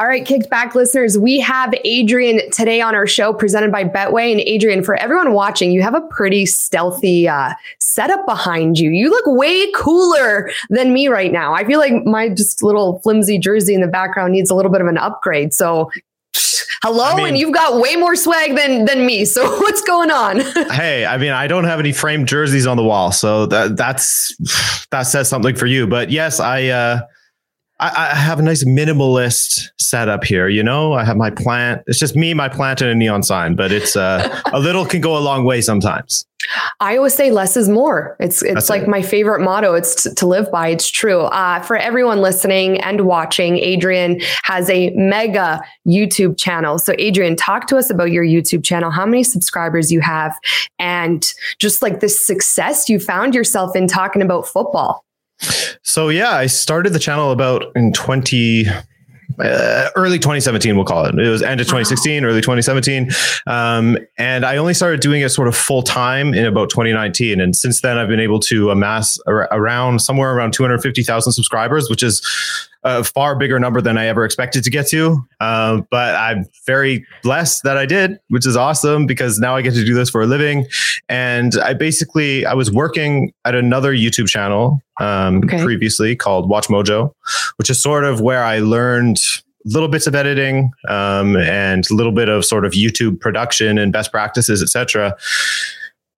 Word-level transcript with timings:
All 0.00 0.06
right, 0.06 0.24
kicked 0.24 0.48
back 0.48 0.74
listeners, 0.74 1.18
we 1.18 1.40
have 1.40 1.74
Adrian 1.84 2.50
today 2.52 2.80
on 2.80 2.94
our 2.94 3.06
show 3.06 3.34
presented 3.34 3.70
by 3.70 3.84
Betway. 3.84 4.32
And 4.32 4.40
Adrian, 4.40 4.82
for 4.82 4.96
everyone 4.96 5.34
watching, 5.34 5.72
you 5.72 5.82
have 5.82 5.94
a 5.94 6.00
pretty 6.00 6.46
stealthy 6.46 7.28
uh, 7.28 7.52
setup 7.80 8.24
behind 8.24 8.78
you. 8.78 8.88
You 8.88 9.10
look 9.10 9.26
way 9.26 9.70
cooler 9.72 10.50
than 10.70 10.94
me 10.94 11.08
right 11.08 11.30
now. 11.30 11.52
I 11.52 11.66
feel 11.66 11.78
like 11.78 11.92
my 12.06 12.30
just 12.30 12.62
little 12.62 13.00
flimsy 13.00 13.38
jersey 13.38 13.74
in 13.74 13.82
the 13.82 13.88
background 13.88 14.32
needs 14.32 14.48
a 14.48 14.54
little 14.54 14.72
bit 14.72 14.80
of 14.80 14.86
an 14.86 14.96
upgrade. 14.96 15.52
So 15.52 15.90
hello 16.82 17.04
I 17.04 17.16
mean, 17.16 17.26
and 17.26 17.36
you've 17.36 17.52
got 17.52 17.78
way 17.78 17.96
more 17.96 18.16
swag 18.16 18.56
than 18.56 18.86
than 18.86 19.04
me 19.04 19.26
so 19.26 19.44
what's 19.60 19.82
going 19.82 20.10
on 20.10 20.40
hey 20.70 21.04
i 21.04 21.18
mean 21.18 21.32
i 21.32 21.48
don't 21.48 21.64
have 21.64 21.80
any 21.80 21.92
framed 21.92 22.28
jerseys 22.28 22.68
on 22.68 22.76
the 22.76 22.84
wall 22.84 23.10
so 23.10 23.46
that 23.46 23.76
that's 23.76 24.34
that 24.90 25.02
says 25.02 25.28
something 25.28 25.56
for 25.56 25.66
you 25.66 25.88
but 25.88 26.10
yes 26.10 26.38
i 26.38 26.68
uh 26.68 27.00
I, 27.80 28.10
I, 28.12 28.14
have 28.14 28.38
a 28.38 28.42
nice 28.42 28.62
minimalist 28.62 29.70
setup 29.78 30.22
here. 30.24 30.48
You 30.48 30.62
know, 30.62 30.92
I 30.92 31.02
have 31.02 31.16
my 31.16 31.30
plant. 31.30 31.82
It's 31.86 31.98
just 31.98 32.14
me, 32.14 32.34
my 32.34 32.48
plant, 32.48 32.82
and 32.82 32.90
a 32.90 32.94
neon 32.94 33.22
sign. 33.22 33.56
But 33.56 33.72
it's 33.72 33.96
uh, 33.96 34.42
a 34.52 34.60
little 34.60 34.84
can 34.84 35.00
go 35.00 35.16
a 35.16 35.20
long 35.20 35.44
way 35.44 35.62
sometimes. 35.62 36.26
I 36.80 36.96
always 36.98 37.14
say 37.14 37.30
less 37.30 37.56
is 37.56 37.70
more. 37.70 38.16
It's 38.20 38.42
it's 38.42 38.54
That's 38.54 38.70
like 38.70 38.82
it. 38.82 38.88
my 38.88 39.00
favorite 39.00 39.40
motto. 39.40 39.74
It's 39.74 40.04
t- 40.04 40.14
to 40.14 40.26
live 40.26 40.50
by. 40.50 40.68
It's 40.68 40.90
true. 40.90 41.22
Uh, 41.22 41.60
for 41.60 41.76
everyone 41.76 42.20
listening 42.20 42.80
and 42.82 43.02
watching, 43.02 43.56
Adrian 43.58 44.20
has 44.44 44.68
a 44.68 44.90
mega 44.90 45.62
YouTube 45.88 46.38
channel. 46.38 46.78
So, 46.78 46.94
Adrian, 46.98 47.34
talk 47.34 47.66
to 47.68 47.78
us 47.78 47.88
about 47.88 48.10
your 48.10 48.24
YouTube 48.24 48.62
channel. 48.62 48.90
How 48.90 49.06
many 49.06 49.24
subscribers 49.24 49.90
you 49.90 50.00
have, 50.00 50.38
and 50.78 51.26
just 51.58 51.80
like 51.80 52.00
the 52.00 52.10
success 52.10 52.90
you 52.90 53.00
found 53.00 53.34
yourself 53.34 53.74
in 53.74 53.86
talking 53.86 54.20
about 54.20 54.46
football. 54.46 55.04
So 55.82 56.08
yeah, 56.08 56.30
I 56.30 56.46
started 56.46 56.92
the 56.92 56.98
channel 56.98 57.30
about 57.30 57.64
in 57.74 57.92
20 57.92 58.66
uh, 59.38 59.88
early 59.96 60.18
2017 60.18 60.76
we'll 60.76 60.84
call 60.84 61.06
it. 61.06 61.18
It 61.18 61.28
was 61.28 61.42
end 61.42 61.60
of 61.60 61.66
2016 61.66 62.22
wow. 62.22 62.28
early 62.28 62.40
2017 62.40 63.10
um, 63.46 63.96
and 64.18 64.44
i 64.44 64.56
only 64.56 64.74
started 64.74 65.00
doing 65.00 65.22
it 65.22 65.28
sort 65.30 65.48
of 65.48 65.56
full 65.56 65.82
time 65.82 66.34
in 66.34 66.44
about 66.44 66.68
2019 66.68 67.40
and 67.40 67.54
since 67.56 67.80
then 67.80 67.96
i've 67.96 68.08
been 68.08 68.20
able 68.20 68.40
to 68.40 68.70
amass 68.70 69.18
ar- 69.26 69.48
around 69.52 70.00
somewhere 70.00 70.34
around 70.34 70.52
250000 70.52 71.32
subscribers 71.32 71.88
which 71.88 72.02
is 72.02 72.20
a 72.82 73.04
far 73.04 73.36
bigger 73.36 73.58
number 73.58 73.80
than 73.80 73.98
I 73.98 74.06
ever 74.06 74.24
expected 74.24 74.64
to 74.64 74.70
get 74.70 74.88
to. 74.88 75.22
Um, 75.40 75.86
but 75.90 76.14
I'm 76.14 76.46
very 76.66 77.04
blessed 77.22 77.62
that 77.64 77.76
I 77.76 77.86
did, 77.86 78.18
which 78.28 78.46
is 78.46 78.56
awesome 78.56 79.06
because 79.06 79.38
now 79.38 79.56
I 79.56 79.62
get 79.62 79.74
to 79.74 79.84
do 79.84 79.94
this 79.94 80.08
for 80.10 80.22
a 80.22 80.26
living. 80.26 80.66
And 81.08 81.56
I 81.62 81.74
basically 81.74 82.46
I 82.46 82.54
was 82.54 82.70
working 82.70 83.32
at 83.44 83.54
another 83.54 83.92
YouTube 83.92 84.28
channel 84.28 84.80
um, 84.98 85.38
okay. 85.44 85.62
previously 85.62 86.16
called 86.16 86.48
Watch 86.48 86.68
Mojo, 86.68 87.12
which 87.56 87.68
is 87.70 87.82
sort 87.82 88.04
of 88.04 88.20
where 88.20 88.44
I 88.44 88.60
learned 88.60 89.18
little 89.66 89.88
bits 89.88 90.06
of 90.06 90.14
editing 90.14 90.72
um, 90.88 91.36
and 91.36 91.88
a 91.90 91.94
little 91.94 92.12
bit 92.12 92.28
of 92.28 92.44
sort 92.44 92.64
of 92.64 92.72
YouTube 92.72 93.20
production 93.20 93.78
and 93.78 93.92
best 93.92 94.10
practices, 94.10 94.62
etc. 94.62 95.16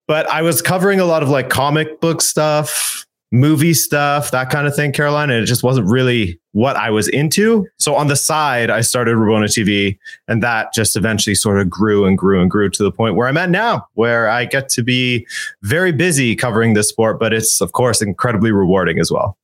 But 0.06 0.28
I 0.28 0.42
was 0.42 0.62
covering 0.62 1.00
a 1.00 1.04
lot 1.04 1.22
of 1.22 1.28
like 1.28 1.48
comic 1.48 2.00
book 2.00 2.22
stuff, 2.22 3.06
movie 3.32 3.74
stuff, 3.74 4.30
that 4.30 4.50
kind 4.50 4.66
of 4.66 4.76
thing, 4.76 4.92
Caroline. 4.92 5.30
And 5.30 5.42
it 5.42 5.46
just 5.46 5.62
wasn't 5.62 5.88
really 5.88 6.38
what 6.52 6.76
I 6.76 6.90
was 6.90 7.08
into. 7.08 7.66
So 7.78 7.94
on 7.94 8.06
the 8.06 8.14
side, 8.14 8.70
I 8.70 8.82
started 8.82 9.16
Rabona 9.16 9.46
TV, 9.46 9.98
and 10.28 10.42
that 10.42 10.72
just 10.72 10.96
eventually 10.96 11.34
sort 11.34 11.58
of 11.58 11.68
grew 11.68 12.04
and 12.04 12.16
grew 12.16 12.40
and 12.40 12.50
grew 12.50 12.68
to 12.68 12.82
the 12.82 12.92
point 12.92 13.16
where 13.16 13.26
I'm 13.26 13.38
at 13.38 13.50
now, 13.50 13.86
where 13.94 14.28
I 14.28 14.44
get 14.44 14.68
to 14.70 14.82
be 14.82 15.26
very 15.62 15.92
busy 15.92 16.36
covering 16.36 16.74
this 16.74 16.90
sport, 16.90 17.18
but 17.18 17.32
it's, 17.32 17.60
of 17.60 17.72
course, 17.72 18.02
incredibly 18.02 18.52
rewarding 18.52 19.00
as 19.00 19.10
well. 19.10 19.36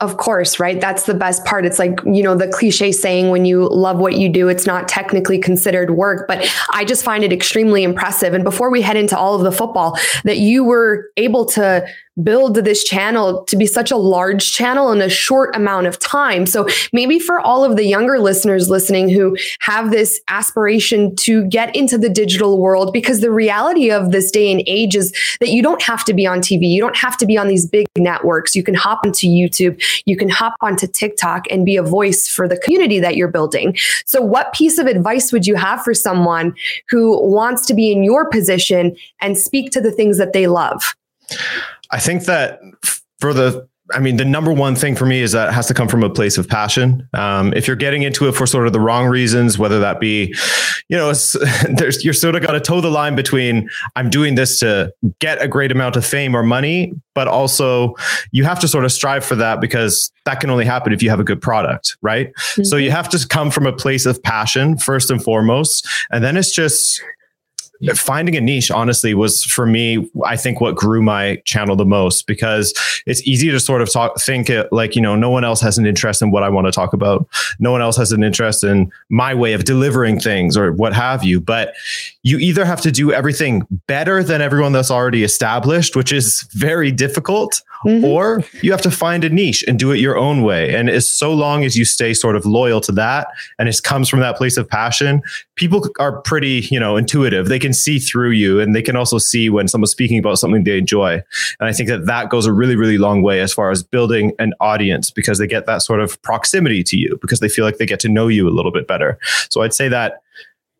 Of 0.00 0.16
course, 0.16 0.60
right? 0.60 0.80
That's 0.80 1.06
the 1.06 1.14
best 1.14 1.44
part. 1.44 1.66
It's 1.66 1.80
like, 1.80 1.98
you 2.06 2.22
know, 2.22 2.36
the 2.36 2.46
cliche 2.46 2.92
saying 2.92 3.30
when 3.30 3.44
you 3.44 3.68
love 3.68 3.98
what 3.98 4.14
you 4.14 4.28
do, 4.28 4.48
it's 4.48 4.64
not 4.64 4.86
technically 4.86 5.38
considered 5.38 5.90
work, 5.90 6.28
but 6.28 6.48
I 6.70 6.84
just 6.84 7.04
find 7.04 7.24
it 7.24 7.32
extremely 7.32 7.82
impressive. 7.82 8.32
And 8.32 8.44
before 8.44 8.70
we 8.70 8.80
head 8.80 8.96
into 8.96 9.18
all 9.18 9.34
of 9.34 9.42
the 9.42 9.50
football, 9.50 9.98
that 10.22 10.38
you 10.38 10.62
were 10.62 11.10
able 11.16 11.46
to 11.46 11.84
build 12.22 12.56
this 12.56 12.82
channel 12.82 13.44
to 13.44 13.56
be 13.56 13.64
such 13.64 13.92
a 13.92 13.96
large 13.96 14.52
channel 14.52 14.90
in 14.90 15.00
a 15.00 15.08
short 15.08 15.54
amount 15.54 15.86
of 15.86 16.00
time. 16.00 16.46
So 16.46 16.66
maybe 16.92 17.20
for 17.20 17.38
all 17.38 17.64
of 17.64 17.76
the 17.76 17.84
younger 17.84 18.18
listeners 18.18 18.68
listening 18.68 19.08
who 19.08 19.36
have 19.60 19.92
this 19.92 20.20
aspiration 20.26 21.14
to 21.16 21.44
get 21.46 21.74
into 21.76 21.96
the 21.96 22.08
digital 22.08 22.58
world, 22.60 22.92
because 22.92 23.20
the 23.20 23.30
reality 23.30 23.90
of 23.90 24.10
this 24.10 24.32
day 24.32 24.50
and 24.50 24.62
age 24.66 24.96
is 24.96 25.12
that 25.38 25.50
you 25.50 25.62
don't 25.62 25.82
have 25.82 26.04
to 26.06 26.14
be 26.14 26.26
on 26.26 26.40
TV. 26.40 26.68
You 26.68 26.80
don't 26.80 26.96
have 26.96 27.16
to 27.18 27.26
be 27.26 27.38
on 27.38 27.46
these 27.46 27.66
big 27.66 27.86
networks. 27.96 28.56
You 28.56 28.64
can 28.64 28.74
hop 28.74 29.06
into 29.06 29.28
YouTube. 29.28 29.80
You 30.04 30.16
can 30.16 30.28
hop 30.28 30.54
onto 30.60 30.86
TikTok 30.86 31.44
and 31.50 31.64
be 31.64 31.76
a 31.76 31.82
voice 31.82 32.28
for 32.28 32.48
the 32.48 32.56
community 32.58 33.00
that 33.00 33.16
you're 33.16 33.28
building. 33.28 33.76
So 34.04 34.20
what 34.20 34.52
piece 34.52 34.78
of 34.78 34.86
advice 34.86 35.32
would 35.32 35.46
you 35.46 35.56
have 35.56 35.82
for 35.82 35.94
someone 35.94 36.54
who 36.88 37.20
wants 37.26 37.66
to 37.66 37.74
be 37.74 37.92
in 37.92 38.02
your 38.02 38.28
position 38.28 38.96
and 39.20 39.36
speak 39.36 39.70
to 39.72 39.80
the 39.80 39.92
things 39.92 40.18
that 40.18 40.32
they 40.32 40.46
love? 40.46 40.94
I 41.90 41.98
think 41.98 42.24
that 42.24 42.60
for 43.18 43.32
the 43.32 43.68
I 43.92 44.00
mean, 44.00 44.16
the 44.16 44.24
number 44.24 44.52
one 44.52 44.74
thing 44.74 44.94
for 44.94 45.06
me 45.06 45.20
is 45.20 45.32
that 45.32 45.48
it 45.48 45.52
has 45.52 45.66
to 45.68 45.74
come 45.74 45.88
from 45.88 46.02
a 46.02 46.10
place 46.10 46.36
of 46.36 46.48
passion. 46.48 47.08
Um, 47.14 47.52
if 47.54 47.66
you're 47.66 47.76
getting 47.76 48.02
into 48.02 48.28
it 48.28 48.32
for 48.32 48.46
sort 48.46 48.66
of 48.66 48.72
the 48.72 48.80
wrong 48.80 49.06
reasons, 49.06 49.58
whether 49.58 49.80
that 49.80 49.98
be, 49.98 50.34
you 50.88 50.96
know, 50.96 51.12
there's 51.70 52.04
you're 52.04 52.14
sort 52.14 52.34
of 52.34 52.42
got 52.42 52.52
to 52.52 52.60
toe 52.60 52.80
the 52.80 52.90
line 52.90 53.16
between 53.16 53.68
I'm 53.96 54.10
doing 54.10 54.34
this 54.34 54.58
to 54.60 54.92
get 55.20 55.40
a 55.40 55.48
great 55.48 55.72
amount 55.72 55.96
of 55.96 56.04
fame 56.04 56.36
or 56.36 56.42
money, 56.42 56.92
but 57.14 57.28
also 57.28 57.94
you 58.30 58.44
have 58.44 58.60
to 58.60 58.68
sort 58.68 58.84
of 58.84 58.92
strive 58.92 59.24
for 59.24 59.36
that 59.36 59.60
because 59.60 60.12
that 60.24 60.40
can 60.40 60.50
only 60.50 60.64
happen 60.64 60.92
if 60.92 61.02
you 61.02 61.10
have 61.10 61.20
a 61.20 61.24
good 61.24 61.40
product, 61.40 61.96
right? 62.02 62.32
Mm-hmm. 62.34 62.64
So 62.64 62.76
you 62.76 62.90
have 62.90 63.08
to 63.10 63.26
come 63.26 63.50
from 63.50 63.66
a 63.66 63.72
place 63.72 64.06
of 64.06 64.22
passion 64.22 64.76
first 64.76 65.10
and 65.10 65.22
foremost, 65.22 65.88
and 66.10 66.22
then 66.22 66.36
it's 66.36 66.52
just 66.52 67.02
finding 67.94 68.36
a 68.36 68.40
niche 68.40 68.70
honestly 68.70 69.14
was 69.14 69.44
for 69.44 69.66
me 69.66 70.08
i 70.26 70.36
think 70.36 70.60
what 70.60 70.74
grew 70.74 71.02
my 71.02 71.36
channel 71.44 71.76
the 71.76 71.84
most 71.84 72.26
because 72.26 72.74
it's 73.06 73.26
easy 73.26 73.50
to 73.50 73.60
sort 73.60 73.82
of 73.82 73.92
talk 73.92 74.20
think 74.20 74.50
it 74.50 74.66
like 74.72 74.96
you 74.96 75.02
know 75.02 75.14
no 75.14 75.30
one 75.30 75.44
else 75.44 75.60
has 75.60 75.78
an 75.78 75.86
interest 75.86 76.20
in 76.22 76.30
what 76.30 76.42
i 76.42 76.48
want 76.48 76.66
to 76.66 76.72
talk 76.72 76.92
about. 76.92 77.28
No 77.58 77.72
one 77.72 77.82
else 77.82 77.96
has 77.96 78.12
an 78.12 78.22
interest 78.22 78.62
in 78.64 78.90
my 79.08 79.34
way 79.34 79.52
of 79.52 79.64
delivering 79.64 80.20
things 80.20 80.56
or 80.56 80.72
what 80.72 80.92
have 80.92 81.24
you. 81.24 81.40
But 81.40 81.74
you 82.22 82.38
either 82.38 82.64
have 82.64 82.80
to 82.82 82.92
do 82.92 83.12
everything 83.12 83.62
better 83.86 84.22
than 84.22 84.40
everyone 84.40 84.72
that's 84.72 84.90
already 84.90 85.24
established 85.24 85.96
which 85.96 86.12
is 86.12 86.46
very 86.52 86.90
difficult 86.90 87.62
mm-hmm. 87.84 88.04
or 88.04 88.44
you 88.62 88.70
have 88.70 88.82
to 88.82 88.90
find 88.90 89.24
a 89.24 89.30
niche 89.30 89.64
and 89.66 89.78
do 89.78 89.90
it 89.92 89.98
your 89.98 90.16
own 90.16 90.42
way. 90.42 90.74
And 90.74 90.90
as 90.90 91.08
so 91.08 91.32
long 91.32 91.64
as 91.64 91.76
you 91.76 91.84
stay 91.84 92.14
sort 92.14 92.36
of 92.36 92.44
loyal 92.44 92.80
to 92.82 92.92
that 92.92 93.28
and 93.58 93.68
it 93.68 93.80
comes 93.82 94.08
from 94.08 94.20
that 94.20 94.36
place 94.36 94.56
of 94.56 94.68
passion 94.68 95.22
people 95.58 95.86
are 95.98 96.20
pretty 96.22 96.66
you 96.70 96.80
know 96.80 96.96
intuitive. 96.96 97.48
They 97.48 97.58
can 97.58 97.67
can 97.68 97.74
see 97.74 97.98
through 97.98 98.30
you 98.30 98.60
and 98.60 98.74
they 98.74 98.80
can 98.80 98.96
also 98.96 99.18
see 99.18 99.50
when 99.50 99.68
someone's 99.68 99.90
speaking 99.90 100.18
about 100.18 100.38
something 100.38 100.64
they 100.64 100.78
enjoy. 100.78 101.22
And 101.60 101.68
I 101.68 101.72
think 101.72 101.90
that 101.90 102.06
that 102.06 102.30
goes 102.30 102.46
a 102.46 102.52
really, 102.52 102.76
really 102.76 102.96
long 102.96 103.20
way 103.20 103.40
as 103.40 103.52
far 103.52 103.70
as 103.70 103.82
building 103.82 104.32
an 104.38 104.54
audience 104.58 105.10
because 105.10 105.38
they 105.38 105.46
get 105.46 105.66
that 105.66 105.82
sort 105.82 106.00
of 106.00 106.20
proximity 106.22 106.82
to 106.84 106.96
you 106.96 107.18
because 107.20 107.40
they 107.40 107.48
feel 107.48 107.66
like 107.66 107.76
they 107.76 107.84
get 107.84 108.00
to 108.00 108.08
know 108.08 108.26
you 108.26 108.48
a 108.48 108.50
little 108.50 108.72
bit 108.72 108.88
better. 108.88 109.18
So 109.50 109.60
I'd 109.60 109.74
say 109.74 109.88
that 109.88 110.22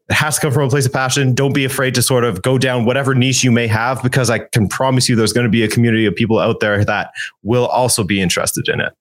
it 0.08 0.14
has 0.14 0.36
to 0.36 0.40
come 0.40 0.52
from 0.52 0.62
a 0.62 0.70
place 0.70 0.86
of 0.86 0.92
passion. 0.94 1.34
Don't 1.34 1.52
be 1.52 1.66
afraid 1.66 1.94
to 1.96 2.02
sort 2.02 2.24
of 2.24 2.40
go 2.40 2.56
down 2.56 2.86
whatever 2.86 3.14
niche 3.14 3.44
you 3.44 3.52
may 3.52 3.66
have 3.66 4.02
because 4.02 4.30
I 4.30 4.38
can 4.38 4.66
promise 4.66 5.10
you 5.10 5.14
there's 5.14 5.34
going 5.34 5.44
to 5.44 5.50
be 5.50 5.62
a 5.62 5.68
community 5.68 6.06
of 6.06 6.14
people 6.14 6.38
out 6.38 6.60
there 6.60 6.82
that 6.86 7.12
will 7.42 7.66
also 7.66 8.02
be 8.02 8.18
interested 8.22 8.66
in 8.68 8.80
it. 8.80 8.94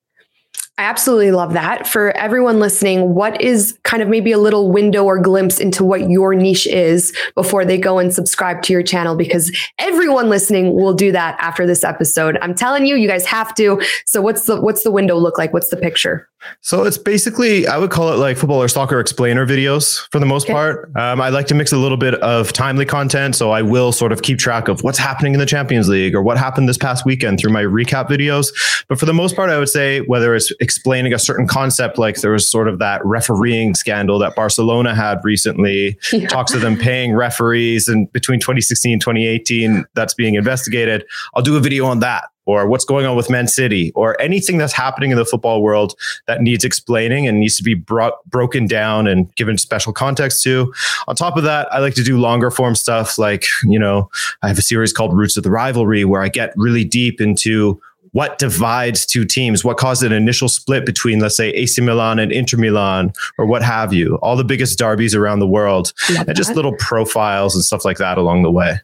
I 0.79 0.83
absolutely 0.83 1.31
love 1.31 1.53
that. 1.53 1.87
For 1.87 2.15
everyone 2.15 2.59
listening, 2.59 3.15
what 3.15 3.41
is 3.41 3.79
kind 3.83 4.03
of 4.03 4.09
maybe 4.09 4.31
a 4.31 4.37
little 4.37 4.71
window 4.71 5.05
or 5.05 5.19
glimpse 5.19 5.59
into 5.59 5.83
what 5.83 6.07
your 6.07 6.35
niche 6.35 6.67
is 6.67 7.15
before 7.33 7.65
they 7.65 7.79
go 7.79 7.97
and 7.97 8.13
subscribe 8.13 8.61
to 8.63 8.73
your 8.73 8.83
channel? 8.83 9.15
Because 9.15 9.51
everyone 9.79 10.29
listening 10.29 10.75
will 10.75 10.93
do 10.93 11.11
that 11.11 11.35
after 11.39 11.65
this 11.65 11.83
episode. 11.83 12.37
I'm 12.43 12.53
telling 12.53 12.85
you, 12.85 12.95
you 12.95 13.07
guys 13.07 13.25
have 13.25 13.55
to. 13.55 13.81
So 14.05 14.21
what's 14.21 14.45
the 14.45 14.61
what's 14.61 14.83
the 14.83 14.91
window 14.91 15.17
look 15.17 15.39
like? 15.39 15.51
What's 15.51 15.69
the 15.69 15.77
picture? 15.77 16.29
So 16.61 16.83
it's 16.83 16.97
basically, 16.97 17.67
I 17.67 17.77
would 17.77 17.89
call 17.89 18.13
it 18.13 18.17
like 18.17 18.37
football 18.37 18.61
or 18.61 18.67
soccer 18.67 18.99
explainer 18.99 19.45
videos 19.45 20.07
for 20.11 20.19
the 20.19 20.25
most 20.25 20.45
okay. 20.45 20.53
part. 20.53 20.95
Um, 20.95 21.19
I 21.19 21.29
like 21.29 21.47
to 21.47 21.55
mix 21.55 21.71
a 21.71 21.77
little 21.77 21.97
bit 21.97 22.13
of 22.15 22.53
timely 22.53 22.85
content. 22.85 23.35
So 23.35 23.51
I 23.51 23.61
will 23.61 23.91
sort 23.91 24.11
of 24.11 24.21
keep 24.21 24.37
track 24.37 24.67
of 24.67 24.83
what's 24.83 24.97
happening 24.97 25.33
in 25.33 25.39
the 25.39 25.45
Champions 25.45 25.89
League 25.89 26.15
or 26.15 26.21
what 26.21 26.37
happened 26.37 26.69
this 26.69 26.77
past 26.77 27.05
weekend 27.05 27.39
through 27.39 27.51
my 27.51 27.63
recap 27.63 28.07
videos. 28.07 28.53
But 28.87 28.99
for 28.99 29.05
the 29.05 29.13
most 29.13 29.35
part, 29.35 29.49
I 29.49 29.57
would 29.57 29.69
say 29.69 30.01
whether 30.01 30.35
it's 30.35 30.51
explaining 30.67 31.13
a 31.13 31.19
certain 31.19 31.47
concept, 31.47 31.97
like 31.97 32.19
there 32.19 32.31
was 32.31 32.51
sort 32.51 32.67
of 32.67 32.79
that 32.79 32.99
refereeing 33.05 33.73
scandal 33.73 34.19
that 34.19 34.35
Barcelona 34.35 34.93
had 34.93 35.23
recently, 35.23 35.97
yeah. 36.11 36.27
talks 36.27 36.53
of 36.53 36.59
them 36.59 36.75
paying 36.75 37.13
referees 37.13 37.87
and 37.87 38.11
between 38.11 38.41
2016 38.41 38.91
and 38.91 39.01
2018 39.01 39.85
that's 39.93 40.13
being 40.13 40.35
investigated. 40.35 41.05
I'll 41.33 41.41
do 41.41 41.55
a 41.55 41.61
video 41.61 41.85
on 41.85 42.01
that 42.01 42.25
or 42.45 42.67
what's 42.67 42.83
going 42.83 43.05
on 43.05 43.15
with 43.15 43.29
Man 43.29 43.47
City 43.47 43.93
or 43.95 44.19
anything 44.21 44.57
that's 44.57 44.73
happening 44.73 45.11
in 45.11 45.17
the 45.17 45.23
football 45.23 45.61
world 45.61 45.95
that 46.25 46.41
needs 46.41 46.65
explaining 46.65 47.27
and 47.27 47.39
needs 47.39 47.55
to 47.55 47.63
be 47.63 47.73
brought 47.73 48.13
broken 48.25 48.67
down 48.67 49.07
and 49.07 49.33
given 49.35 49.57
special 49.57 49.93
context 49.93 50.43
to. 50.43 50.73
On 51.07 51.15
top 51.15 51.37
of 51.37 51.43
that, 51.43 51.71
I 51.71 51.79
like 51.79 51.93
to 51.95 52.03
do 52.03 52.17
longer 52.17 52.51
form 52.51 52.75
stuff 52.75 53.17
like, 53.17 53.45
you 53.63 53.79
know, 53.79 54.09
I 54.41 54.49
have 54.49 54.57
a 54.57 54.61
series 54.61 54.91
called 54.91 55.15
Roots 55.15 55.37
of 55.37 55.43
the 55.43 55.51
Rivalry 55.51 56.03
where 56.03 56.21
I 56.21 56.27
get 56.27 56.51
really 56.57 56.83
deep 56.83 57.21
into 57.21 57.79
what 58.17 58.39
divides 58.39 59.05
two 59.05 59.23
teams, 59.23 59.63
what 59.63 59.77
caused 59.77 60.01
an 60.01 60.11
initial 60.11 60.49
split 60.49 60.87
between, 60.87 61.19
let's 61.19 61.37
say, 61.37 61.51
AC 61.51 61.79
Milan 61.83 62.17
and 62.17 62.31
Inter 62.31 62.57
Milan, 62.57 63.13
or 63.37 63.45
what 63.45 63.61
have 63.61 63.93
you. 63.93 64.15
All 64.23 64.35
the 64.35 64.43
biggest 64.43 64.79
derbies 64.79 65.13
around 65.13 65.37
the 65.37 65.45
world, 65.45 65.93
Love 66.09 66.27
and 66.27 66.35
just 66.35 66.55
little 66.55 66.73
profiles 66.79 67.53
and 67.53 67.63
stuff 67.63 67.85
like 67.85 67.99
that 67.99 68.17
along 68.17 68.41
the 68.41 68.49
way 68.49 68.79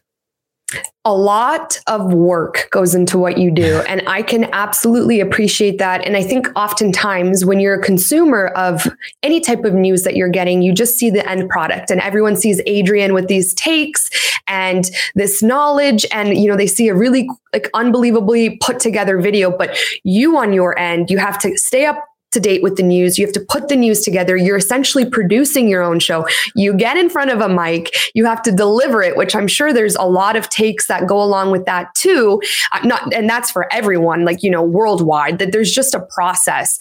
a 1.06 1.14
lot 1.14 1.78
of 1.86 2.14
work 2.14 2.68
goes 2.70 2.94
into 2.94 3.18
what 3.18 3.36
you 3.36 3.50
do. 3.50 3.82
And 3.86 4.02
I 4.06 4.22
can 4.22 4.44
absolutely 4.54 5.20
appreciate 5.20 5.76
that. 5.78 6.02
And 6.06 6.16
I 6.16 6.22
think 6.22 6.48
oftentimes 6.56 7.44
when 7.44 7.60
you're 7.60 7.78
a 7.78 7.82
consumer 7.82 8.46
of 8.56 8.88
any 9.22 9.40
type 9.40 9.64
of 9.64 9.74
news 9.74 10.02
that 10.04 10.16
you're 10.16 10.30
getting, 10.30 10.62
you 10.62 10.72
just 10.72 10.96
see 10.96 11.10
the 11.10 11.28
end 11.28 11.50
product 11.50 11.90
and 11.90 12.00
everyone 12.00 12.36
sees 12.36 12.60
Adrian 12.64 13.12
with 13.12 13.28
these 13.28 13.52
takes 13.52 14.08
and 14.46 14.90
this 15.14 15.42
knowledge. 15.42 16.06
And, 16.10 16.38
you 16.38 16.48
know, 16.48 16.56
they 16.56 16.66
see 16.66 16.88
a 16.88 16.94
really 16.94 17.28
like 17.52 17.68
unbelievably 17.74 18.56
put 18.58 18.80
together 18.80 19.20
video, 19.20 19.54
but 19.54 19.76
you 20.04 20.38
on 20.38 20.54
your 20.54 20.78
end, 20.78 21.10
you 21.10 21.18
have 21.18 21.38
to 21.40 21.56
stay 21.58 21.84
up 21.84 22.02
to 22.34 22.40
date 22.40 22.62
with 22.62 22.76
the 22.76 22.82
news. 22.82 23.18
You 23.18 23.26
have 23.26 23.32
to 23.34 23.40
put 23.40 23.68
the 23.68 23.76
news 23.76 24.02
together. 24.02 24.36
You're 24.36 24.56
essentially 24.56 25.04
producing 25.04 25.68
your 25.68 25.82
own 25.82 25.98
show. 25.98 26.26
You 26.54 26.74
get 26.74 26.96
in 26.96 27.08
front 27.08 27.30
of 27.30 27.40
a 27.40 27.48
mic, 27.48 27.94
you 28.14 28.24
have 28.26 28.42
to 28.42 28.52
deliver 28.52 29.02
it, 29.02 29.16
which 29.16 29.34
I'm 29.34 29.48
sure 29.48 29.72
there's 29.72 29.96
a 29.96 30.04
lot 30.04 30.36
of 30.36 30.48
takes 30.48 30.86
that 30.88 31.06
go 31.06 31.22
along 31.22 31.50
with 31.50 31.64
that 31.64 31.94
too. 31.94 32.42
Uh, 32.72 32.80
not, 32.84 33.12
and 33.14 33.28
that's 33.28 33.50
for 33.50 33.72
everyone, 33.72 34.24
like, 34.24 34.42
you 34.42 34.50
know, 34.50 34.62
worldwide, 34.62 35.38
that 35.38 35.52
there's 35.52 35.72
just 35.72 35.94
a 35.94 36.00
process. 36.00 36.78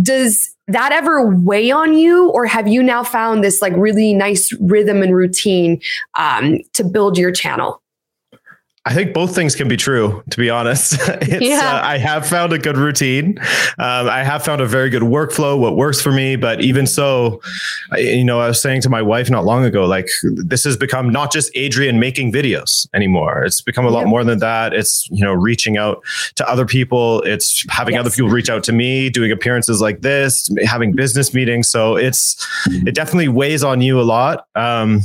Does 0.00 0.54
that 0.68 0.92
ever 0.92 1.26
weigh 1.26 1.70
on 1.72 1.94
you 1.94 2.28
or 2.30 2.46
have 2.46 2.68
you 2.68 2.82
now 2.82 3.02
found 3.02 3.42
this 3.42 3.60
like 3.60 3.72
really 3.76 4.14
nice 4.14 4.52
rhythm 4.60 5.02
and 5.02 5.14
routine 5.16 5.80
um, 6.16 6.58
to 6.74 6.84
build 6.84 7.18
your 7.18 7.32
channel 7.32 7.82
I 8.86 8.94
think 8.94 9.12
both 9.12 9.34
things 9.34 9.54
can 9.54 9.68
be 9.68 9.76
true, 9.76 10.22
to 10.30 10.38
be 10.38 10.48
honest. 10.48 10.92
yeah. 11.28 11.60
Uh, 11.74 11.80
I 11.86 11.98
have 11.98 12.26
found 12.26 12.54
a 12.54 12.58
good 12.58 12.78
routine. 12.78 13.38
Um, 13.78 14.08
I 14.08 14.24
have 14.24 14.42
found 14.42 14.62
a 14.62 14.66
very 14.66 14.88
good 14.88 15.02
workflow, 15.02 15.58
what 15.58 15.76
works 15.76 16.00
for 16.00 16.10
me. 16.10 16.36
But 16.36 16.62
even 16.62 16.86
so, 16.86 17.42
I, 17.92 17.98
you 17.98 18.24
know, 18.24 18.40
I 18.40 18.48
was 18.48 18.62
saying 18.62 18.80
to 18.82 18.88
my 18.88 19.02
wife 19.02 19.28
not 19.28 19.44
long 19.44 19.66
ago, 19.66 19.84
like 19.84 20.08
this 20.22 20.64
has 20.64 20.78
become 20.78 21.10
not 21.10 21.30
just 21.30 21.50
Adrian 21.54 22.00
making 22.00 22.32
videos 22.32 22.88
anymore. 22.94 23.44
It's 23.44 23.60
become 23.60 23.84
a 23.84 23.90
lot 23.90 24.06
more 24.06 24.24
than 24.24 24.38
that. 24.38 24.72
It's, 24.72 25.06
you 25.10 25.22
know, 25.22 25.34
reaching 25.34 25.76
out 25.76 26.02
to 26.36 26.48
other 26.48 26.64
people. 26.64 27.20
It's 27.22 27.66
having 27.68 27.96
yes. 27.96 28.00
other 28.00 28.10
people 28.10 28.30
reach 28.30 28.48
out 28.48 28.64
to 28.64 28.72
me, 28.72 29.10
doing 29.10 29.30
appearances 29.30 29.82
like 29.82 30.00
this, 30.00 30.48
having 30.64 30.92
business 30.92 31.34
meetings. 31.34 31.68
So 31.68 31.96
it's, 31.96 32.34
it 32.66 32.94
definitely 32.94 33.28
weighs 33.28 33.62
on 33.62 33.82
you 33.82 34.00
a 34.00 34.04
lot. 34.04 34.46
Um, 34.54 35.02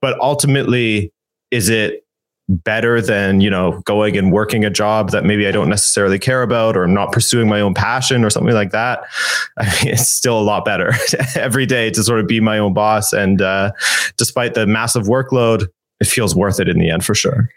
but 0.00 0.16
ultimately, 0.20 1.12
is 1.50 1.68
it 1.68 2.04
better 2.48 3.02
than 3.02 3.40
you 3.40 3.50
know 3.50 3.80
going 3.84 4.16
and 4.16 4.32
working 4.32 4.64
a 4.64 4.70
job 4.70 5.10
that 5.10 5.24
maybe 5.24 5.46
I 5.46 5.50
don't 5.50 5.68
necessarily 5.68 6.18
care 6.18 6.42
about 6.42 6.76
or 6.76 6.84
I'm 6.84 6.94
not 6.94 7.12
pursuing 7.12 7.48
my 7.48 7.60
own 7.60 7.74
passion 7.74 8.24
or 8.24 8.30
something 8.30 8.54
like 8.54 8.70
that. 8.70 9.00
I 9.58 9.64
mean, 9.64 9.92
it's 9.92 10.08
still 10.08 10.38
a 10.38 10.42
lot 10.42 10.64
better 10.64 10.92
every 11.36 11.66
day 11.66 11.90
to 11.90 12.02
sort 12.02 12.20
of 12.20 12.26
be 12.26 12.40
my 12.40 12.58
own 12.58 12.72
boss. 12.72 13.12
And 13.12 13.42
uh, 13.42 13.72
despite 14.16 14.54
the 14.54 14.66
massive 14.66 15.04
workload, 15.04 15.68
it 16.00 16.06
feels 16.06 16.34
worth 16.34 16.60
it 16.60 16.68
in 16.68 16.78
the 16.78 16.90
end 16.90 17.04
for 17.04 17.14
sure. 17.14 17.50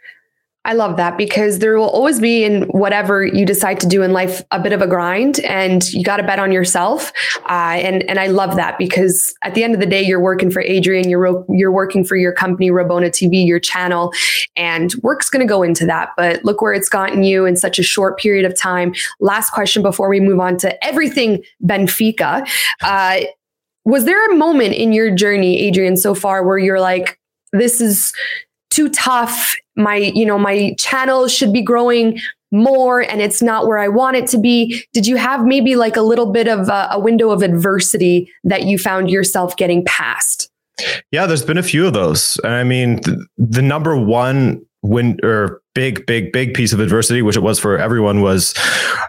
I 0.63 0.73
love 0.73 0.97
that 0.97 1.17
because 1.17 1.57
there 1.57 1.75
will 1.75 1.89
always 1.89 2.19
be 2.19 2.43
in 2.43 2.63
whatever 2.65 3.25
you 3.25 3.47
decide 3.47 3.79
to 3.79 3.87
do 3.87 4.03
in 4.03 4.13
life 4.13 4.43
a 4.51 4.59
bit 4.59 4.73
of 4.73 4.81
a 4.81 4.87
grind, 4.87 5.39
and 5.39 5.91
you 5.91 6.03
got 6.03 6.17
to 6.17 6.23
bet 6.23 6.37
on 6.37 6.51
yourself. 6.51 7.11
Uh, 7.49 7.79
and 7.81 8.03
and 8.03 8.19
I 8.19 8.27
love 8.27 8.55
that 8.57 8.77
because 8.77 9.33
at 9.41 9.55
the 9.55 9.63
end 9.63 9.73
of 9.73 9.79
the 9.79 9.87
day, 9.87 10.03
you're 10.03 10.21
working 10.21 10.51
for 10.51 10.61
Adrian, 10.61 11.09
you're 11.09 11.43
you're 11.49 11.71
working 11.71 12.03
for 12.03 12.15
your 12.15 12.31
company, 12.31 12.69
Rabona 12.69 13.09
TV, 13.09 13.45
your 13.45 13.59
channel, 13.59 14.13
and 14.55 14.93
work's 15.01 15.31
going 15.31 15.45
to 15.45 15.49
go 15.49 15.63
into 15.63 15.85
that. 15.87 16.09
But 16.15 16.45
look 16.45 16.61
where 16.61 16.73
it's 16.73 16.89
gotten 16.89 17.23
you 17.23 17.45
in 17.45 17.55
such 17.55 17.79
a 17.79 17.83
short 17.83 18.19
period 18.19 18.45
of 18.45 18.55
time. 18.55 18.93
Last 19.19 19.49
question 19.49 19.81
before 19.81 20.09
we 20.09 20.19
move 20.19 20.39
on 20.39 20.57
to 20.57 20.85
everything 20.85 21.43
Benfica. 21.63 22.47
Uh, 22.81 23.21
was 23.83 24.05
there 24.05 24.31
a 24.31 24.35
moment 24.35 24.75
in 24.75 24.93
your 24.93 25.09
journey, 25.09 25.59
Adrian, 25.61 25.97
so 25.97 26.13
far 26.13 26.45
where 26.45 26.59
you're 26.59 26.79
like, 26.79 27.19
this 27.51 27.81
is 27.81 28.13
too 28.71 28.89
tough. 28.89 29.55
My, 29.75 29.95
you 29.95 30.25
know, 30.25 30.39
my 30.39 30.75
channel 30.79 31.27
should 31.27 31.53
be 31.53 31.61
growing 31.61 32.19
more 32.51 33.01
and 33.01 33.21
it's 33.21 33.41
not 33.41 33.67
where 33.67 33.77
I 33.77 33.87
want 33.87 34.17
it 34.17 34.27
to 34.27 34.37
be. 34.37 34.83
Did 34.93 35.07
you 35.07 35.15
have 35.15 35.45
maybe 35.45 35.75
like 35.75 35.95
a 35.95 36.01
little 36.01 36.31
bit 36.31 36.47
of 36.47 36.67
a, 36.67 36.89
a 36.91 36.99
window 36.99 37.29
of 37.29 37.43
adversity 37.43 38.31
that 38.43 38.63
you 38.63 38.77
found 38.77 39.09
yourself 39.09 39.55
getting 39.55 39.85
past? 39.85 40.49
Yeah, 41.11 41.27
there's 41.27 41.45
been 41.45 41.57
a 41.57 41.63
few 41.63 41.85
of 41.85 41.93
those. 41.93 42.39
And 42.43 42.53
I 42.53 42.63
mean, 42.63 42.97
the, 42.97 43.25
the 43.37 43.61
number 43.61 43.95
one 43.95 44.65
win 44.81 45.19
or 45.23 45.61
big, 45.75 46.05
big, 46.05 46.31
big 46.31 46.53
piece 46.53 46.73
of 46.73 46.79
adversity, 46.79 47.21
which 47.21 47.37
it 47.37 47.41
was 47.41 47.59
for 47.59 47.77
everyone, 47.77 48.21
was 48.21 48.53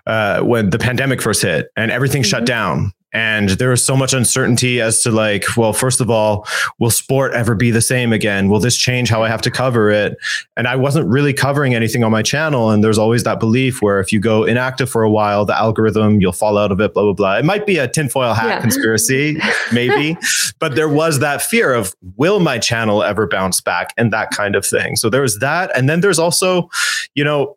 uh, 0.07 0.41
when 0.43 0.71
the 0.71 0.79
pandemic 0.79 1.23
first 1.23 1.43
hit 1.43 1.69
and 1.77 1.91
everything 1.91 2.23
mm-hmm. 2.23 2.29
shut 2.29 2.47
down 2.47 2.93
and 3.13 3.51
there 3.51 3.71
was 3.71 3.85
so 3.85 3.97
much 3.97 4.13
uncertainty 4.13 4.81
as 4.81 5.03
to 5.03 5.11
like 5.11 5.45
well 5.57 5.73
first 5.73 6.01
of 6.01 6.11
all 6.11 6.47
will 6.79 6.91
sport 6.91 7.33
ever 7.33 7.55
be 7.55 7.71
the 7.71 7.81
same 7.81 8.13
again? 8.13 8.49
Will 8.49 8.61
this 8.61 8.77
change 8.77 9.09
how 9.11 9.23
i 9.23 9.29
have 9.29 9.43
to 9.43 9.51
cover 9.51 9.91
it? 9.91 10.17
And 10.57 10.67
i 10.67 10.77
wasn't 10.77 11.09
really 11.09 11.33
covering 11.33 11.75
anything 11.75 12.05
on 12.05 12.11
my 12.11 12.23
channel. 12.23 12.71
And 12.71 12.83
there's 12.83 12.99
always 12.99 13.25
that 13.25 13.39
belief 13.39 13.83
where 13.83 14.01
if 14.01 14.13
you 14.13 14.21
go 14.21 14.45
inactive 14.45 14.89
for 14.89 15.03
a 15.03 15.11
while 15.11 15.45
the 15.45 15.57
algorithm 15.57 16.21
you'll 16.21 16.33
fall 16.33 16.57
out 16.59 16.73
of 16.73 16.81
it 16.81 16.95
blah 16.95 17.03
blah 17.03 17.13
blah. 17.13 17.37
It 17.39 17.45
might 17.45 17.67
be 17.67 17.79
a 17.79 17.89
tinfoil 17.89 18.35
hat 18.35 18.49
yeah. 18.49 18.61
conspiracy 18.61 19.39
maybe. 19.73 20.17
But 20.59 20.75
there 20.75 20.89
was 20.89 21.19
that 21.21 21.43
fear 21.43 21.75
of 21.75 21.95
will 22.17 22.41
my 22.41 22.59
channel 22.59 23.03
ever 23.03 23.27
bounce 23.27 23.61
back? 23.61 23.93
And 23.97 24.13
that 24.13 24.31
kind 24.31 24.57
of 24.57 24.65
thing. 24.65 24.97
So 24.97 25.11
there 25.11 25.23
was 25.23 25.39
that. 25.41 25.71
And 25.77 25.89
then 25.89 26.01
there's 26.01 26.19
also 26.19 26.71
you 27.15 27.25
know 27.25 27.57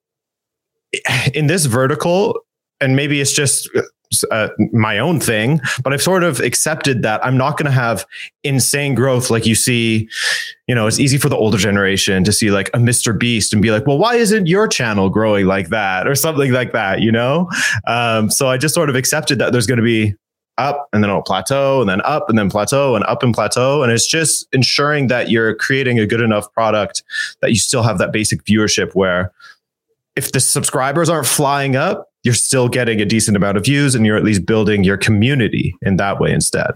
in 1.33 1.47
this 1.47 1.65
vertical 1.65 2.41
and 2.81 2.95
maybe 2.95 3.21
it's 3.21 3.31
just 3.31 3.69
uh, 4.31 4.49
my 4.71 4.97
own 4.97 5.19
thing, 5.19 5.59
but 5.83 5.93
I've 5.93 6.01
sort 6.01 6.23
of 6.23 6.39
accepted 6.39 7.01
that 7.03 7.23
I'm 7.25 7.37
not 7.37 7.57
going 7.57 7.65
to 7.65 7.71
have 7.71 8.05
insane 8.43 8.95
growth 8.95 9.29
like 9.29 9.45
you 9.45 9.55
see. 9.55 10.09
You 10.67 10.75
know, 10.75 10.87
it's 10.87 10.99
easy 10.99 11.17
for 11.17 11.29
the 11.29 11.37
older 11.37 11.57
generation 11.57 12.23
to 12.23 12.31
see 12.31 12.51
like 12.51 12.69
a 12.69 12.77
Mr. 12.77 13.17
Beast 13.17 13.53
and 13.53 13.61
be 13.61 13.71
like, 13.71 13.85
well, 13.85 13.97
why 13.97 14.15
isn't 14.15 14.47
your 14.47 14.67
channel 14.67 15.09
growing 15.09 15.45
like 15.45 15.69
that 15.69 16.07
or 16.07 16.15
something 16.15 16.51
like 16.51 16.71
that? 16.73 17.01
You 17.01 17.11
know, 17.11 17.49
um, 17.87 18.29
so 18.31 18.47
I 18.49 18.57
just 18.57 18.73
sort 18.73 18.89
of 18.89 18.95
accepted 18.95 19.39
that 19.39 19.51
there's 19.51 19.67
going 19.67 19.77
to 19.77 19.83
be 19.83 20.15
up 20.57 20.87
and 20.93 21.03
then 21.03 21.09
it'll 21.09 21.21
plateau 21.21 21.81
and 21.81 21.89
then 21.89 22.01
up 22.01 22.29
and 22.29 22.37
then 22.37 22.49
plateau 22.49 22.95
and 22.95 23.03
up 23.05 23.23
and 23.23 23.33
plateau. 23.33 23.83
And 23.83 23.91
it's 23.91 24.07
just 24.07 24.47
ensuring 24.53 25.07
that 25.07 25.29
you're 25.29 25.55
creating 25.55 25.99
a 25.99 26.05
good 26.05 26.21
enough 26.21 26.51
product 26.53 27.03
that 27.41 27.49
you 27.49 27.57
still 27.57 27.83
have 27.83 27.97
that 27.97 28.11
basic 28.11 28.43
viewership 28.45 28.93
where 28.93 29.33
if 30.15 30.31
the 30.31 30.39
subscribers 30.39 31.09
aren't 31.09 31.27
flying 31.27 31.75
up, 31.75 32.09
you're 32.25 32.33
still 32.33 32.67
getting 32.67 32.99
a 32.99 33.05
decent 33.05 33.37
amount 33.37 33.55
of 33.55 33.63
views 33.63 33.93
and 33.93 34.05
you're 34.05 34.17
at 34.17 34.23
least 34.23 34.45
building 34.45 34.83
your 34.83 34.97
community 34.97 35.75
in 35.83 35.97
that 35.97 36.19
way 36.19 36.31
instead. 36.31 36.71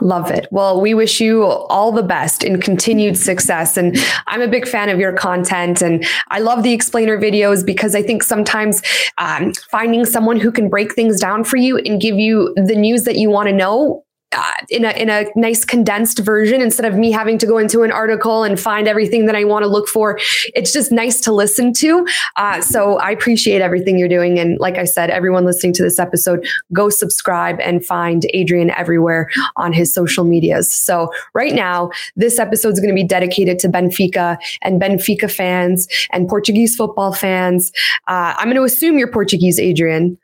Love 0.00 0.30
it. 0.30 0.48
Well, 0.50 0.80
we 0.80 0.92
wish 0.92 1.20
you 1.20 1.44
all 1.44 1.92
the 1.92 2.02
best 2.02 2.42
and 2.42 2.60
continued 2.60 3.16
success. 3.16 3.76
And 3.76 3.96
I'm 4.26 4.42
a 4.42 4.48
big 4.48 4.66
fan 4.66 4.88
of 4.88 4.98
your 4.98 5.12
content. 5.12 5.80
And 5.80 6.04
I 6.28 6.40
love 6.40 6.64
the 6.64 6.72
explainer 6.72 7.16
videos 7.16 7.64
because 7.64 7.94
I 7.94 8.02
think 8.02 8.24
sometimes 8.24 8.82
um, 9.18 9.52
finding 9.70 10.04
someone 10.04 10.40
who 10.40 10.50
can 10.50 10.68
break 10.68 10.94
things 10.94 11.20
down 11.20 11.44
for 11.44 11.56
you 11.56 11.78
and 11.78 12.00
give 12.00 12.16
you 12.16 12.52
the 12.56 12.74
news 12.74 13.04
that 13.04 13.16
you 13.16 13.30
want 13.30 13.48
to 13.48 13.54
know 13.54 14.04
uh, 14.32 14.52
in 14.68 14.84
a 14.84 14.90
in 14.90 15.08
a 15.08 15.26
nice 15.36 15.64
condensed 15.64 16.18
version 16.18 16.60
instead 16.60 16.84
of 16.84 16.94
me 16.94 17.10
having 17.10 17.38
to 17.38 17.46
go 17.46 17.58
into 17.58 17.82
an 17.82 17.90
article 17.90 18.44
and 18.44 18.60
find 18.60 18.86
everything 18.86 19.26
that 19.26 19.34
I 19.34 19.44
want 19.44 19.62
to 19.62 19.68
look 19.68 19.88
for. 19.88 20.18
It's 20.54 20.72
just 20.72 20.92
nice 20.92 21.20
to 21.22 21.32
listen 21.32 21.72
to. 21.74 22.06
Uh, 22.36 22.60
so 22.60 22.98
I 22.98 23.10
appreciate 23.10 23.62
everything 23.62 23.98
you're 23.98 24.08
doing, 24.08 24.38
and 24.38 24.58
like 24.60 24.76
I 24.76 24.84
said, 24.84 25.10
everyone 25.10 25.44
listening 25.44 25.72
to 25.74 25.82
this 25.82 25.98
episode, 25.98 26.46
go 26.72 26.90
subscribe 26.90 27.58
and 27.60 27.84
find 27.84 28.26
Adrian 28.34 28.70
everywhere 28.70 29.30
on 29.56 29.72
his 29.72 29.92
social 29.92 30.24
medias. 30.24 30.74
So 30.74 31.10
right 31.34 31.54
now, 31.54 31.90
this 32.16 32.38
episode 32.38 32.72
is 32.74 32.80
going 32.80 32.90
to 32.90 32.94
be 32.94 33.04
dedicated 33.04 33.58
to 33.60 33.68
Benfica 33.68 34.36
and 34.62 34.80
Benfica 34.80 35.30
fans 35.30 35.88
and 36.12 36.28
Portuguese 36.28 36.76
football 36.76 37.12
fans. 37.12 37.72
Uh, 38.08 38.34
I'm 38.36 38.46
going 38.46 38.56
to 38.56 38.62
assume 38.62 38.98
you're 38.98 39.10
Portuguese, 39.10 39.58
Adrian. 39.58 40.18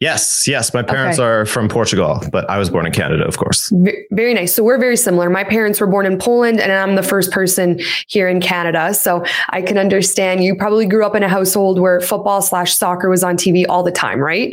Yes, 0.00 0.46
yes. 0.46 0.74
My 0.74 0.82
parents 0.82 1.18
okay. 1.18 1.26
are 1.26 1.46
from 1.46 1.68
Portugal, 1.68 2.20
but 2.32 2.48
I 2.50 2.58
was 2.58 2.68
born 2.68 2.86
in 2.86 2.92
Canada, 2.92 3.24
of 3.24 3.36
course. 3.38 3.72
very 4.10 4.34
nice. 4.34 4.54
So 4.54 4.62
we're 4.62 4.78
very 4.78 4.96
similar. 4.96 5.30
My 5.30 5.44
parents 5.44 5.80
were 5.80 5.86
born 5.86 6.04
in 6.04 6.18
Poland, 6.18 6.60
and 6.60 6.72
I'm 6.72 6.94
the 6.96 7.02
first 7.02 7.30
person 7.30 7.80
here 8.08 8.28
in 8.28 8.40
Canada. 8.40 8.92
So 8.94 9.24
I 9.50 9.62
can 9.62 9.78
understand. 9.78 10.44
You 10.44 10.56
probably 10.56 10.86
grew 10.86 11.06
up 11.06 11.14
in 11.14 11.22
a 11.22 11.28
household 11.28 11.80
where 11.80 12.00
football 12.00 12.42
slash 12.42 12.74
soccer 12.76 13.08
was 13.08 13.24
on 13.24 13.36
TV 13.36 13.64
all 13.68 13.82
the 13.82 13.92
time, 13.92 14.18
right? 14.18 14.52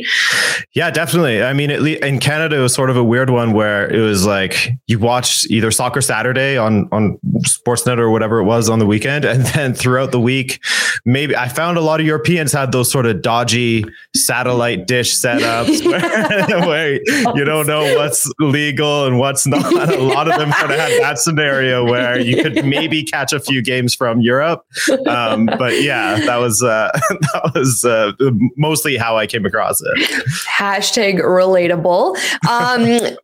Yeah, 0.74 0.90
definitely. 0.90 1.42
I 1.42 1.52
mean, 1.52 1.70
in 1.70 2.18
Canada, 2.18 2.56
it 2.56 2.62
was 2.62 2.74
sort 2.74 2.90
of 2.90 2.96
a 2.96 3.04
weird 3.04 3.30
one 3.30 3.52
where 3.52 3.92
it 3.92 4.00
was 4.00 4.24
like 4.24 4.70
you 4.86 4.98
watched 4.98 5.50
either 5.50 5.70
Soccer 5.70 6.00
Saturday 6.00 6.56
on 6.56 6.88
on 6.92 7.18
Sportsnet 7.40 7.98
or 7.98 8.10
whatever 8.10 8.38
it 8.38 8.44
was 8.44 8.68
on 8.68 8.78
the 8.78 8.86
weekend, 8.86 9.24
and 9.32 9.42
then 9.46 9.74
throughout 9.74 10.12
the 10.12 10.20
week, 10.20 10.60
maybe 11.04 11.36
I 11.36 11.48
found 11.48 11.78
a 11.78 11.82
lot 11.82 12.00
of 12.00 12.06
Europeans 12.06 12.52
had 12.52 12.72
those 12.72 12.90
sort 12.90 13.06
of 13.06 13.22
dodgy 13.22 13.84
satellite 14.14 14.86
dish 14.86 15.01
ish 15.02 15.14
setups 15.14 15.84
where, 16.48 16.60
where, 16.66 16.94
you 17.36 17.44
don't 17.44 17.66
know 17.66 17.96
what's 17.96 18.30
legal 18.38 19.06
and 19.06 19.18
what's 19.18 19.46
not. 19.46 19.92
A 19.92 20.00
lot 20.00 20.30
of 20.30 20.38
them 20.38 20.50
kind 20.52 20.72
of 20.72 20.78
had 20.78 21.00
that 21.02 21.18
scenario 21.18 21.84
where 21.84 22.18
you 22.18 22.42
could 22.42 22.64
maybe 22.64 23.02
catch 23.02 23.32
a 23.32 23.40
few 23.40 23.62
games 23.62 23.94
from 23.94 24.20
Europe. 24.20 24.64
Um, 25.06 25.46
but 25.46 25.82
yeah, 25.82 26.20
that 26.20 26.36
was 26.36 26.62
uh, 26.62 26.90
that 27.08 27.52
was 27.54 27.84
uh, 27.84 28.12
mostly 28.56 28.96
how 28.96 29.16
I 29.16 29.26
came 29.26 29.44
across 29.44 29.80
it. 29.80 30.10
Hashtag 30.48 31.20
relatable. 31.20 32.16
Um, 32.48 33.16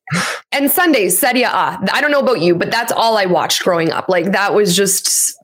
and 0.53 0.71
Sundays, 0.71 1.19
Serie 1.19 1.43
A. 1.45 1.79
I 1.93 2.01
don't 2.01 2.11
know 2.11 2.21
about 2.21 2.41
you, 2.41 2.55
but 2.55 2.71
that's 2.71 2.93
all 2.93 3.17
I 3.17 3.27
watched 3.27 3.63
growing 3.63 3.93
up. 3.93 4.09
Like 4.09 4.33
that 4.33 4.55
was 4.55 4.75
just 4.75 5.39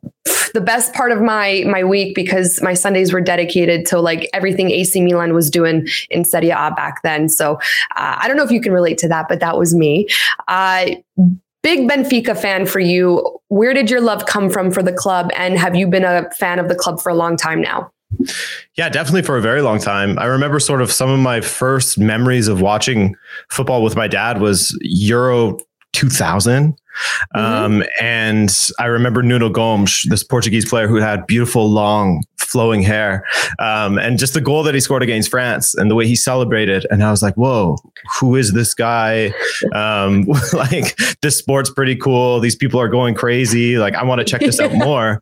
the 0.54 0.60
best 0.60 0.94
part 0.94 1.12
of 1.12 1.20
my 1.20 1.64
my 1.66 1.84
week 1.84 2.14
because 2.14 2.62
my 2.62 2.74
Sundays 2.74 3.12
were 3.12 3.20
dedicated 3.20 3.84
to 3.86 4.00
like 4.00 4.30
everything 4.32 4.70
AC 4.70 5.02
Milan 5.02 5.34
was 5.34 5.50
doing 5.50 5.86
in 6.10 6.24
Serie 6.24 6.50
A 6.50 6.72
back 6.76 7.02
then. 7.02 7.28
So 7.28 7.54
uh, 7.96 8.16
I 8.18 8.28
don't 8.28 8.36
know 8.36 8.44
if 8.44 8.50
you 8.50 8.60
can 8.60 8.72
relate 8.72 8.96
to 8.98 9.08
that, 9.08 9.28
but 9.28 9.40
that 9.40 9.58
was 9.58 9.74
me. 9.74 10.08
Uh, 10.48 10.90
big 11.62 11.88
Benfica 11.88 12.38
fan 12.40 12.66
for 12.66 12.80
you. 12.80 13.38
Where 13.48 13.74
did 13.74 13.90
your 13.90 14.00
love 14.00 14.26
come 14.26 14.48
from 14.48 14.70
for 14.70 14.82
the 14.82 14.92
club, 14.92 15.30
and 15.36 15.58
have 15.58 15.74
you 15.74 15.86
been 15.86 16.04
a 16.04 16.30
fan 16.32 16.58
of 16.58 16.68
the 16.68 16.74
club 16.74 17.00
for 17.00 17.10
a 17.10 17.14
long 17.14 17.36
time 17.36 17.60
now? 17.60 17.90
Yeah, 18.76 18.88
definitely 18.88 19.22
for 19.22 19.36
a 19.36 19.40
very 19.40 19.60
long 19.60 19.80
time. 19.80 20.18
I 20.18 20.26
remember 20.26 20.60
sort 20.60 20.80
of 20.80 20.92
some 20.92 21.10
of 21.10 21.18
my 21.18 21.40
first 21.40 21.98
memories 21.98 22.46
of 22.46 22.60
watching 22.60 23.16
football 23.50 23.82
with 23.82 23.96
my 23.96 24.06
dad 24.06 24.40
was 24.40 24.76
Euro 24.82 25.58
2000. 25.94 26.78
Mm-hmm. 27.34 27.64
Um, 27.64 27.84
and 28.00 28.50
I 28.78 28.86
remember 28.86 29.22
Nuno 29.22 29.48
Gomes, 29.48 30.04
this 30.08 30.22
Portuguese 30.22 30.68
player 30.68 30.88
who 30.88 30.96
had 30.96 31.26
beautiful, 31.26 31.70
long, 31.70 32.22
flowing 32.36 32.82
hair, 32.82 33.24
um, 33.58 33.98
and 33.98 34.18
just 34.18 34.34
the 34.34 34.40
goal 34.40 34.62
that 34.62 34.74
he 34.74 34.80
scored 34.80 35.02
against 35.02 35.30
France 35.30 35.74
and 35.74 35.90
the 35.90 35.94
way 35.94 36.06
he 36.06 36.14
celebrated. 36.14 36.86
And 36.90 37.02
I 37.02 37.10
was 37.10 37.22
like, 37.22 37.34
whoa, 37.34 37.76
who 38.20 38.36
is 38.36 38.52
this 38.52 38.74
guy? 38.74 39.32
Um, 39.74 40.22
like, 40.52 40.96
this 41.20 41.38
sport's 41.38 41.70
pretty 41.70 41.96
cool. 41.96 42.40
These 42.40 42.56
people 42.56 42.80
are 42.80 42.88
going 42.88 43.14
crazy. 43.14 43.78
Like, 43.78 43.94
I 43.94 44.04
want 44.04 44.20
to 44.20 44.24
check 44.24 44.40
this 44.40 44.60
out 44.60 44.72
more. 44.74 45.20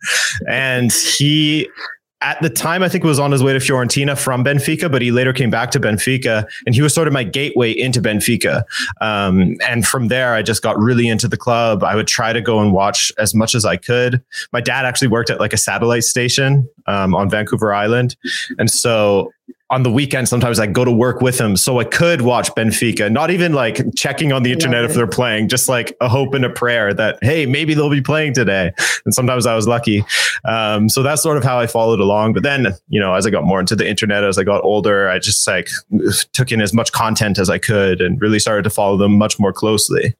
And 0.48 0.92
he 0.92 1.68
at 2.22 2.40
the 2.40 2.48
time, 2.48 2.82
I 2.82 2.88
think 2.88 3.04
it 3.04 3.06
was 3.06 3.18
on 3.18 3.32
his 3.32 3.42
way 3.42 3.52
to 3.52 3.58
Fiorentina 3.58 4.18
from 4.18 4.44
Benfica, 4.44 4.90
but 4.90 5.02
he 5.02 5.10
later 5.10 5.32
came 5.32 5.50
back 5.50 5.70
to 5.72 5.80
Benfica, 5.80 6.46
and 6.66 6.74
he 6.74 6.80
was 6.80 6.94
sort 6.94 7.08
of 7.08 7.12
my 7.12 7.24
gateway 7.24 7.72
into 7.72 8.00
Benfica. 8.00 8.62
Um, 9.00 9.56
and 9.68 9.86
from 9.86 10.08
there, 10.08 10.34
I 10.34 10.42
just 10.42 10.62
got 10.62 10.78
really 10.78 11.08
into 11.08 11.26
the 11.26 11.36
club. 11.36 11.82
I 11.82 11.96
would 11.96 12.06
try 12.06 12.32
to 12.32 12.40
go 12.40 12.60
and 12.60 12.72
watch 12.72 13.12
as 13.18 13.34
much 13.34 13.54
as 13.54 13.64
I 13.64 13.76
could. 13.76 14.22
My 14.52 14.60
dad 14.60 14.86
actually 14.86 15.08
worked 15.08 15.30
at 15.30 15.40
like 15.40 15.52
a 15.52 15.58
satellite 15.58 16.04
station 16.04 16.68
um, 16.86 17.14
on 17.14 17.28
Vancouver 17.28 17.74
Island, 17.74 18.16
and 18.58 18.70
so 18.70 19.32
on 19.70 19.82
the 19.82 19.90
weekend, 19.90 20.28
sometimes 20.28 20.58
I 20.58 20.66
go 20.66 20.84
to 20.84 20.92
work 20.92 21.22
with 21.22 21.40
him 21.40 21.56
so 21.56 21.80
I 21.80 21.84
could 21.84 22.20
watch 22.20 22.50
Benfica, 22.50 23.10
not 23.10 23.30
even 23.30 23.54
like 23.54 23.82
checking 23.96 24.30
on 24.30 24.42
the 24.42 24.52
internet 24.52 24.84
if 24.84 24.92
they're 24.92 25.06
playing, 25.06 25.48
just 25.48 25.66
like 25.66 25.96
a 26.00 26.10
hope 26.10 26.34
and 26.34 26.44
a 26.44 26.50
prayer 26.50 26.92
that, 26.92 27.18
hey, 27.22 27.46
maybe 27.46 27.72
they'll 27.72 27.88
be 27.88 28.02
playing 28.02 28.34
today. 28.34 28.72
And 29.06 29.14
sometimes 29.14 29.46
I 29.46 29.54
was 29.54 29.66
lucky. 29.66 30.04
Um, 30.44 30.90
so 30.90 31.02
that's 31.02 31.22
sort 31.22 31.38
of 31.38 31.44
how 31.44 31.58
I 31.58 31.66
followed 31.66 32.00
along. 32.00 32.34
But 32.34 32.42
then, 32.42 32.74
you 32.88 33.00
know, 33.00 33.14
as 33.14 33.26
I 33.26 33.30
got 33.30 33.44
more 33.44 33.60
into 33.60 33.74
the 33.74 33.88
internet, 33.88 34.24
as 34.24 34.36
I 34.36 34.44
got 34.44 34.62
older, 34.62 35.08
I 35.08 35.18
just 35.18 35.46
like 35.46 35.68
took 36.32 36.52
in 36.52 36.60
as 36.60 36.74
much 36.74 36.92
content 36.92 37.38
as 37.38 37.48
I 37.48 37.56
could 37.56 38.02
and 38.02 38.20
really 38.20 38.38
started 38.38 38.64
to 38.64 38.70
follow 38.70 38.98
them 38.98 39.16
much 39.16 39.38
more 39.38 39.52
closely 39.52 40.14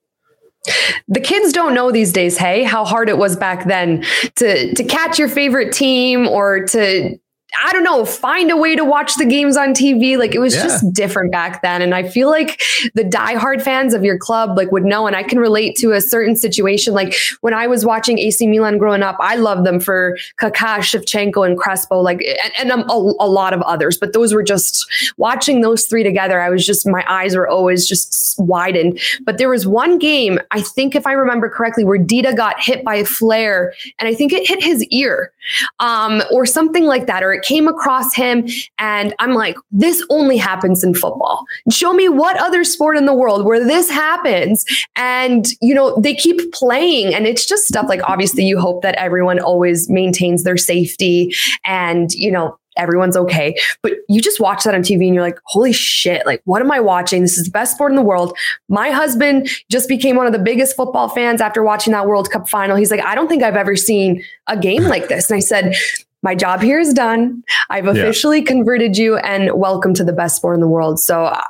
the 1.08 1.18
kids 1.20 1.52
don't 1.52 1.74
know 1.74 1.90
these 1.90 2.12
days 2.12 2.38
hey 2.38 2.62
how 2.62 2.84
hard 2.84 3.08
it 3.08 3.18
was 3.18 3.36
back 3.36 3.66
then 3.66 4.04
to 4.36 4.72
to 4.74 4.84
catch 4.84 5.18
your 5.18 5.28
favorite 5.28 5.72
team 5.72 6.28
or 6.28 6.64
to 6.64 7.18
I 7.62 7.72
don't 7.72 7.84
know, 7.84 8.04
find 8.04 8.50
a 8.50 8.56
way 8.56 8.74
to 8.76 8.84
watch 8.84 9.16
the 9.16 9.26
games 9.26 9.56
on 9.56 9.74
TV. 9.74 10.16
Like 10.16 10.34
it 10.34 10.38
was 10.38 10.54
yeah. 10.54 10.62
just 10.62 10.92
different 10.92 11.32
back 11.32 11.62
then. 11.62 11.82
And 11.82 11.94
I 11.94 12.08
feel 12.08 12.30
like 12.30 12.62
the 12.94 13.04
diehard 13.04 13.62
fans 13.62 13.94
of 13.94 14.04
your 14.04 14.18
club 14.18 14.56
like 14.56 14.72
would 14.72 14.84
know. 14.84 15.06
And 15.06 15.14
I 15.14 15.22
can 15.22 15.38
relate 15.38 15.76
to 15.76 15.92
a 15.92 16.00
certain 16.00 16.36
situation. 16.36 16.94
Like 16.94 17.14
when 17.40 17.52
I 17.52 17.66
was 17.66 17.84
watching 17.84 18.18
AC 18.18 18.46
Milan 18.46 18.78
growing 18.78 19.02
up, 19.02 19.16
I 19.20 19.36
loved 19.36 19.66
them 19.66 19.80
for 19.80 20.16
Kaká, 20.40 20.78
Shevchenko, 20.78 21.46
and 21.46 21.58
Crespo, 21.58 22.00
like 22.00 22.22
and, 22.22 22.52
and 22.58 22.72
um, 22.72 22.88
a, 22.88 23.24
a, 23.24 23.28
lot 23.28 23.52
of 23.52 23.60
others. 23.62 23.98
But 23.98 24.12
those 24.12 24.32
were 24.32 24.42
just 24.42 24.86
watching 25.16 25.60
those 25.60 25.86
three 25.86 26.02
together. 26.02 26.40
I 26.40 26.48
was 26.50 26.64
just 26.64 26.86
my 26.86 27.04
eyes 27.08 27.36
were 27.36 27.48
always 27.48 27.86
just 27.86 28.38
widened. 28.38 28.98
But 29.24 29.38
there 29.38 29.48
was 29.48 29.66
one 29.66 29.98
game, 29.98 30.38
I 30.50 30.60
think 30.62 30.94
if 30.94 31.06
I 31.06 31.12
remember 31.12 31.48
correctly, 31.48 31.84
where 31.84 31.98
Dida 31.98 32.36
got 32.36 32.60
hit 32.60 32.84
by 32.84 32.96
a 32.96 33.04
flare, 33.04 33.74
and 33.98 34.08
I 34.08 34.14
think 34.14 34.32
it 34.32 34.46
hit 34.46 34.62
his 34.62 34.84
ear, 34.86 35.32
um, 35.80 36.22
or 36.30 36.46
something 36.46 36.84
like 36.84 37.06
that, 37.06 37.22
or 37.22 37.32
it 37.32 37.41
came 37.42 37.68
across 37.68 38.14
him 38.14 38.48
and 38.78 39.14
I'm 39.18 39.34
like, 39.34 39.56
this 39.70 40.04
only 40.10 40.36
happens 40.36 40.82
in 40.84 40.94
football. 40.94 41.44
Show 41.70 41.92
me 41.92 42.08
what 42.08 42.40
other 42.40 42.64
sport 42.64 42.96
in 42.96 43.06
the 43.06 43.14
world 43.14 43.44
where 43.44 43.64
this 43.64 43.90
happens. 43.90 44.64
And, 44.96 45.46
you 45.60 45.74
know, 45.74 45.98
they 46.00 46.14
keep 46.14 46.52
playing 46.52 47.14
and 47.14 47.26
it's 47.26 47.46
just 47.46 47.66
stuff 47.66 47.86
like 47.88 48.00
obviously 48.08 48.44
you 48.44 48.58
hope 48.58 48.82
that 48.82 48.94
everyone 48.96 49.38
always 49.40 49.88
maintains 49.88 50.44
their 50.44 50.56
safety 50.56 51.34
and, 51.64 52.12
you 52.14 52.30
know, 52.30 52.58
everyone's 52.76 53.16
okay. 53.16 53.54
But 53.82 53.92
you 54.08 54.20
just 54.20 54.40
watch 54.40 54.64
that 54.64 54.74
on 54.74 54.82
TV 54.82 55.06
and 55.06 55.14
you're 55.14 55.22
like, 55.22 55.38
holy 55.44 55.72
shit, 55.72 56.24
like, 56.26 56.40
what 56.44 56.62
am 56.62 56.70
I 56.70 56.80
watching? 56.80 57.22
This 57.22 57.36
is 57.36 57.46
the 57.46 57.50
best 57.50 57.74
sport 57.74 57.92
in 57.92 57.96
the 57.96 58.02
world. 58.02 58.36
My 58.68 58.90
husband 58.90 59.48
just 59.70 59.88
became 59.88 60.16
one 60.16 60.26
of 60.26 60.32
the 60.32 60.38
biggest 60.38 60.76
football 60.76 61.08
fans 61.08 61.40
after 61.40 61.62
watching 61.62 61.92
that 61.92 62.06
World 62.06 62.30
Cup 62.30 62.48
final. 62.48 62.76
He's 62.76 62.90
like, 62.90 63.04
I 63.04 63.14
don't 63.14 63.28
think 63.28 63.42
I've 63.42 63.56
ever 63.56 63.76
seen 63.76 64.22
a 64.46 64.56
game 64.56 64.84
like 64.84 65.08
this. 65.08 65.30
And 65.30 65.36
I 65.36 65.40
said, 65.40 65.74
my 66.22 66.34
job 66.34 66.60
here 66.62 66.78
is 66.78 66.94
done. 66.94 67.42
I've 67.70 67.86
officially 67.86 68.38
yeah. 68.38 68.44
converted 68.44 68.96
you 68.96 69.16
and 69.18 69.52
welcome 69.54 69.92
to 69.94 70.04
the 70.04 70.12
best 70.12 70.36
sport 70.36 70.54
in 70.54 70.60
the 70.60 70.68
world. 70.68 71.00
So, 71.00 71.24
uh, 71.24 71.42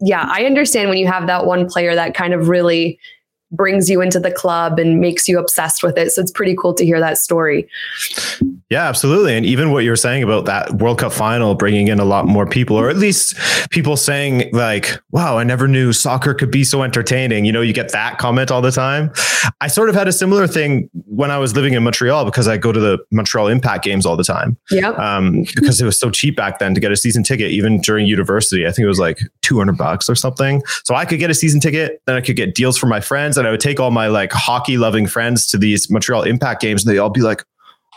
yeah, 0.00 0.26
I 0.30 0.44
understand 0.44 0.88
when 0.88 0.98
you 0.98 1.06
have 1.06 1.26
that 1.26 1.46
one 1.46 1.68
player 1.68 1.94
that 1.94 2.14
kind 2.14 2.32
of 2.32 2.48
really 2.48 2.98
brings 3.50 3.88
you 3.88 4.00
into 4.00 4.18
the 4.18 4.30
club 4.30 4.78
and 4.78 5.00
makes 5.00 5.28
you 5.28 5.38
obsessed 5.38 5.82
with 5.82 5.96
it. 5.96 6.10
So 6.10 6.22
it's 6.22 6.30
pretty 6.30 6.56
cool 6.56 6.74
to 6.74 6.84
hear 6.84 7.00
that 7.00 7.18
story. 7.18 7.68
Yeah, 8.74 8.88
absolutely. 8.88 9.36
And 9.36 9.46
even 9.46 9.70
what 9.70 9.84
you're 9.84 9.94
saying 9.94 10.24
about 10.24 10.46
that 10.46 10.72
World 10.72 10.98
Cup 10.98 11.12
final 11.12 11.54
bringing 11.54 11.86
in 11.86 12.00
a 12.00 12.04
lot 12.04 12.26
more 12.26 12.44
people, 12.44 12.76
or 12.76 12.90
at 12.90 12.96
least 12.96 13.36
people 13.70 13.96
saying, 13.96 14.50
like, 14.52 15.00
wow, 15.12 15.38
I 15.38 15.44
never 15.44 15.68
knew 15.68 15.92
soccer 15.92 16.34
could 16.34 16.50
be 16.50 16.64
so 16.64 16.82
entertaining. 16.82 17.44
You 17.44 17.52
know, 17.52 17.60
you 17.60 17.72
get 17.72 17.92
that 17.92 18.18
comment 18.18 18.50
all 18.50 18.60
the 18.60 18.72
time. 18.72 19.12
I 19.60 19.68
sort 19.68 19.90
of 19.90 19.94
had 19.94 20.08
a 20.08 20.12
similar 20.12 20.48
thing 20.48 20.90
when 20.92 21.30
I 21.30 21.38
was 21.38 21.54
living 21.54 21.74
in 21.74 21.84
Montreal 21.84 22.24
because 22.24 22.48
I 22.48 22.56
go 22.56 22.72
to 22.72 22.80
the 22.80 22.98
Montreal 23.12 23.46
Impact 23.46 23.84
games 23.84 24.04
all 24.04 24.16
the 24.16 24.24
time. 24.24 24.56
Yeah. 24.72 24.88
Um, 24.88 25.44
because 25.54 25.80
it 25.80 25.84
was 25.84 26.00
so 26.00 26.10
cheap 26.10 26.34
back 26.34 26.58
then 26.58 26.74
to 26.74 26.80
get 26.80 26.90
a 26.90 26.96
season 26.96 27.22
ticket, 27.22 27.52
even 27.52 27.80
during 27.80 28.08
university. 28.08 28.66
I 28.66 28.72
think 28.72 28.86
it 28.86 28.88
was 28.88 28.98
like 28.98 29.20
200 29.42 29.78
bucks 29.78 30.10
or 30.10 30.16
something. 30.16 30.64
So 30.82 30.96
I 30.96 31.04
could 31.04 31.20
get 31.20 31.30
a 31.30 31.34
season 31.34 31.60
ticket, 31.60 32.02
then 32.06 32.16
I 32.16 32.20
could 32.20 32.34
get 32.34 32.56
deals 32.56 32.76
for 32.76 32.88
my 32.88 32.98
friends 32.98 33.38
and 33.38 33.46
I 33.46 33.52
would 33.52 33.60
take 33.60 33.78
all 33.78 33.92
my 33.92 34.08
like 34.08 34.32
hockey 34.32 34.78
loving 34.78 35.06
friends 35.06 35.46
to 35.48 35.58
these 35.58 35.88
Montreal 35.88 36.24
Impact 36.24 36.60
games, 36.60 36.84
and 36.84 36.92
they 36.92 36.98
all 36.98 37.08
be 37.08 37.20
like, 37.20 37.44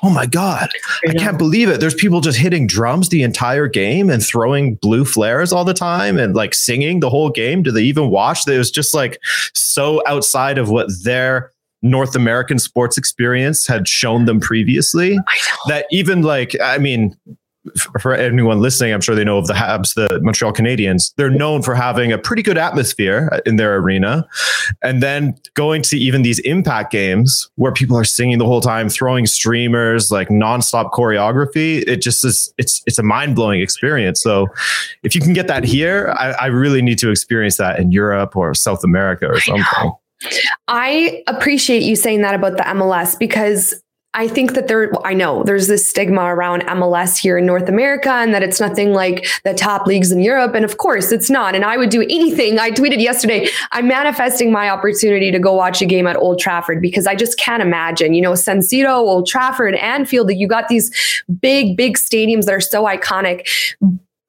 "Oh 0.03 0.09
my 0.09 0.25
god, 0.25 0.69
I 1.07 1.13
can't 1.13 1.37
believe 1.37 1.69
it! 1.69 1.79
There's 1.79 1.95
people 1.95 2.21
just 2.21 2.37
hitting 2.37 2.67
drums 2.67 3.09
the 3.09 3.23
entire 3.23 3.67
game 3.67 4.09
and 4.09 4.23
throwing 4.23 4.75
blue 4.75 5.05
flares 5.05 5.51
all 5.51 5.65
the 5.65 5.73
time 5.73 6.17
and 6.17 6.35
like 6.35 6.53
singing 6.53 6.99
the 6.99 7.09
whole 7.09 7.29
game. 7.29 7.63
Do 7.63 7.71
they 7.71 7.83
even 7.83 8.09
watch? 8.09 8.47
It 8.47 8.57
was 8.57 8.71
just 8.71 8.93
like 8.93 9.19
so 9.53 10.01
outside 10.05 10.57
of 10.57 10.69
what 10.69 10.87
their 11.03 11.51
North 11.81 12.15
American 12.15 12.59
sports 12.59 12.97
experience 12.97 13.67
had 13.67 13.87
shown 13.87 14.25
them 14.25 14.39
previously 14.39 15.17
that 15.67 15.85
even 15.91 16.21
like 16.23 16.55
I 16.61 16.77
mean 16.77 17.15
for 18.01 18.13
anyone 18.13 18.59
listening, 18.59 18.93
I'm 18.93 19.01
sure 19.01 19.15
they 19.15 19.23
know 19.23 19.37
of 19.37 19.47
the 19.47 19.53
Habs, 19.53 19.93
the 19.93 20.19
Montreal 20.21 20.53
Canadiens. 20.53 21.13
They're 21.15 21.29
known 21.29 21.61
for 21.61 21.75
having 21.75 22.11
a 22.11 22.17
pretty 22.17 22.41
good 22.41 22.57
atmosphere 22.57 23.41
in 23.45 23.55
their 23.55 23.75
arena. 23.77 24.27
And 24.81 25.01
then 25.01 25.35
going 25.53 25.81
to 25.83 25.97
even 25.97 26.21
these 26.21 26.39
impact 26.39 26.91
games 26.91 27.49
where 27.55 27.71
people 27.71 27.97
are 27.97 28.03
singing 28.03 28.37
the 28.37 28.45
whole 28.45 28.61
time, 28.61 28.89
throwing 28.89 29.25
streamers, 29.25 30.11
like 30.11 30.29
nonstop 30.29 30.91
choreography, 30.91 31.83
it 31.87 32.01
just 32.01 32.23
is, 32.25 32.53
it's, 32.57 32.81
it's 32.85 32.99
a 32.99 33.03
mind 33.03 33.35
blowing 33.35 33.61
experience. 33.61 34.21
So 34.21 34.47
if 35.03 35.15
you 35.15 35.21
can 35.21 35.33
get 35.33 35.47
that 35.47 35.63
here, 35.63 36.13
I, 36.17 36.31
I, 36.31 36.45
really 36.47 36.81
need 36.81 36.97
to 36.99 37.11
experience 37.11 37.57
that 37.57 37.79
in 37.79 37.91
Europe 37.91 38.35
or 38.35 38.53
South 38.53 38.83
America 38.83 39.27
or 39.27 39.39
something. 39.39 39.91
I 40.67 41.23
appreciate 41.27 41.83
you 41.83 41.95
saying 41.95 42.21
that 42.21 42.33
about 42.33 42.57
the 42.57 42.63
MLS 42.63 43.17
because 43.17 43.81
I 44.17 44.27
think 44.27 44.55
that 44.55 44.67
there, 44.67 44.91
I 45.05 45.13
know 45.13 45.43
there's 45.43 45.67
this 45.67 45.85
stigma 45.85 46.23
around 46.23 46.63
MLS 46.63 47.15
here 47.17 47.37
in 47.37 47.45
North 47.45 47.69
America 47.69 48.09
and 48.09 48.33
that 48.33 48.41
it's 48.41 48.59
nothing 48.59 48.91
like 48.91 49.27
the 49.43 49.53
top 49.53 49.85
leagues 49.85 50.11
in 50.11 50.19
Europe. 50.21 50.55
And 50.55 50.65
of 50.65 50.77
course 50.77 51.11
it's 51.11 51.29
not. 51.29 51.53
And 51.53 51.63
I 51.63 51.77
would 51.77 51.91
do 51.91 52.01
anything. 52.01 52.57
I 52.57 52.71
tweeted 52.71 52.99
yesterday, 52.99 53.47
I'm 53.73 53.87
manifesting 53.87 54.51
my 54.51 54.71
opportunity 54.71 55.31
to 55.31 55.37
go 55.37 55.53
watch 55.53 55.83
a 55.83 55.85
game 55.85 56.07
at 56.07 56.15
Old 56.15 56.39
Trafford 56.39 56.81
because 56.81 57.05
I 57.05 57.13
just 57.13 57.37
can't 57.37 57.61
imagine, 57.61 58.15
you 58.15 58.23
know, 58.23 58.33
San 58.33 58.61
Siro, 58.61 58.95
Old 58.95 59.27
Trafford, 59.27 59.75
Anfield, 59.75 60.29
that 60.29 60.35
you 60.35 60.47
got 60.47 60.67
these 60.67 61.23
big, 61.39 61.77
big 61.77 61.95
stadiums 61.95 62.45
that 62.45 62.55
are 62.55 62.59
so 62.59 62.85
iconic. 62.85 63.47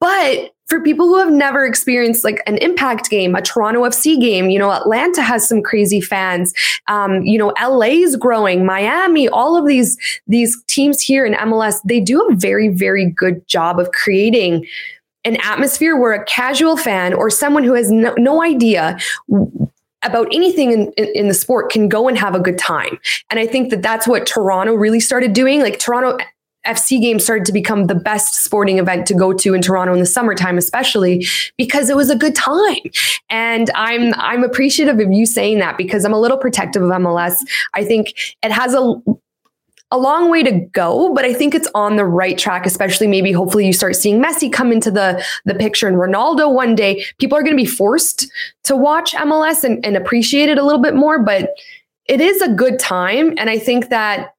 But 0.00 0.52
for 0.68 0.80
people 0.80 1.06
who 1.06 1.18
have 1.18 1.32
never 1.32 1.64
experienced 1.64 2.24
like 2.24 2.42
an 2.46 2.58
impact 2.58 3.10
game, 3.10 3.34
a 3.34 3.42
Toronto 3.42 3.82
FC 3.82 4.20
game, 4.20 4.50
you 4.50 4.58
know, 4.58 4.70
Atlanta 4.70 5.22
has 5.22 5.48
some 5.48 5.62
crazy 5.62 6.00
fans. 6.00 6.52
Um, 6.86 7.22
you 7.22 7.38
know, 7.38 7.52
LA's 7.60 8.16
growing, 8.16 8.64
Miami, 8.64 9.28
all 9.28 9.56
of 9.56 9.66
these 9.66 9.98
these 10.26 10.62
teams 10.66 11.00
here 11.00 11.24
in 11.24 11.34
MLS, 11.34 11.80
they 11.84 12.00
do 12.00 12.26
a 12.28 12.34
very 12.34 12.68
very 12.68 13.06
good 13.06 13.46
job 13.48 13.80
of 13.80 13.90
creating 13.92 14.66
an 15.24 15.36
atmosphere 15.42 15.96
where 15.96 16.12
a 16.12 16.24
casual 16.24 16.76
fan 16.76 17.12
or 17.12 17.28
someone 17.28 17.64
who 17.64 17.74
has 17.74 17.90
no, 17.90 18.14
no 18.16 18.42
idea 18.42 18.98
about 20.04 20.28
anything 20.32 20.70
in, 20.70 20.92
in, 20.96 21.08
in, 21.14 21.28
the 21.28 21.34
sport 21.34 21.70
can 21.70 21.88
go 21.88 22.06
and 22.06 22.16
have 22.16 22.34
a 22.36 22.40
good 22.40 22.56
time. 22.56 22.98
And 23.30 23.40
I 23.40 23.46
think 23.46 23.70
that 23.70 23.82
that's 23.82 24.06
what 24.06 24.26
Toronto 24.26 24.74
really 24.74 25.00
started 25.00 25.32
doing. 25.32 25.60
Like 25.60 25.80
Toronto 25.80 26.18
FC 26.68 27.00
games 27.00 27.24
started 27.24 27.44
to 27.46 27.52
become 27.52 27.86
the 27.86 27.94
best 27.94 28.44
sporting 28.44 28.78
event 28.78 29.06
to 29.06 29.14
go 29.14 29.32
to 29.32 29.54
in 29.54 29.62
Toronto 29.62 29.92
in 29.94 30.00
the 30.00 30.06
summertime, 30.06 30.58
especially 30.58 31.26
because 31.56 31.90
it 31.90 31.96
was 31.96 32.10
a 32.10 32.16
good 32.16 32.34
time. 32.34 32.76
And 33.30 33.70
I'm 33.74 34.14
I'm 34.14 34.44
appreciative 34.44 35.00
of 35.00 35.12
you 35.12 35.26
saying 35.26 35.58
that 35.58 35.76
because 35.76 36.04
I'm 36.04 36.12
a 36.12 36.20
little 36.20 36.38
protective 36.38 36.82
of 36.82 36.90
MLS. 36.90 37.36
I 37.74 37.84
think 37.84 38.14
it 38.42 38.52
has 38.52 38.74
a 38.74 38.94
a 39.90 39.98
long 39.98 40.30
way 40.30 40.42
to 40.42 40.52
go, 40.52 41.14
but 41.14 41.24
I 41.24 41.32
think 41.32 41.54
it's 41.54 41.68
on 41.74 41.96
the 41.96 42.04
right 42.04 42.36
track, 42.36 42.66
especially 42.66 43.06
maybe 43.06 43.32
hopefully 43.32 43.66
you 43.66 43.72
start 43.72 43.96
seeing 43.96 44.22
Messi 44.22 44.52
come 44.52 44.70
into 44.70 44.90
the, 44.90 45.24
the 45.46 45.54
picture 45.54 45.88
and 45.88 45.96
Ronaldo 45.96 46.52
one 46.52 46.74
day. 46.74 47.04
People 47.18 47.38
are 47.38 47.42
going 47.42 47.56
to 47.56 47.62
be 47.62 47.68
forced 47.68 48.30
to 48.64 48.76
watch 48.76 49.12
MLS 49.12 49.64
and, 49.64 49.84
and 49.86 49.96
appreciate 49.96 50.50
it 50.50 50.58
a 50.58 50.62
little 50.62 50.82
bit 50.82 50.94
more, 50.94 51.22
but 51.22 51.54
it 52.04 52.20
is 52.20 52.42
a 52.42 52.52
good 52.52 52.78
time. 52.78 53.32
And 53.38 53.48
I 53.48 53.58
think 53.58 53.88
that 53.88 54.34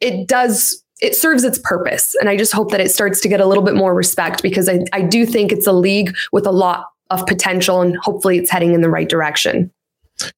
it 0.00 0.28
does 0.28 0.81
it 1.02 1.16
serves 1.16 1.44
its 1.44 1.58
purpose. 1.58 2.14
And 2.20 2.30
I 2.30 2.36
just 2.36 2.52
hope 2.52 2.70
that 2.70 2.80
it 2.80 2.90
starts 2.90 3.20
to 3.20 3.28
get 3.28 3.40
a 3.40 3.46
little 3.46 3.64
bit 3.64 3.74
more 3.74 3.92
respect 3.92 4.42
because 4.42 4.68
I, 4.68 4.84
I 4.92 5.02
do 5.02 5.26
think 5.26 5.52
it's 5.52 5.66
a 5.66 5.72
league 5.72 6.14
with 6.30 6.46
a 6.46 6.52
lot 6.52 6.86
of 7.10 7.26
potential 7.26 7.82
and 7.82 7.96
hopefully 7.98 8.38
it's 8.38 8.50
heading 8.50 8.72
in 8.72 8.80
the 8.80 8.88
right 8.88 9.08
direction. 9.08 9.70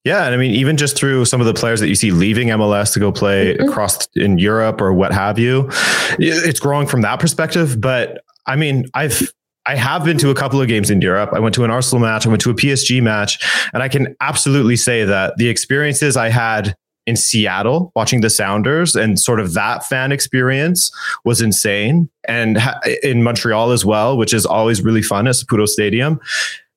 Yeah, 0.04 0.24
and 0.24 0.34
I 0.34 0.38
mean, 0.38 0.52
even 0.52 0.76
just 0.76 0.96
through 0.96 1.26
some 1.26 1.40
of 1.40 1.46
the 1.46 1.52
players 1.52 1.80
that 1.80 1.88
you 1.88 1.94
see 1.94 2.10
leaving 2.10 2.48
MLS 2.48 2.94
to 2.94 3.00
go 3.00 3.12
play 3.12 3.54
mm-hmm. 3.54 3.68
across 3.68 4.08
in 4.14 4.38
Europe 4.38 4.80
or 4.80 4.94
what 4.94 5.12
have 5.12 5.38
you, 5.38 5.68
it's 6.18 6.60
growing 6.60 6.86
from 6.86 7.02
that 7.02 7.20
perspective. 7.20 7.80
But 7.80 8.22
I 8.46 8.56
mean, 8.56 8.86
I've 8.94 9.30
I 9.66 9.76
have 9.76 10.04
been 10.04 10.18
to 10.18 10.30
a 10.30 10.34
couple 10.34 10.60
of 10.60 10.68
games 10.68 10.90
in 10.90 11.00
Europe. 11.00 11.30
I 11.32 11.40
went 11.40 11.54
to 11.56 11.64
an 11.64 11.70
Arsenal 11.70 12.00
match, 12.00 12.26
I 12.26 12.28
went 12.28 12.42
to 12.42 12.50
a 12.50 12.54
PSG 12.54 13.02
match, 13.02 13.38
and 13.74 13.82
I 13.82 13.88
can 13.88 14.14
absolutely 14.20 14.76
say 14.76 15.04
that 15.04 15.36
the 15.36 15.48
experiences 15.48 16.16
I 16.16 16.28
had 16.28 16.74
in 17.06 17.16
Seattle 17.16 17.92
watching 17.94 18.20
the 18.20 18.30
Sounders 18.30 18.94
and 18.94 19.18
sort 19.18 19.40
of 19.40 19.54
that 19.54 19.84
fan 19.84 20.12
experience 20.12 20.90
was 21.24 21.40
insane. 21.40 22.08
And 22.26 22.58
in 23.02 23.22
Montreal 23.22 23.72
as 23.72 23.84
well, 23.84 24.16
which 24.16 24.32
is 24.32 24.46
always 24.46 24.82
really 24.82 25.02
fun 25.02 25.26
at 25.26 25.34
Saputo 25.34 25.68
Stadium, 25.68 26.20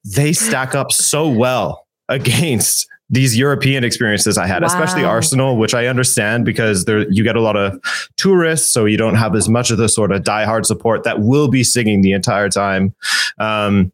they 0.04 0.34
stack 0.34 0.76
up 0.76 0.92
so 0.92 1.28
well 1.28 1.88
against 2.10 2.88
these 3.10 3.38
European 3.38 3.86
experiences 3.86 4.38
I 4.38 4.48
had, 4.48 4.64
wow. 4.64 4.68
especially 4.68 5.06
Arsenal, 5.06 5.58
which 5.58 5.74
I 5.74 5.88
understand 5.88 6.44
because 6.44 6.86
there 6.86 7.10
you 7.10 7.24
get 7.24 7.38
a 7.38 7.42
lot 7.42 7.56
of 7.56 7.80
tourists, 8.18 8.70
so 8.70 8.84
you 8.86 8.98
don't 8.98 9.16
have 9.16 9.34
as 9.34 9.48
much 9.48 9.72
of 9.72 9.78
the 9.78 9.88
sort 9.88 10.12
of 10.12 10.24
diehard 10.24 10.66
support 10.66 11.04
that 11.04 11.22
will 11.22 11.48
be 11.48 11.64
singing 11.64 12.02
the 12.02 12.12
entire 12.12 12.50
time. 12.50 12.94
Um, 13.40 13.94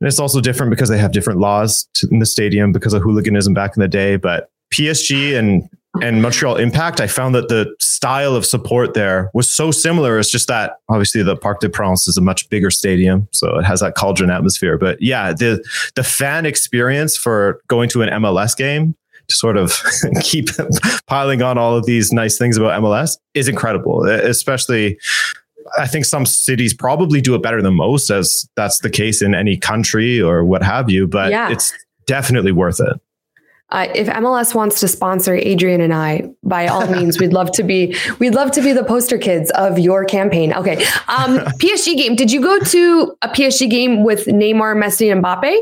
and 0.00 0.08
it's 0.08 0.18
also 0.18 0.40
different 0.40 0.70
because 0.70 0.88
they 0.88 0.98
have 0.98 1.12
different 1.12 1.40
laws 1.40 1.86
to, 1.94 2.08
in 2.10 2.20
the 2.20 2.26
stadium 2.26 2.72
because 2.72 2.94
of 2.94 3.02
hooliganism 3.02 3.52
back 3.52 3.76
in 3.76 3.80
the 3.80 3.88
day. 3.88 4.16
But 4.16 4.50
PSG 4.72 5.38
and 5.38 5.68
and 6.00 6.22
Montreal 6.22 6.56
Impact, 6.56 7.00
I 7.00 7.06
found 7.06 7.34
that 7.34 7.48
the 7.48 7.74
style 7.78 8.34
of 8.34 8.46
support 8.46 8.94
there 8.94 9.30
was 9.34 9.50
so 9.50 9.70
similar. 9.70 10.18
It's 10.18 10.30
just 10.30 10.48
that 10.48 10.78
obviously 10.88 11.22
the 11.22 11.36
Parc 11.36 11.60
des 11.60 11.68
Princes 11.68 12.08
is 12.08 12.16
a 12.16 12.22
much 12.22 12.48
bigger 12.48 12.70
stadium, 12.70 13.28
so 13.32 13.58
it 13.58 13.64
has 13.64 13.80
that 13.80 13.94
cauldron 13.94 14.30
atmosphere. 14.30 14.78
But 14.78 15.00
yeah, 15.02 15.32
the 15.32 15.62
the 15.94 16.02
fan 16.02 16.46
experience 16.46 17.16
for 17.16 17.60
going 17.68 17.90
to 17.90 18.02
an 18.02 18.08
MLS 18.22 18.56
game 18.56 18.94
to 19.28 19.34
sort 19.34 19.58
of 19.58 19.78
keep 20.22 20.48
piling 21.06 21.42
on 21.42 21.58
all 21.58 21.76
of 21.76 21.84
these 21.84 22.10
nice 22.10 22.38
things 22.38 22.56
about 22.56 22.80
MLS 22.82 23.18
is 23.34 23.48
incredible, 23.48 24.06
especially. 24.06 24.98
I 25.78 25.86
think 25.86 26.04
some 26.04 26.26
cities 26.26 26.74
probably 26.74 27.20
do 27.20 27.36
it 27.36 27.42
better 27.42 27.62
than 27.62 27.74
most, 27.74 28.10
as 28.10 28.48
that's 28.56 28.80
the 28.80 28.90
case 28.90 29.22
in 29.22 29.32
any 29.34 29.56
country 29.56 30.20
or 30.20 30.44
what 30.44 30.62
have 30.62 30.90
you. 30.90 31.06
But 31.06 31.30
yeah. 31.30 31.50
it's 31.50 31.72
definitely 32.06 32.50
worth 32.50 32.80
it. 32.80 33.00
Uh, 33.72 33.88
if 33.94 34.06
MLS 34.06 34.54
wants 34.54 34.78
to 34.80 34.86
sponsor 34.86 35.34
Adrian 35.34 35.80
and 35.80 35.94
I, 35.94 36.30
by 36.44 36.66
all 36.66 36.86
means, 36.94 37.18
we'd 37.18 37.32
love 37.32 37.50
to 37.52 37.62
be 37.62 37.96
we'd 38.18 38.34
love 38.34 38.52
to 38.52 38.62
be 38.62 38.72
the 38.72 38.84
poster 38.84 39.18
kids 39.18 39.50
of 39.52 39.78
your 39.78 40.04
campaign. 40.04 40.52
Okay, 40.52 40.84
um, 41.08 41.38
PSG 41.58 41.96
game. 41.96 42.14
Did 42.14 42.30
you 42.30 42.40
go 42.40 42.58
to 42.60 43.16
a 43.22 43.28
PSG 43.28 43.68
game 43.68 44.04
with 44.04 44.26
Neymar, 44.26 44.76
Messi, 44.76 45.10
and 45.10 45.24
Mbappe 45.24 45.58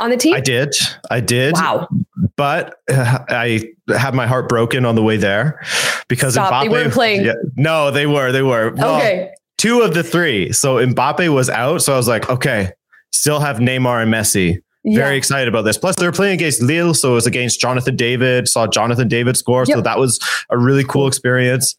on 0.00 0.10
the 0.10 0.16
team? 0.16 0.34
I 0.34 0.40
did. 0.40 0.74
I 1.10 1.20
did. 1.20 1.54
Wow. 1.54 1.88
But 2.36 2.74
uh, 2.90 3.20
I 3.28 3.72
had 3.96 4.14
my 4.14 4.26
heart 4.26 4.48
broken 4.48 4.84
on 4.84 4.96
the 4.96 5.02
way 5.02 5.16
there 5.16 5.64
because 6.08 6.34
Stop, 6.34 6.52
Mbappe, 6.52 6.62
they 6.62 6.68
weren't 6.68 6.92
playing. 6.92 7.24
Yeah, 7.24 7.34
no, 7.56 7.92
they 7.92 8.06
were. 8.06 8.32
They 8.32 8.42
were. 8.42 8.72
Well, 8.74 8.96
okay. 8.96 9.30
Two 9.58 9.82
of 9.82 9.94
the 9.94 10.02
three. 10.02 10.52
So 10.52 10.76
Mbappe 10.76 11.32
was 11.32 11.48
out. 11.48 11.82
So 11.82 11.92
I 11.92 11.96
was 11.96 12.08
like, 12.08 12.28
okay, 12.28 12.72
still 13.12 13.40
have 13.40 13.58
Neymar 13.58 14.02
and 14.02 14.12
Messi. 14.12 14.60
Very 14.94 15.14
yeah. 15.14 15.18
excited 15.18 15.48
about 15.48 15.62
this. 15.62 15.78
Plus, 15.78 15.96
they're 15.96 16.12
playing 16.12 16.34
against 16.34 16.62
Lille, 16.62 16.94
so 16.94 17.12
it 17.12 17.14
was 17.14 17.26
against 17.26 17.60
Jonathan 17.60 17.96
David. 17.96 18.48
Saw 18.48 18.66
Jonathan 18.66 19.08
David 19.08 19.36
score, 19.36 19.64
yep. 19.66 19.76
so 19.76 19.80
that 19.82 19.98
was 19.98 20.18
a 20.50 20.58
really 20.58 20.84
cool 20.84 21.06
experience. 21.06 21.76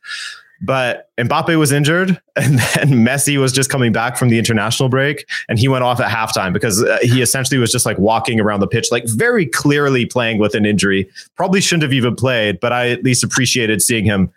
But 0.61 1.09
Mbappe 1.17 1.57
was 1.57 1.71
injured, 1.71 2.21
and 2.35 2.59
then 2.59 2.89
Messi 3.05 3.37
was 3.37 3.51
just 3.51 3.69
coming 3.69 3.93
back 3.93 4.17
from 4.17 4.29
the 4.29 4.37
international 4.37 4.89
break, 4.89 5.25
and 5.47 5.57
he 5.57 5.67
went 5.67 5.83
off 5.83 5.99
at 5.99 6.09
halftime 6.09 6.51
because 6.51 6.83
uh, 6.83 6.97
he 7.01 7.21
essentially 7.21 7.57
was 7.57 7.71
just 7.71 7.85
like 7.85 7.97
walking 7.97 8.39
around 8.39 8.59
the 8.59 8.67
pitch, 8.67 8.91
like 8.91 9.05
very 9.07 9.45
clearly 9.45 10.05
playing 10.05 10.39
with 10.39 10.55
an 10.55 10.65
injury. 10.65 11.09
Probably 11.35 11.61
shouldn't 11.61 11.83
have 11.83 11.93
even 11.93 12.15
played, 12.15 12.59
but 12.59 12.73
I 12.73 12.89
at 12.89 13.03
least 13.03 13.23
appreciated 13.23 13.81
seeing 13.81 14.03
him 14.03 14.31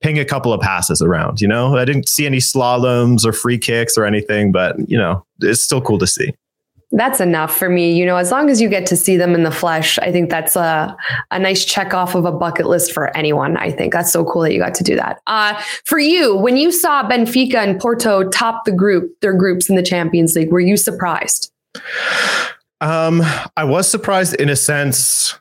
ping 0.00 0.18
a 0.18 0.24
couple 0.24 0.52
of 0.52 0.60
passes 0.60 1.02
around. 1.02 1.40
You 1.40 1.48
know, 1.48 1.76
I 1.76 1.84
didn't 1.84 2.08
see 2.08 2.26
any 2.26 2.38
slaloms 2.38 3.24
or 3.24 3.32
free 3.32 3.58
kicks 3.58 3.96
or 3.96 4.04
anything, 4.04 4.50
but 4.50 4.76
you 4.88 4.98
know, 4.98 5.24
it's 5.40 5.62
still 5.62 5.80
cool 5.80 5.98
to 5.98 6.06
see 6.06 6.32
that's 6.92 7.20
enough 7.20 7.56
for 7.56 7.68
me. 7.68 7.92
You 7.92 8.04
know, 8.04 8.16
as 8.16 8.30
long 8.30 8.50
as 8.50 8.60
you 8.60 8.68
get 8.68 8.86
to 8.86 8.96
see 8.96 9.16
them 9.16 9.34
in 9.34 9.44
the 9.44 9.50
flesh, 9.50 9.98
I 9.98 10.10
think 10.10 10.30
that's 10.30 10.56
a, 10.56 10.96
a 11.30 11.38
nice 11.38 11.64
check 11.64 11.94
off 11.94 12.14
of 12.14 12.24
a 12.24 12.32
bucket 12.32 12.66
list 12.66 12.92
for 12.92 13.16
anyone. 13.16 13.56
I 13.56 13.70
think 13.70 13.92
that's 13.92 14.12
so 14.12 14.24
cool 14.24 14.42
that 14.42 14.52
you 14.52 14.58
got 14.58 14.74
to 14.74 14.84
do 14.84 14.96
that. 14.96 15.20
Uh, 15.26 15.60
for 15.84 15.98
you, 15.98 16.36
when 16.36 16.56
you 16.56 16.72
saw 16.72 17.08
Benfica 17.08 17.56
and 17.56 17.80
Porto 17.80 18.28
top 18.28 18.64
the 18.64 18.72
group, 18.72 19.12
their 19.20 19.34
groups 19.34 19.70
in 19.70 19.76
the 19.76 19.82
Champions 19.82 20.34
League, 20.34 20.50
were 20.50 20.60
you 20.60 20.76
surprised? 20.76 21.52
Um, 22.80 23.22
I 23.56 23.64
was 23.64 23.88
surprised 23.88 24.34
in 24.34 24.48
a 24.48 24.56
sense. 24.56 25.38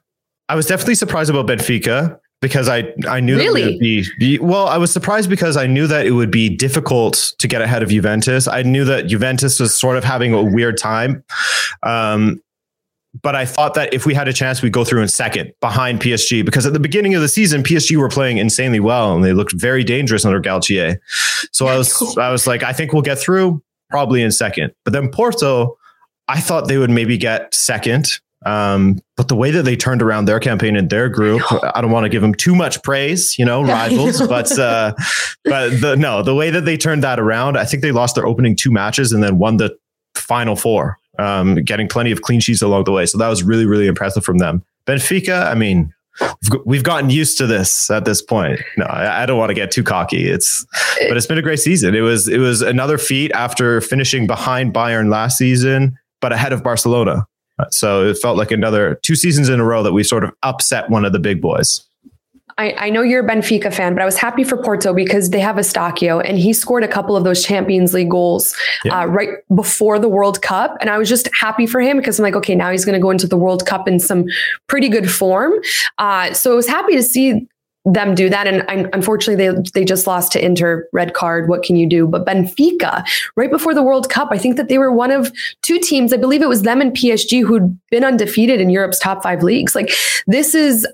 I 0.50 0.56
was 0.56 0.66
definitely 0.66 0.96
surprised 0.96 1.30
about 1.30 1.48
Benfica 1.48 2.20
because 2.42 2.70
I 2.70 2.94
I 3.08 3.20
knew 3.20 3.38
really? 3.38 3.62
that 3.62 3.68
it 3.68 3.72
would 3.74 3.80
be, 3.80 4.06
be, 4.18 4.40
well. 4.40 4.68
I 4.68 4.78
was 4.78 4.92
surprised 4.92 5.30
because 5.30 5.58
I 5.58 5.68
knew 5.68 5.88
that 5.88 6.06
it 6.06 6.12
would 6.12 6.32
be 6.32 6.50
difficult 6.50 7.34
to 7.40 7.48
get 7.48 7.62
ahead 7.62 7.84
of 7.84 7.90
Juventus. 7.90 8.48
I 8.48 8.62
knew 8.64 8.86
that 8.86 9.08
Juventus 9.08 9.60
was 9.60 9.78
sort 9.78 9.98
of 9.98 10.04
having 10.04 10.34
a 10.34 10.42
weird 10.42 10.78
time, 10.78 11.24
um, 11.84 12.42
but 13.22 13.36
I 13.36 13.46
thought 13.46 13.74
that 13.74 13.94
if 13.94 14.06
we 14.06 14.14
had 14.14 14.28
a 14.28 14.34
chance, 14.34 14.62
we'd 14.62 14.72
go 14.72 14.86
through 14.86 15.02
in 15.02 15.08
second 15.08 15.52
behind 15.60 16.00
PSG 16.00 16.46
because 16.46 16.66
at 16.66 16.74
the 16.74 16.80
beginning 16.80 17.16
of 17.16 17.22
the 17.22 17.28
season, 17.28 17.64
PSG 17.64 17.98
were 17.98 18.10
playing 18.10 18.38
insanely 18.38 18.80
well 18.80 19.16
and 19.16 19.24
they 19.24 19.34
looked 19.34 19.54
very 19.54 19.84
dangerous 19.84 20.26
under 20.26 20.42
Galtier. 20.42 20.98
So 21.52 21.68
I 21.68 21.78
was 21.78 22.18
I 22.18 22.32
was 22.32 22.48
like, 22.48 22.64
I 22.64 22.72
think 22.72 22.94
we'll 22.94 23.02
get 23.02 23.18
through 23.18 23.62
probably 23.90 24.22
in 24.22 24.32
second. 24.32 24.74
But 24.86 24.94
then 24.94 25.10
Porto, 25.10 25.78
I 26.28 26.40
thought 26.40 26.68
they 26.68 26.78
would 26.78 26.92
maybe 26.92 27.18
get 27.18 27.54
second 27.54 28.20
um, 28.46 29.00
but 29.18 29.28
the 29.28 29.36
way 29.36 29.52
that 29.52 29.64
they 29.64 29.76
turned 29.76 30.02
around 30.02 30.26
their 30.26 30.40
campaign 30.40 30.76
in 30.76 30.88
their 30.88 31.10
group, 31.10 31.42
I, 31.76 31.82
don't 31.82 31.92
want 31.92 32.06
to 32.06 32.10
give 32.10 32.22
them 32.22 32.34
too 32.34 32.56
much 32.56 32.82
praise, 32.84 33.38
you 33.38 33.46
know, 33.46 33.62
rivals, 33.64 34.26
but 34.28 34.58
uh, 34.58 34.94
but 35.44 35.82
the 35.82 35.96
no, 35.98 36.24
the 36.24 36.36
way 36.36 36.50
that 36.50 36.66
they 36.66 36.78
turned 36.78 37.04
that 37.04 37.20
around, 37.20 37.58
I 37.58 37.66
think 37.66 37.84
they 37.84 37.92
lost 37.92 38.16
their 38.16 38.26
opening 38.26 38.56
two 38.56 38.72
matches 38.72 39.12
and 39.12 39.22
then 39.22 39.38
won 39.40 39.58
the 39.58 39.78
final 40.16 40.56
four, 40.56 40.98
um, 41.18 41.56
getting 41.64 41.88
plenty 41.88 42.12
of 42.12 42.22
clean 42.22 42.40
sheets 42.40 42.62
along 42.62 42.86
the 42.86 42.92
way. 42.92 43.06
So 43.06 43.18
that 43.18 43.28
was 43.28 43.44
really 43.44 43.66
really 43.66 43.88
impressive 43.88 44.24
from 44.24 44.38
them. 44.38 44.64
Benfica, 44.86 45.46
I 45.46 45.54
mean, 45.54 45.94
we've 46.66 46.84
gotten 46.84 47.10
used 47.10 47.38
to 47.40 47.48
this 47.48 47.90
at 47.90 48.06
this 48.06 48.22
point. 48.22 48.60
No, 48.78 48.86
I, 48.86 49.24
I 49.24 49.26
don't 49.26 49.38
want 49.38 49.50
to 49.50 49.54
get 49.54 49.72
too 49.72 49.84
cocky. 49.84 50.30
It's, 50.30 50.66
but 51.08 51.16
it's 51.16 51.28
been 51.28 51.38
a 51.38 51.44
great 51.44 51.60
season. 51.60 51.94
It 51.94 52.02
was, 52.02 52.28
it 52.28 52.40
was 52.40 52.62
another 52.62 52.98
feat 52.98 53.32
after 53.34 53.82
finishing 53.82 54.28
behind 54.28 54.74
Bayern 54.74 55.12
last 55.12 55.38
season, 55.38 55.98
but 56.22 56.34
ahead 56.34 56.54
of 56.54 56.64
Barcelona. 56.64 57.28
So 57.72 58.06
it 58.06 58.18
felt 58.18 58.38
like 58.38 58.52
another 58.52 59.00
two 59.04 59.16
seasons 59.16 59.50
in 59.50 59.60
a 59.60 59.66
row 59.66 59.84
that 59.84 59.94
we 59.94 60.04
sort 60.04 60.24
of 60.24 60.32
upset 60.44 60.90
one 60.90 61.06
of 61.06 61.14
the 61.14 61.20
big 61.20 61.42
boys. 61.42 61.86
I, 62.60 62.76
I, 62.78 62.90
know 62.90 63.02
you're 63.02 63.26
a 63.26 63.28
Benfica 63.28 63.74
fan, 63.74 63.94
but 63.94 64.02
I 64.02 64.06
was 64.06 64.18
happy 64.18 64.44
for 64.44 64.62
Porto 64.62 64.94
because 64.94 65.30
they 65.30 65.40
have 65.40 65.56
Eustáquio 65.56 66.22
and 66.26 66.38
he 66.38 66.52
scored 66.52 66.84
a 66.84 66.90
couple 66.90 67.16
of 67.16 67.24
those 67.24 67.42
Champions 67.42 67.94
League 67.94 68.10
goals 68.10 68.54
yeah. 68.84 69.00
uh, 69.00 69.06
right 69.06 69.30
before 69.56 69.98
the 69.98 70.10
World 70.10 70.42
Cup. 70.42 70.76
And 70.82 70.90
I 70.90 70.98
was 70.98 71.08
just 71.08 71.30
happy 71.40 71.66
for 71.66 71.80
him 71.80 71.96
because 71.96 72.20
I'm 72.20 72.24
like, 72.24 72.36
okay, 72.36 72.56
now 72.56 72.70
he's 72.70 72.84
going 72.84 72.96
to 72.96 73.02
go 73.02 73.12
into 73.12 73.28
the 73.28 73.38
World 73.38 73.66
Cup 73.66 73.88
in 73.88 73.98
some 73.98 74.26
pretty 74.68 74.90
good 74.90 75.10
form. 75.10 75.54
Uh, 76.00 76.34
so 76.34 76.52
I 76.52 76.56
was 76.56 76.68
happy 76.68 76.98
to 76.98 77.04
see 77.04 77.48
them 77.94 78.16
do 78.16 78.30
that. 78.30 78.48
And 78.48 78.90
unfortunately, 78.94 79.36
they 79.36 79.62
they 79.74 79.86
just 79.86 80.08
lost 80.08 80.32
to 80.34 80.44
Inter, 80.44 80.88
red 80.94 81.14
card. 81.14 81.50
What 81.50 81.64
can 81.64 81.76
you 81.76 81.88
do? 81.88 82.08
But 82.08 82.26
Benfica, 82.26 83.06
right 83.36 83.52
before 83.52 83.74
the 83.74 83.84
World 83.84 84.10
Cup, 84.10 84.30
I 84.32 84.38
think 84.38 84.58
that 84.58 84.68
they 84.70 84.78
were 84.78 84.92
one 84.92 85.12
of 85.12 85.32
two 85.62 85.80
teams. 85.80 86.14
I 86.14 86.18
believe 86.18 86.42
it 86.42 86.50
was 86.50 86.64
them 86.64 86.82
and 86.82 86.96
PSG 86.96 87.44
who'd 87.44 87.78
been 87.90 88.04
undefeated 88.04 88.62
in 88.62 88.70
Europe's 88.70 89.00
top 89.00 89.24
five 89.24 89.44
leagues. 89.44 89.76
Like 89.76 89.92
this 90.28 90.56
is 90.56 90.88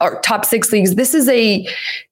or 0.00 0.20
top 0.20 0.44
six 0.44 0.72
leagues. 0.72 0.94
This 0.94 1.14
is 1.14 1.28
a 1.28 1.66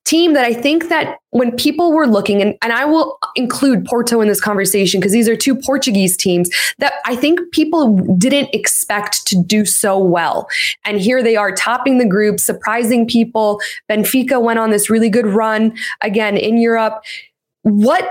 team 0.05 0.33
that 0.35 0.45
I 0.45 0.55
think 0.55 0.89
that 0.89 1.19
when 1.31 1.55
people 1.57 1.93
were 1.93 2.07
looking, 2.07 2.41
and, 2.41 2.57
and 2.63 2.73
I 2.73 2.85
will 2.85 3.19
include 3.37 3.85
Porto 3.85 4.21
in 4.21 4.29
this 4.29 4.41
conversation 4.41 5.01
because 5.01 5.13
these 5.13 5.29
are 5.29 5.37
two 5.37 5.55
Portuguese 5.55 6.17
teams 6.17 6.51
that 6.79 6.95
I 7.05 7.17
think 7.17 7.41
people 7.53 7.97
didn't 8.17 8.55
expect 8.55 9.27
to 9.27 9.43
do 9.43 9.65
so 9.65 9.99
well. 9.99 10.49
And 10.85 11.01
here 11.01 11.23
they 11.23 11.37
are 11.37 11.53
topping 11.53 11.99
the 11.99 12.07
group, 12.07 12.41
surprising 12.41 13.07
people. 13.07 13.61
Benfica 13.91 14.41
went 14.43 14.59
on 14.59 14.71
this 14.71 14.89
really 14.89 15.11
good 15.11 15.27
run 15.27 15.77
again 16.01 16.37
in 16.37 16.59
Europe. 16.59 17.03
What 17.63 18.11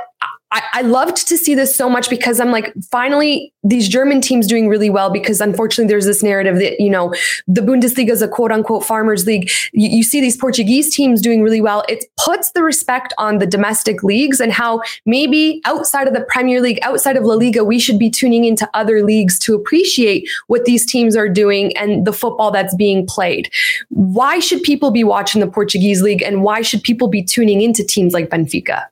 I, 0.52 0.64
I, 0.74 0.82
loved 0.82 1.28
to 1.28 1.38
see 1.38 1.56
this 1.56 1.76
so 1.76 1.90
much 1.90 2.10
because 2.10 2.40
I'm 2.40 2.52
like, 2.52 2.74
finally, 2.90 3.54
these 3.64 3.90
German 3.90 4.22
teams 4.22 4.48
doing 4.48 4.70
really 4.70 4.90
well 4.90 5.10
because 5.10 5.42
unfortunately 5.42 5.90
there's 5.90 6.06
this 6.06 6.24
narrative 6.24 6.56
that, 6.60 6.80
you 6.80 6.90
know, 6.90 7.14
the 7.48 7.60
Bundesliga 7.60 8.12
is 8.12 8.22
a 8.22 8.30
quote 8.30 8.52
unquote 8.52 8.86
farmers 8.86 9.26
league. 9.26 9.50
You, 9.74 9.90
you 9.90 10.04
see 10.04 10.22
these 10.22 10.38
Portuguese 10.38 10.96
teams 10.96 11.22
doing 11.22 11.42
really 11.42 11.60
well. 11.60 11.84
It 11.90 12.06
puts 12.24 12.52
the 12.52 12.64
respect 12.64 13.14
on 13.18 13.40
the 13.40 13.46
domestic 13.46 14.04
leagues 14.04 14.40
and 14.40 14.54
how 14.54 14.82
maybe 15.06 15.62
outside 15.66 16.08
of 16.08 16.14
the 16.14 16.26
Premier 16.30 16.62
League, 16.62 16.80
outside 16.82 17.18
of 17.18 17.26
La 17.26 17.34
Liga, 17.34 17.66
we 17.66 17.78
should 17.78 18.00
be 18.00 18.10
tuning 18.10 18.46
into 18.46 18.70
other 18.74 19.04
leagues 19.04 19.38
to 19.40 19.54
appreciate 19.54 20.30
what 20.48 20.64
these 20.64 20.86
teams 20.86 21.18
are 21.18 21.28
doing 21.28 21.76
and 21.76 22.06
the 22.08 22.14
football 22.14 22.52
that's 22.52 22.76
being 22.76 23.06
played. 23.06 23.52
Why 23.90 24.40
should 24.40 24.64
people 24.64 24.92
be 24.92 25.04
watching 25.04 25.42
the 25.42 25.48
Portuguese 25.48 26.02
league 26.02 26.22
and 26.22 26.42
why 26.42 26.62
should 26.62 26.84
people 26.84 27.10
be 27.10 27.22
tuning 27.22 27.62
into 27.62 27.84
teams 27.84 28.14
like 28.14 28.30
Benfica? 28.30 28.86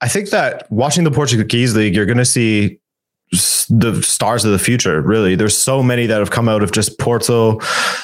I 0.00 0.08
think 0.08 0.30
that 0.30 0.70
watching 0.70 1.04
the 1.04 1.10
Portuguese 1.10 1.74
league, 1.74 1.94
you're 1.94 2.06
going 2.06 2.18
to 2.18 2.24
see 2.24 2.80
the 3.30 4.00
stars 4.02 4.44
of 4.46 4.52
the 4.52 4.58
future. 4.58 5.02
Really, 5.02 5.34
there's 5.34 5.56
so 5.56 5.82
many 5.82 6.06
that 6.06 6.18
have 6.18 6.30
come 6.30 6.48
out 6.48 6.62
of 6.62 6.72
just 6.72 6.98
Porto, 6.98 7.58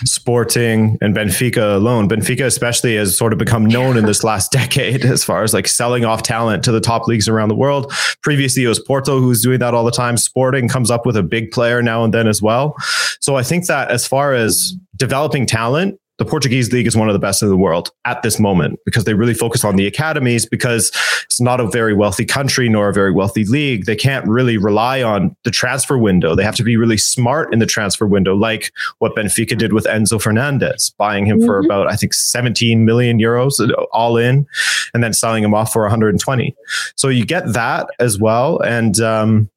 Sporting, 0.05 0.99
and 1.01 1.17
Benfica 1.17 1.77
alone. 1.77 2.09
Benfica, 2.09 2.45
especially, 2.45 2.97
has 2.97 3.17
sort 3.17 3.33
of 3.33 3.39
become 3.39 3.65
known 3.65 3.97
in 3.97 4.05
this 4.05 4.23
last 4.25 4.53
decade 4.53 5.05
as 5.05 5.25
far 5.25 5.43
as 5.43 5.55
like 5.55 5.67
selling 5.67 6.05
off 6.05 6.23
talent 6.23 6.63
to 6.65 6.73
the 6.73 6.81
top 6.81 7.07
leagues 7.07 7.27
around 7.27 7.49
the 7.49 7.55
world. 7.55 7.91
Previously, 8.23 8.65
it 8.65 8.69
was 8.69 8.79
Porto 8.79 9.21
who's 9.21 9.43
doing 9.43 9.61
that 9.61 9.73
all 9.73 9.85
the 9.85 9.91
time. 9.91 10.17
Sporting 10.17 10.69
comes 10.69 10.91
up 10.91 11.07
with 11.07 11.17
a 11.17 11.23
big 11.23 11.51
player 11.51 11.83
now 11.83 12.05
and 12.05 12.13
then 12.13 12.29
as 12.29 12.43
well. 12.43 12.77
So 13.21 13.37
I 13.37 13.43
think 13.43 13.67
that 13.67 13.91
as 13.91 14.07
far 14.07 14.35
as 14.35 14.77
developing 14.97 15.47
talent, 15.47 15.99
the 16.19 16.25
Portuguese 16.25 16.73
league 16.73 16.87
is 16.87 16.97
one 16.97 17.09
of 17.09 17.13
the 17.13 17.19
best 17.19 17.43
in 17.43 17.49
the 17.49 17.57
world 17.57 17.91
at 18.05 18.23
this 18.23 18.39
moment 18.39 18.79
because 18.85 19.05
they 19.05 19.15
really 19.15 19.35
focus 19.35 19.65
on 19.65 19.75
the 19.75 19.87
academies 19.87 20.47
because 20.47 20.93
it's 21.25 21.41
not 21.41 21.59
a 21.59 21.67
very 21.67 21.93
wealthy 21.93 22.25
country 22.25 22.69
nor 22.69 22.89
a 22.89 22.93
very 22.93 23.11
wealthy 23.11 23.45
league. 23.45 23.87
They 23.87 23.97
can't 23.97 24.27
really 24.29 24.57
rely 24.57 25.03
on 25.03 25.35
the 25.43 25.51
transfer 25.51 25.99
window. 25.99 26.37
They 26.37 26.45
have 26.45 26.55
to 26.57 26.63
be 26.63 26.77
really 26.77 26.99
smart 26.99 27.53
in 27.53 27.59
the 27.59 27.67
transfer 27.67 28.07
window, 28.07 28.37
like 28.37 28.73
what 28.99 29.17
Benfica 29.17 29.59
did 29.59 29.73
with 29.73 29.87
Enzo 29.87 30.23
Fernandez, 30.23 30.95
buying 30.99 31.27
him 31.27 31.39
mm-hmm. 31.39 31.47
for 31.47 31.59
about, 31.59 31.91
I 31.91 31.97
think, 31.97 32.15
17 32.15 32.85
million 32.85 33.19
euros 33.19 33.59
all 33.93 34.17
in 34.17 34.47
and 34.93 35.03
then 35.03 35.13
selling 35.13 35.43
him 35.43 35.53
off 35.53 35.73
for 35.73 35.83
120. 35.83 36.55
So 36.95 37.09
you 37.09 37.27
get 37.27 37.53
that 37.55 37.89
as 37.99 38.21
well. 38.21 38.61
And, 38.61 39.01
um, 39.01 39.51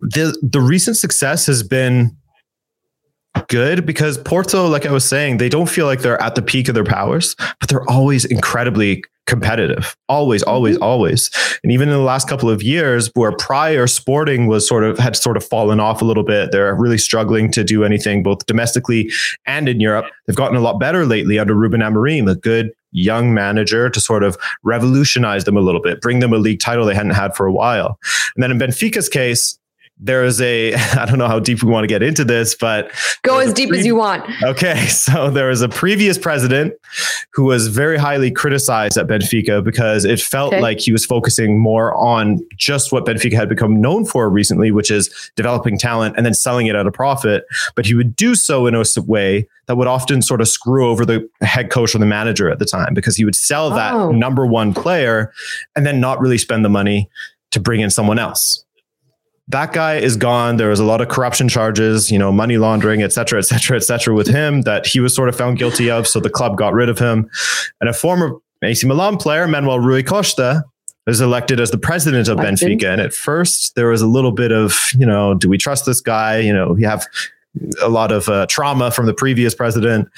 the, 0.00 0.36
the 0.42 0.60
recent 0.60 0.96
success 0.96 1.46
has 1.46 1.62
been 1.62 2.16
good 3.48 3.86
because 3.86 4.18
Porto, 4.18 4.66
like 4.66 4.86
I 4.86 4.92
was 4.92 5.04
saying, 5.04 5.38
they 5.38 5.48
don't 5.48 5.68
feel 5.68 5.86
like 5.86 6.00
they're 6.00 6.20
at 6.20 6.34
the 6.34 6.42
peak 6.42 6.68
of 6.68 6.74
their 6.74 6.84
powers, 6.84 7.34
but 7.60 7.68
they're 7.68 7.88
always 7.88 8.24
incredibly 8.24 9.02
competitive. 9.26 9.96
Always, 10.08 10.42
always, 10.42 10.76
mm-hmm. 10.76 10.84
always. 10.84 11.30
And 11.62 11.72
even 11.72 11.88
in 11.88 11.94
the 11.94 12.00
last 12.00 12.28
couple 12.28 12.50
of 12.50 12.62
years, 12.62 13.10
where 13.14 13.32
prior 13.32 13.86
sporting 13.86 14.46
was 14.46 14.66
sort 14.66 14.84
of 14.84 14.98
had 14.98 15.16
sort 15.16 15.36
of 15.36 15.44
fallen 15.44 15.80
off 15.80 16.02
a 16.02 16.04
little 16.04 16.24
bit, 16.24 16.52
they're 16.52 16.74
really 16.74 16.98
struggling 16.98 17.50
to 17.52 17.64
do 17.64 17.84
anything 17.84 18.22
both 18.22 18.44
domestically 18.46 19.10
and 19.46 19.68
in 19.68 19.80
Europe. 19.80 20.06
They've 20.26 20.36
gotten 20.36 20.56
a 20.56 20.60
lot 20.60 20.80
better 20.80 21.06
lately 21.06 21.38
under 21.38 21.54
Ruben 21.54 21.80
Amorim, 21.80 22.30
a 22.30 22.34
good 22.34 22.72
young 22.90 23.32
manager 23.32 23.88
to 23.88 24.00
sort 24.00 24.22
of 24.22 24.36
revolutionize 24.64 25.44
them 25.44 25.56
a 25.56 25.60
little 25.60 25.80
bit, 25.80 26.00
bring 26.00 26.18
them 26.20 26.32
a 26.32 26.38
league 26.38 26.60
title 26.60 26.84
they 26.84 26.94
hadn't 26.94 27.12
had 27.12 27.34
for 27.34 27.46
a 27.46 27.52
while. 27.52 27.98
And 28.36 28.42
then 28.42 28.50
in 28.50 28.58
Benfica's 28.58 29.08
case, 29.08 29.58
there 29.98 30.24
is 30.24 30.40
a 30.40 30.74
I 30.98 31.06
don't 31.06 31.18
know 31.18 31.28
how 31.28 31.38
deep 31.38 31.62
we 31.62 31.70
want 31.70 31.84
to 31.84 31.88
get 31.88 32.02
into 32.02 32.24
this, 32.24 32.54
but 32.54 32.90
go 33.22 33.38
as 33.38 33.52
deep 33.52 33.70
pre- 33.70 33.78
as 33.78 33.86
you 33.86 33.96
want. 33.96 34.24
Okay, 34.42 34.86
so 34.88 35.30
there 35.30 35.48
was 35.48 35.62
a 35.62 35.68
previous 35.68 36.18
president 36.18 36.74
who 37.32 37.44
was 37.44 37.68
very 37.68 37.96
highly 37.96 38.30
criticized 38.30 38.98
at 38.98 39.06
Benfica 39.06 39.62
because 39.64 40.04
it 40.04 40.20
felt 40.20 40.52
okay. 40.52 40.60
like 40.60 40.80
he 40.80 40.92
was 40.92 41.06
focusing 41.06 41.58
more 41.58 41.94
on 41.94 42.38
just 42.56 42.92
what 42.92 43.06
Benfica 43.06 43.32
had 43.32 43.48
become 43.48 43.80
known 43.80 44.04
for 44.04 44.28
recently, 44.28 44.70
which 44.70 44.90
is 44.90 45.30
developing 45.36 45.78
talent 45.78 46.16
and 46.16 46.26
then 46.26 46.34
selling 46.34 46.66
it 46.66 46.74
at 46.74 46.86
a 46.86 46.92
profit. 46.92 47.44
But 47.74 47.86
he 47.86 47.94
would 47.94 48.14
do 48.14 48.34
so 48.34 48.66
in 48.66 48.74
a 48.74 48.82
way 49.06 49.46
that 49.66 49.76
would 49.76 49.86
often 49.86 50.20
sort 50.20 50.40
of 50.40 50.48
screw 50.48 50.88
over 50.88 51.06
the 51.06 51.28
head 51.40 51.70
coach 51.70 51.94
or 51.94 51.98
the 51.98 52.06
manager 52.06 52.50
at 52.50 52.58
the 52.58 52.66
time 52.66 52.94
because 52.94 53.16
he 53.16 53.24
would 53.24 53.36
sell 53.36 53.70
that 53.70 53.94
oh. 53.94 54.10
number 54.10 54.44
one 54.46 54.74
player 54.74 55.32
and 55.76 55.86
then 55.86 56.00
not 56.00 56.20
really 56.20 56.38
spend 56.38 56.64
the 56.64 56.68
money 56.68 57.08
to 57.52 57.60
bring 57.60 57.80
in 57.80 57.90
someone 57.90 58.18
else 58.18 58.64
that 59.48 59.72
guy 59.72 59.96
is 59.96 60.16
gone. 60.16 60.56
There 60.56 60.68
was 60.68 60.80
a 60.80 60.84
lot 60.84 61.00
of 61.00 61.08
corruption 61.08 61.48
charges, 61.48 62.10
you 62.10 62.18
know, 62.18 62.30
money 62.32 62.58
laundering, 62.58 63.02
et 63.02 63.12
cetera, 63.12 63.38
et 63.38 63.42
cetera, 63.42 63.76
et 63.76 63.82
cetera, 63.82 64.14
with 64.14 64.28
him 64.28 64.62
that 64.62 64.86
he 64.86 65.00
was 65.00 65.14
sort 65.14 65.28
of 65.28 65.36
found 65.36 65.58
guilty 65.58 65.90
of. 65.90 66.06
So 66.06 66.20
the 66.20 66.30
club 66.30 66.56
got 66.56 66.72
rid 66.72 66.88
of 66.88 66.98
him. 66.98 67.28
And 67.80 67.90
a 67.90 67.92
former 67.92 68.36
AC 68.62 68.86
Milan 68.86 69.16
player, 69.16 69.46
Manuel 69.48 69.80
Rui 69.80 70.02
Costa, 70.02 70.64
was 71.06 71.20
elected 71.20 71.58
as 71.58 71.72
the 71.72 71.78
president 71.78 72.28
of 72.28 72.38
Benfica. 72.38 72.84
And 72.84 73.00
at 73.00 73.12
first, 73.12 73.74
there 73.74 73.88
was 73.88 74.00
a 74.00 74.06
little 74.06 74.30
bit 74.30 74.52
of, 74.52 74.88
you 74.96 75.04
know, 75.04 75.34
do 75.34 75.48
we 75.48 75.58
trust 75.58 75.84
this 75.84 76.00
guy? 76.00 76.38
You 76.38 76.52
know, 76.52 76.72
we 76.74 76.84
have 76.84 77.04
a 77.82 77.88
lot 77.88 78.12
of 78.12 78.28
uh, 78.28 78.46
trauma 78.48 78.92
from 78.92 79.06
the 79.06 79.14
previous 79.14 79.54
president. 79.54 80.08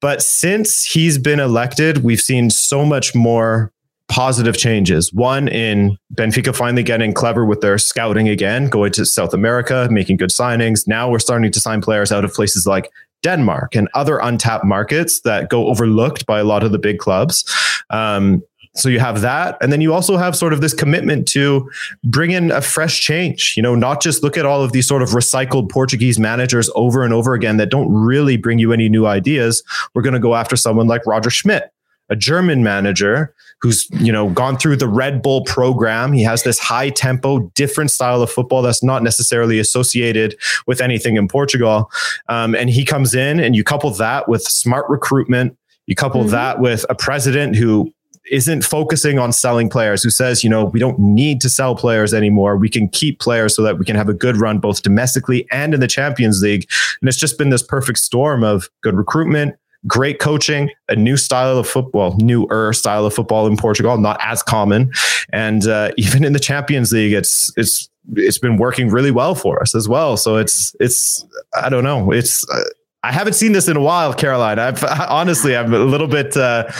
But 0.00 0.22
since 0.22 0.84
he's 0.84 1.18
been 1.18 1.40
elected, 1.40 1.98
we've 1.98 2.20
seen 2.20 2.48
so 2.48 2.86
much 2.86 3.14
more 3.14 3.70
positive 4.08 4.56
changes. 4.56 5.12
One 5.12 5.48
in 5.48 5.96
Benfica 6.14 6.54
finally 6.54 6.82
getting 6.82 7.12
clever 7.14 7.44
with 7.46 7.60
their 7.60 7.78
scouting 7.78 8.28
again, 8.28 8.68
going 8.68 8.92
to 8.92 9.06
South 9.06 9.32
America, 9.32 9.88
making 9.90 10.18
good 10.18 10.30
signings. 10.30 10.86
Now 10.86 11.10
we're 11.10 11.18
starting 11.18 11.50
to 11.50 11.60
sign 11.60 11.80
players 11.80 12.12
out 12.12 12.24
of 12.24 12.32
places 12.34 12.66
like 12.66 12.90
Denmark 13.22 13.74
and 13.74 13.88
other 13.94 14.18
untapped 14.18 14.64
markets 14.64 15.20
that 15.20 15.48
go 15.48 15.68
overlooked 15.68 16.26
by 16.26 16.40
a 16.40 16.44
lot 16.44 16.62
of 16.62 16.72
the 16.72 16.78
big 16.78 16.98
clubs. 16.98 17.44
Um, 17.90 18.42
so 18.74 18.88
you 18.88 19.00
have 19.00 19.20
that. 19.20 19.58
And 19.60 19.70
then 19.70 19.82
you 19.82 19.92
also 19.92 20.16
have 20.16 20.34
sort 20.34 20.52
of 20.52 20.62
this 20.62 20.72
commitment 20.72 21.28
to 21.28 21.70
bring 22.04 22.30
in 22.30 22.50
a 22.50 22.62
fresh 22.62 23.00
change, 23.00 23.54
you 23.56 23.62
know, 23.62 23.74
not 23.74 24.00
just 24.00 24.22
look 24.22 24.38
at 24.38 24.46
all 24.46 24.62
of 24.62 24.72
these 24.72 24.88
sort 24.88 25.02
of 25.02 25.10
recycled 25.10 25.70
Portuguese 25.70 26.18
managers 26.18 26.70
over 26.74 27.04
and 27.04 27.12
over 27.12 27.34
again 27.34 27.58
that 27.58 27.70
don't 27.70 27.92
really 27.92 28.38
bring 28.38 28.58
you 28.58 28.72
any 28.72 28.88
new 28.88 29.06
ideas. 29.06 29.62
We're 29.94 30.02
going 30.02 30.14
to 30.14 30.20
go 30.20 30.34
after 30.34 30.56
someone 30.56 30.86
like 30.86 31.06
Roger 31.06 31.28
Schmidt, 31.28 31.70
a 32.08 32.16
German 32.16 32.62
manager 32.62 33.34
who's 33.60 33.88
you 33.92 34.12
know 34.12 34.28
gone 34.30 34.58
through 34.58 34.76
the 34.76 34.88
Red 34.88 35.22
Bull 35.22 35.44
program. 35.44 36.12
He 36.12 36.22
has 36.22 36.42
this 36.42 36.58
high 36.58 36.90
tempo, 36.90 37.50
different 37.54 37.90
style 37.90 38.22
of 38.22 38.30
football 38.30 38.62
that's 38.62 38.82
not 38.82 39.02
necessarily 39.02 39.58
associated 39.58 40.36
with 40.66 40.80
anything 40.80 41.16
in 41.16 41.28
Portugal. 41.28 41.90
Um, 42.28 42.54
and 42.54 42.68
he 42.68 42.84
comes 42.84 43.14
in, 43.14 43.40
and 43.40 43.56
you 43.56 43.64
couple 43.64 43.90
that 43.92 44.28
with 44.28 44.42
smart 44.42 44.86
recruitment. 44.88 45.56
You 45.86 45.94
couple 45.94 46.20
mm-hmm. 46.22 46.30
that 46.30 46.60
with 46.60 46.84
a 46.88 46.94
president 46.94 47.56
who 47.56 47.92
isn't 48.30 48.62
focusing 48.62 49.18
on 49.18 49.32
selling 49.32 49.68
players 49.68 50.02
who 50.02 50.10
says, 50.10 50.44
you 50.44 50.50
know, 50.50 50.66
we 50.66 50.78
don't 50.78 50.98
need 50.98 51.40
to 51.40 51.50
sell 51.50 51.74
players 51.74 52.14
anymore. 52.14 52.56
We 52.56 52.68
can 52.68 52.88
keep 52.88 53.18
players 53.18 53.56
so 53.56 53.62
that 53.62 53.78
we 53.78 53.84
can 53.84 53.96
have 53.96 54.08
a 54.08 54.14
good 54.14 54.36
run 54.36 54.58
both 54.58 54.82
domestically 54.82 55.46
and 55.50 55.74
in 55.74 55.80
the 55.80 55.88
Champions 55.88 56.40
League. 56.40 56.68
And 57.00 57.08
it's 57.08 57.18
just 57.18 57.36
been 57.36 57.50
this 57.50 57.62
perfect 57.62 57.98
storm 57.98 58.44
of 58.44 58.70
good 58.82 58.94
recruitment, 58.94 59.56
great 59.86 60.18
coaching, 60.18 60.70
a 60.88 60.96
new 60.96 61.16
style 61.16 61.58
of 61.58 61.68
football, 61.68 62.16
newer 62.18 62.72
style 62.72 63.06
of 63.06 63.14
football 63.14 63.46
in 63.46 63.56
Portugal, 63.56 63.96
not 63.98 64.18
as 64.20 64.42
common, 64.42 64.90
and 65.32 65.66
uh, 65.66 65.90
even 65.96 66.24
in 66.24 66.32
the 66.32 66.40
Champions 66.40 66.92
League, 66.92 67.12
it's 67.12 67.52
it's 67.56 67.88
it's 68.14 68.38
been 68.38 68.56
working 68.56 68.88
really 68.88 69.10
well 69.10 69.34
for 69.34 69.60
us 69.60 69.74
as 69.74 69.88
well. 69.88 70.16
So 70.16 70.36
it's 70.36 70.74
it's 70.80 71.24
I 71.54 71.68
don't 71.68 71.84
know, 71.84 72.12
it's. 72.12 72.48
Uh, 72.50 72.62
I 73.04 73.10
haven't 73.10 73.32
seen 73.32 73.50
this 73.50 73.66
in 73.66 73.76
a 73.76 73.80
while, 73.80 74.14
Caroline. 74.14 74.60
I've 74.60 74.84
honestly, 75.08 75.56
I'm 75.56 75.74
a 75.74 75.78
little 75.80 76.06
bit 76.06 76.36
uh, 76.36 76.70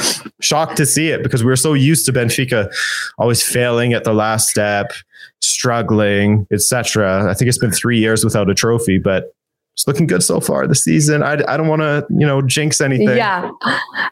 shocked 0.41 0.77
to 0.77 0.87
see 0.87 1.09
it 1.09 1.25
because 1.25 1.43
we're 1.43 1.57
so 1.57 1.75
used 1.75 2.07
to 2.07 2.13
Benfica 2.13 2.73
always 3.19 3.43
failing 3.43 3.93
at 3.93 4.05
the 4.05 4.13
last 4.13 4.49
step, 4.49 4.93
struggling, 5.41 6.47
etc. 6.53 7.29
I 7.29 7.35
think 7.35 7.49
it's 7.49 7.59
been 7.59 7.73
three 7.73 7.99
years 7.99 8.23
without 8.23 8.49
a 8.49 8.55
trophy, 8.55 8.99
but 8.99 9.35
it's 9.75 9.87
looking 9.87 10.07
good 10.07 10.23
so 10.23 10.39
far 10.39 10.67
this 10.67 10.85
season. 10.85 11.23
I, 11.23 11.43
I 11.49 11.57
don't 11.57 11.69
want 11.69 11.81
to, 11.81 12.07
you 12.11 12.27
know, 12.27 12.43
jinx 12.43 12.81
anything. 12.81 13.17
Yeah, 13.17 13.51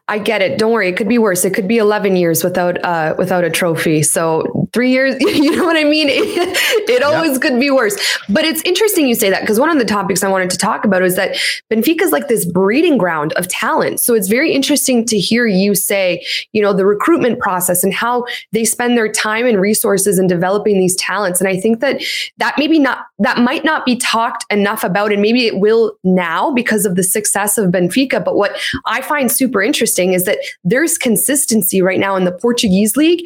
I 0.09 0.19
get 0.19 0.41
it. 0.41 0.59
Don't 0.59 0.73
worry. 0.73 0.89
It 0.89 0.97
could 0.97 1.09
be 1.09 1.19
worse. 1.19 1.45
It 1.45 1.53
could 1.53 1.69
be 1.69 1.77
11 1.77 2.17
years 2.17 2.43
without, 2.43 2.83
uh, 2.83 3.15
without 3.19 3.45
a 3.45 3.51
trophy. 3.51 4.03
So 4.03 4.69
three 4.73 4.91
years. 4.91 5.17
You 5.41 5.57
know 5.57 5.65
what 5.65 5.77
I 5.77 5.85
mean? 5.85 6.09
It, 6.11 6.91
it 6.91 7.03
always 7.03 7.39
could 7.39 7.59
be 7.59 7.71
worse. 7.71 7.97
But 8.29 8.45
it's 8.45 8.63
interesting 8.63 9.07
you 9.07 9.15
say 9.15 9.31
that 9.31 9.41
because 9.41 9.59
one 9.59 9.71
of 9.71 9.79
the 9.79 9.85
topics 9.85 10.23
I 10.23 10.29
wanted 10.29 10.51
to 10.51 10.59
talk 10.59 10.85
about 10.85 11.03
is 11.03 11.17
that 11.17 11.37
Benfica 11.71 12.03
is 12.03 12.13
like 12.13 12.29
this 12.29 12.45
breeding 12.45 12.99
ground 12.99 13.33
of 13.35 13.49
talent. 13.49 14.01
So 14.01 14.15
it's 14.15 14.29
very 14.29 14.53
interesting 14.53 15.05
to 15.07 15.19
hear 15.19 15.47
you 15.47 15.75
say, 15.75 16.25
you 16.53 16.63
know, 16.63 16.73
the 16.73 16.85
recruitment 16.85 17.39
process 17.39 17.83
and 17.83 17.95
how 17.95 18.27
they 18.53 18.65
spend 18.65 18.97
their 18.97 19.11
time 19.11 19.47
and 19.47 19.61
resources 19.61 20.19
in 20.19 20.27
developing 20.27 20.79
these 20.79 20.95
talents. 20.97 21.41
And 21.41 21.49
I 21.49 21.59
think 21.59 21.81
that 21.81 22.03
that 22.39 22.57
maybe 22.59 22.79
not, 22.79 23.07
that 23.19 23.39
might 23.39 23.65
not 23.65 23.87
be 23.87 23.97
talked 23.97 24.45
enough 24.51 24.85
about. 24.85 25.13
And 25.13 25.23
maybe 25.23 25.50
it 25.51 25.59
will 25.59 25.97
now 26.05 26.53
because 26.53 26.87
of 26.87 26.97
the 26.97 27.03
success 27.03 27.59
of 27.59 27.71
Benfica. 27.71 28.25
But 28.25 28.37
what 28.37 28.59
I 28.87 29.03
find 29.03 29.31
super 29.31 29.63
interesting 29.63 30.13
is 30.13 30.25
that 30.25 30.39
there's 30.65 30.97
consistency 30.97 31.83
right 31.83 31.99
now 31.99 32.17
in 32.17 32.25
the 32.25 32.33
Portuguese 32.33 32.97
league 32.97 33.23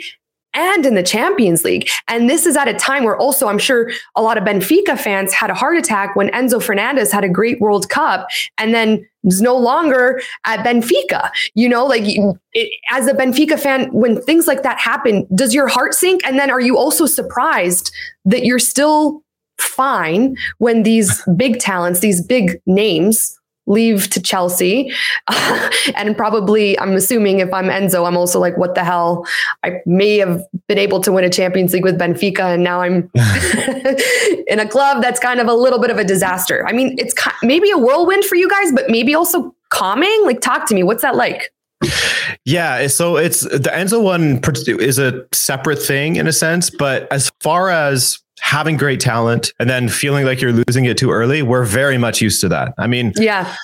and 0.54 0.86
in 0.86 0.94
the 0.94 1.02
Champions 1.02 1.64
League. 1.64 1.88
And 2.08 2.30
this 2.30 2.46
is 2.46 2.56
at 2.56 2.68
a 2.68 2.74
time 2.74 3.04
where 3.04 3.16
also 3.16 3.48
I'm 3.48 3.58
sure 3.58 3.90
a 4.14 4.22
lot 4.22 4.38
of 4.38 4.44
Benfica 4.44 4.98
fans 4.98 5.32
had 5.32 5.50
a 5.50 5.54
heart 5.54 5.76
attack 5.76 6.14
when 6.16 6.28
Enzo 6.28 6.62
Fernandez 6.62 7.10
had 7.10 7.24
a 7.24 7.28
great 7.28 7.60
World 7.60 7.88
Cup 7.88 8.28
and 8.56 8.72
then 8.72 9.04
was 9.24 9.40
no 9.40 9.56
longer 9.56 10.20
at 10.44 10.64
Benfica. 10.64 11.30
You 11.54 11.68
know, 11.68 11.84
like 11.84 12.02
it, 12.04 12.70
as 12.90 13.08
a 13.08 13.14
Benfica 13.14 13.58
fan, 13.58 13.92
when 13.92 14.22
things 14.22 14.46
like 14.46 14.62
that 14.62 14.78
happen, 14.78 15.26
does 15.34 15.54
your 15.54 15.66
heart 15.66 15.94
sink? 15.94 16.24
And 16.24 16.38
then 16.38 16.50
are 16.50 16.60
you 16.60 16.78
also 16.78 17.06
surprised 17.06 17.92
that 18.24 18.44
you're 18.44 18.60
still 18.60 19.23
fine 19.58 20.36
when 20.58 20.82
these 20.82 21.22
big 21.36 21.58
talents, 21.58 22.00
these 22.00 22.24
big 22.24 22.60
names, 22.66 23.38
leave 23.66 24.10
to 24.10 24.20
Chelsea. 24.20 24.92
and 25.96 26.16
probably, 26.16 26.78
I'm 26.78 26.94
assuming 26.94 27.40
if 27.40 27.52
I'm 27.52 27.66
Enzo, 27.66 28.06
I'm 28.06 28.16
also 28.16 28.38
like, 28.38 28.56
what 28.58 28.74
the 28.74 28.84
hell? 28.84 29.26
I 29.62 29.80
may 29.86 30.18
have 30.18 30.42
been 30.68 30.78
able 30.78 31.00
to 31.00 31.12
win 31.12 31.24
a 31.24 31.30
Champions 31.30 31.72
League 31.72 31.84
with 31.84 31.98
Benfica, 31.98 32.54
and 32.54 32.62
now 32.62 32.80
I'm 32.80 33.10
in 34.46 34.60
a 34.60 34.68
club 34.68 35.02
that's 35.02 35.20
kind 35.20 35.40
of 35.40 35.46
a 35.46 35.54
little 35.54 35.80
bit 35.80 35.90
of 35.90 35.98
a 35.98 36.04
disaster. 36.04 36.66
I 36.66 36.72
mean, 36.72 36.94
it's 36.98 37.14
maybe 37.42 37.70
a 37.70 37.78
whirlwind 37.78 38.24
for 38.24 38.36
you 38.36 38.48
guys, 38.48 38.72
but 38.72 38.90
maybe 38.90 39.14
also 39.14 39.54
calming. 39.70 40.24
Like, 40.24 40.40
talk 40.40 40.66
to 40.68 40.74
me. 40.74 40.82
What's 40.82 41.02
that 41.02 41.16
like? 41.16 41.50
Yeah, 42.46 42.86
so 42.86 43.16
it's 43.16 43.42
the 43.42 43.70
Enzo 43.72 44.02
one 44.02 44.40
is 44.80 44.98
a 44.98 45.26
separate 45.32 45.82
thing 45.82 46.16
in 46.16 46.26
a 46.26 46.32
sense, 46.32 46.70
but 46.70 47.10
as 47.12 47.30
far 47.40 47.68
as 47.68 48.18
having 48.44 48.76
great 48.76 49.00
talent 49.00 49.54
and 49.58 49.70
then 49.70 49.88
feeling 49.88 50.26
like 50.26 50.38
you're 50.38 50.52
losing 50.52 50.84
it 50.84 50.98
too 50.98 51.10
early, 51.10 51.42
we're 51.42 51.64
very 51.64 51.96
much 51.96 52.20
used 52.20 52.42
to 52.42 52.48
that. 52.48 52.74
I 52.76 52.86
mean, 52.86 53.14
yeah. 53.16 53.56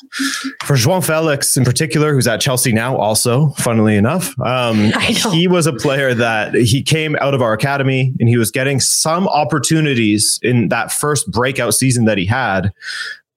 For 0.64 0.74
João 0.74 1.04
Felix 1.04 1.54
in 1.54 1.66
particular, 1.66 2.14
who's 2.14 2.26
at 2.26 2.40
Chelsea 2.40 2.72
now, 2.72 2.96
also, 2.96 3.50
funnily 3.58 3.94
enough, 3.94 4.34
um, 4.40 4.90
he 5.32 5.46
was 5.46 5.66
a 5.66 5.74
player 5.74 6.14
that 6.14 6.54
he 6.54 6.82
came 6.82 7.14
out 7.20 7.34
of 7.34 7.42
our 7.42 7.52
academy 7.52 8.14
and 8.18 8.28
he 8.30 8.38
was 8.38 8.50
getting 8.50 8.80
some 8.80 9.28
opportunities 9.28 10.38
in 10.42 10.70
that 10.70 10.90
first 10.90 11.30
breakout 11.30 11.74
season 11.74 12.06
that 12.06 12.16
he 12.16 12.24
had. 12.24 12.72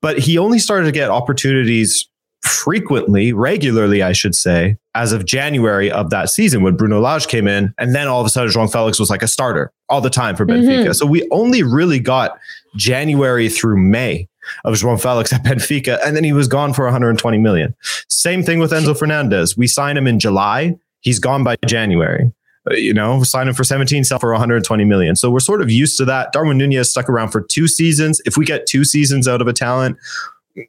But 0.02 0.20
he 0.20 0.38
only 0.38 0.60
started 0.60 0.86
to 0.86 0.94
get 0.94 1.10
opportunities 1.10 2.08
frequently, 2.44 3.32
regularly, 3.32 4.04
I 4.04 4.12
should 4.12 4.36
say, 4.36 4.78
as 4.96 5.14
of 5.14 5.26
January 5.26 5.90
of 5.90 6.10
that 6.10 6.30
season 6.30 6.62
when 6.62 6.76
Bruno 6.76 7.00
Lage 7.00 7.28
came 7.28 7.48
in. 7.48 7.74
And 7.78 7.96
then 7.96 8.08
all 8.08 8.20
of 8.20 8.28
a 8.28 8.30
sudden, 8.30 8.52
João 8.52 8.72
Felix 8.72 9.00
was 9.00 9.10
like 9.10 9.24
a 9.24 9.28
starter 9.28 9.72
all 9.90 10.02
the 10.02 10.10
time 10.10 10.36
for 10.36 10.46
Benfica. 10.46 10.84
Mm-hmm. 10.84 10.92
So 10.92 11.06
we 11.06 11.28
only 11.32 11.64
really 11.64 12.00
got 12.00 12.38
January 12.76 13.50
through 13.50 13.78
May 13.78 14.28
of 14.66 14.76
João 14.76 15.02
Felix 15.02 15.32
at 15.32 15.44
Benfica. 15.44 16.00
And 16.06 16.16
then 16.16 16.24
he 16.24 16.34
was 16.34 16.48
gone 16.48 16.74
for 16.74 16.84
120 16.84 17.38
million. 17.38 17.74
Same 18.10 18.44
thing 18.44 18.60
with 18.60 18.72
Enzo 18.72 18.98
Fernandez. 18.98 19.58
We 19.58 19.68
signed 19.68 19.98
him 19.98 20.08
in 20.08 20.20
July. 20.20 20.76
He's 21.00 21.20
gone 21.20 21.44
by 21.44 21.56
January. 21.66 22.32
Uh, 22.70 22.76
you 22.76 22.94
know, 22.94 23.24
sign 23.24 23.48
him 23.48 23.54
for 23.54 23.64
17, 23.64 24.04
sell 24.06 24.20
for 24.20 24.32
120 24.32 24.86
million. 24.86 25.16
So 25.16 25.30
we're 25.30 25.42
sort 25.42 25.62
of 25.62 25.70
used 25.70 25.98
to 25.98 26.06
that. 26.06 26.32
Darwin 26.32 26.58
Nunez 26.58 26.90
stuck 26.90 27.10
around 27.10 27.30
for 27.30 27.42
two 27.42 27.68
seasons. 27.68 28.22
If 28.26 28.38
we 28.38 28.46
get 28.46 28.66
two 28.66 28.86
seasons 28.86 29.28
out 29.28 29.42
of 29.42 29.48
a 29.48 29.54
talent, 29.54 29.98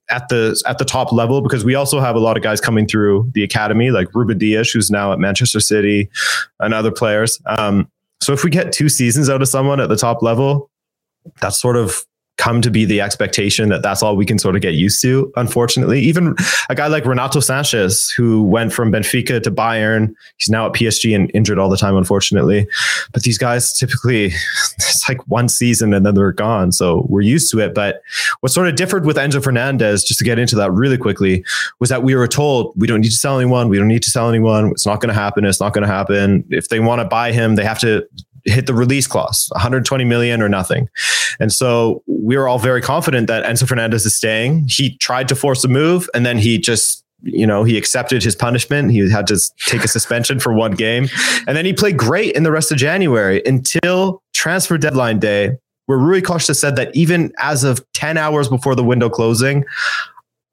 at 0.08 0.28
the 0.28 0.60
at 0.66 0.78
the 0.78 0.84
top 0.84 1.12
level 1.12 1.42
because 1.42 1.64
we 1.64 1.74
also 1.74 2.00
have 2.00 2.16
a 2.16 2.18
lot 2.18 2.36
of 2.36 2.42
guys 2.42 2.60
coming 2.60 2.86
through 2.86 3.30
the 3.34 3.42
academy 3.42 3.90
like 3.90 4.14
Ruben 4.14 4.38
Dias 4.38 4.70
who's 4.70 4.90
now 4.90 5.12
at 5.12 5.18
Manchester 5.18 5.60
City 5.60 6.08
and 6.60 6.72
other 6.72 6.90
players. 6.90 7.40
Um, 7.46 7.90
so 8.20 8.32
if 8.32 8.44
we 8.44 8.50
get 8.50 8.72
two 8.72 8.88
seasons 8.88 9.28
out 9.28 9.42
of 9.42 9.48
someone 9.48 9.80
at 9.80 9.88
the 9.88 9.96
top 9.96 10.22
level 10.22 10.70
that's 11.40 11.60
sort 11.60 11.76
of 11.76 12.04
come 12.36 12.60
to 12.60 12.70
be 12.70 12.84
the 12.84 13.00
expectation 13.00 13.68
that 13.68 13.82
that's 13.82 14.02
all 14.02 14.16
we 14.16 14.26
can 14.26 14.38
sort 14.38 14.56
of 14.56 14.62
get 14.62 14.74
used 14.74 15.00
to. 15.02 15.32
Unfortunately, 15.36 16.00
even 16.00 16.34
a 16.68 16.74
guy 16.74 16.88
like 16.88 17.06
Renato 17.06 17.38
Sanches, 17.38 18.12
who 18.16 18.42
went 18.42 18.72
from 18.72 18.90
Benfica 18.90 19.42
to 19.42 19.50
Bayern, 19.50 20.12
he's 20.38 20.50
now 20.50 20.66
at 20.66 20.72
PSG 20.72 21.14
and 21.14 21.30
injured 21.32 21.58
all 21.58 21.68
the 21.68 21.76
time, 21.76 21.96
unfortunately. 21.96 22.66
But 23.12 23.22
these 23.22 23.38
guys 23.38 23.78
typically, 23.78 24.26
it's 24.74 25.08
like 25.08 25.26
one 25.28 25.48
season 25.48 25.94
and 25.94 26.04
then 26.04 26.14
they're 26.14 26.32
gone. 26.32 26.72
So 26.72 27.06
we're 27.08 27.20
used 27.20 27.50
to 27.52 27.60
it. 27.60 27.72
But 27.72 28.02
what 28.40 28.50
sort 28.50 28.68
of 28.68 28.74
differed 28.74 29.06
with 29.06 29.16
Enzo 29.16 29.42
Fernandez, 29.42 30.02
just 30.02 30.18
to 30.18 30.24
get 30.24 30.38
into 30.38 30.56
that 30.56 30.72
really 30.72 30.98
quickly, 30.98 31.44
was 31.78 31.88
that 31.90 32.02
we 32.02 32.16
were 32.16 32.28
told 32.28 32.72
we 32.76 32.86
don't 32.86 33.00
need 33.00 33.10
to 33.10 33.16
sell 33.16 33.38
anyone. 33.38 33.68
We 33.68 33.78
don't 33.78 33.88
need 33.88 34.02
to 34.02 34.10
sell 34.10 34.28
anyone. 34.28 34.70
It's 34.70 34.86
not 34.86 35.00
going 35.00 35.14
to 35.14 35.20
happen. 35.20 35.44
It's 35.44 35.60
not 35.60 35.72
going 35.72 35.86
to 35.86 35.92
happen. 35.92 36.44
If 36.50 36.68
they 36.68 36.80
want 36.80 37.00
to 37.00 37.04
buy 37.04 37.30
him, 37.30 37.54
they 37.54 37.64
have 37.64 37.78
to 37.80 38.06
hit 38.44 38.66
the 38.66 38.74
release 38.74 39.07
clause 39.07 39.48
120 39.52 40.04
million 40.04 40.42
or 40.42 40.48
nothing. 40.48 40.88
And 41.40 41.52
so 41.52 42.02
we 42.07 42.37
were 42.37 42.48
all 42.48 42.59
very 42.59 42.80
confident 42.80 43.26
that 43.26 43.44
enzo 43.44 43.66
fernandez 43.66 44.04
is 44.07 44.14
staying. 44.14 44.66
He 44.68 44.96
tried 44.98 45.28
to 45.28 45.37
force 45.37 45.64
a 45.64 45.68
move 45.68 46.09
and 46.14 46.24
then 46.24 46.38
he 46.38 46.59
just 46.59 47.02
you 47.22 47.46
know 47.46 47.64
he 47.64 47.78
accepted 47.78 48.22
his 48.22 48.37
punishment. 48.37 48.90
He 48.90 49.11
had 49.11 49.26
to 49.28 49.40
take 49.66 49.83
a 49.83 49.88
suspension 49.88 50.40
for 50.40 50.52
one 50.52 50.72
game. 50.72 51.09
And 51.46 51.57
then 51.57 51.64
he 51.64 51.72
played 51.72 51.96
great 51.96 52.35
in 52.35 52.42
the 52.42 52.52
rest 52.52 52.70
of 52.70 52.78
january 52.78 53.42
until 53.46 54.22
transfer 54.35 54.76
deadline 54.76 55.18
day 55.18 55.52
where 55.87 55.98
rui 55.98 56.20
costa 56.20 56.54
said 56.54 56.76
that 56.76 56.94
even 56.94 57.33
as 57.38 57.64
of 57.64 57.85
10 57.92 58.18
hours 58.18 58.48
before 58.48 58.74
the 58.74 58.85
window 58.85 59.09
closing 59.09 59.64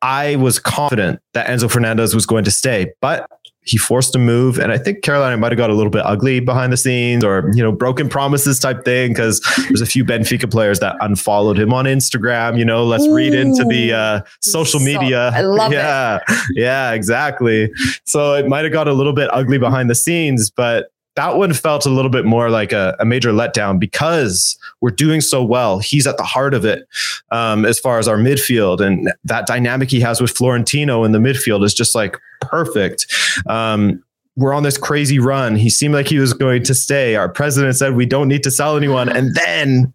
I 0.01 0.35
was 0.37 0.57
confident 0.57 1.19
that 1.33 1.47
Enzo 1.47 1.69
Fernandez 1.69 2.15
was 2.15 2.25
going 2.25 2.43
to 2.45 2.51
stay, 2.51 2.91
but 3.01 3.29
he 3.63 3.77
forced 3.77 4.15
a 4.15 4.19
move. 4.19 4.57
And 4.57 4.71
I 4.71 4.77
think 4.77 5.03
Carolina 5.03 5.37
might 5.37 5.51
have 5.51 5.57
got 5.57 5.69
a 5.69 5.73
little 5.73 5.91
bit 5.91 6.03
ugly 6.05 6.39
behind 6.39 6.73
the 6.73 6.77
scenes 6.77 7.23
or, 7.23 7.51
you 7.53 7.61
know, 7.61 7.71
broken 7.71 8.09
promises 8.09 8.59
type 8.59 8.83
thing 8.83 9.11
because 9.11 9.39
there's 9.67 9.81
a 9.81 9.85
few 9.85 10.03
Benfica 10.03 10.49
players 10.49 10.79
that 10.79 10.95
unfollowed 10.99 11.59
him 11.59 11.73
on 11.73 11.85
Instagram. 11.85 12.57
You 12.57 12.65
know, 12.65 12.83
let's 12.83 13.05
Ooh, 13.05 13.15
read 13.15 13.33
into 13.33 13.63
the 13.65 13.93
uh, 13.93 14.21
social 14.39 14.79
so, 14.79 14.85
media. 14.85 15.29
I 15.29 15.41
love 15.41 15.71
yeah, 15.71 16.19
it. 16.27 16.41
Yeah, 16.55 16.91
exactly. 16.93 17.71
So 18.05 18.33
it 18.33 18.47
might 18.47 18.63
have 18.63 18.73
got 18.73 18.87
a 18.87 18.93
little 18.93 19.13
bit 19.13 19.29
ugly 19.31 19.59
behind 19.59 19.89
the 19.89 19.95
scenes, 19.95 20.49
but 20.49 20.91
that 21.15 21.35
one 21.35 21.53
felt 21.53 21.85
a 21.85 21.89
little 21.89 22.09
bit 22.09 22.25
more 22.25 22.49
like 22.49 22.71
a, 22.71 22.95
a, 22.99 23.05
major 23.05 23.31
letdown 23.31 23.77
because 23.77 24.57
we're 24.79 24.91
doing 24.91 25.19
so 25.19 25.43
well. 25.43 25.79
He's 25.79 26.07
at 26.07 26.15
the 26.15 26.23
heart 26.23 26.53
of 26.53 26.63
it 26.63 26.87
um, 27.31 27.65
as 27.65 27.79
far 27.79 27.99
as 27.99 28.07
our 28.07 28.17
midfield 28.17 28.79
and 28.79 29.11
that 29.25 29.45
dynamic 29.45 29.91
he 29.91 29.99
has 29.99 30.21
with 30.21 30.31
Florentino 30.31 31.03
in 31.03 31.11
the 31.11 31.19
midfield 31.19 31.65
is 31.65 31.73
just 31.73 31.95
like 31.95 32.17
perfect. 32.41 33.05
Um, 33.47 34.03
we're 34.35 34.53
on 34.53 34.63
this 34.63 34.77
crazy 34.77 35.19
run. 35.19 35.55
He 35.55 35.69
seemed 35.69 35.93
like 35.93 36.07
he 36.07 36.17
was 36.17 36.33
going 36.33 36.63
to 36.63 36.73
stay. 36.73 37.15
Our 37.15 37.29
president 37.29 37.75
said 37.75 37.95
we 37.95 38.05
don't 38.05 38.27
need 38.27 38.43
to 38.43 38.51
sell 38.51 38.77
anyone. 38.77 39.09
And 39.09 39.35
then 39.35 39.93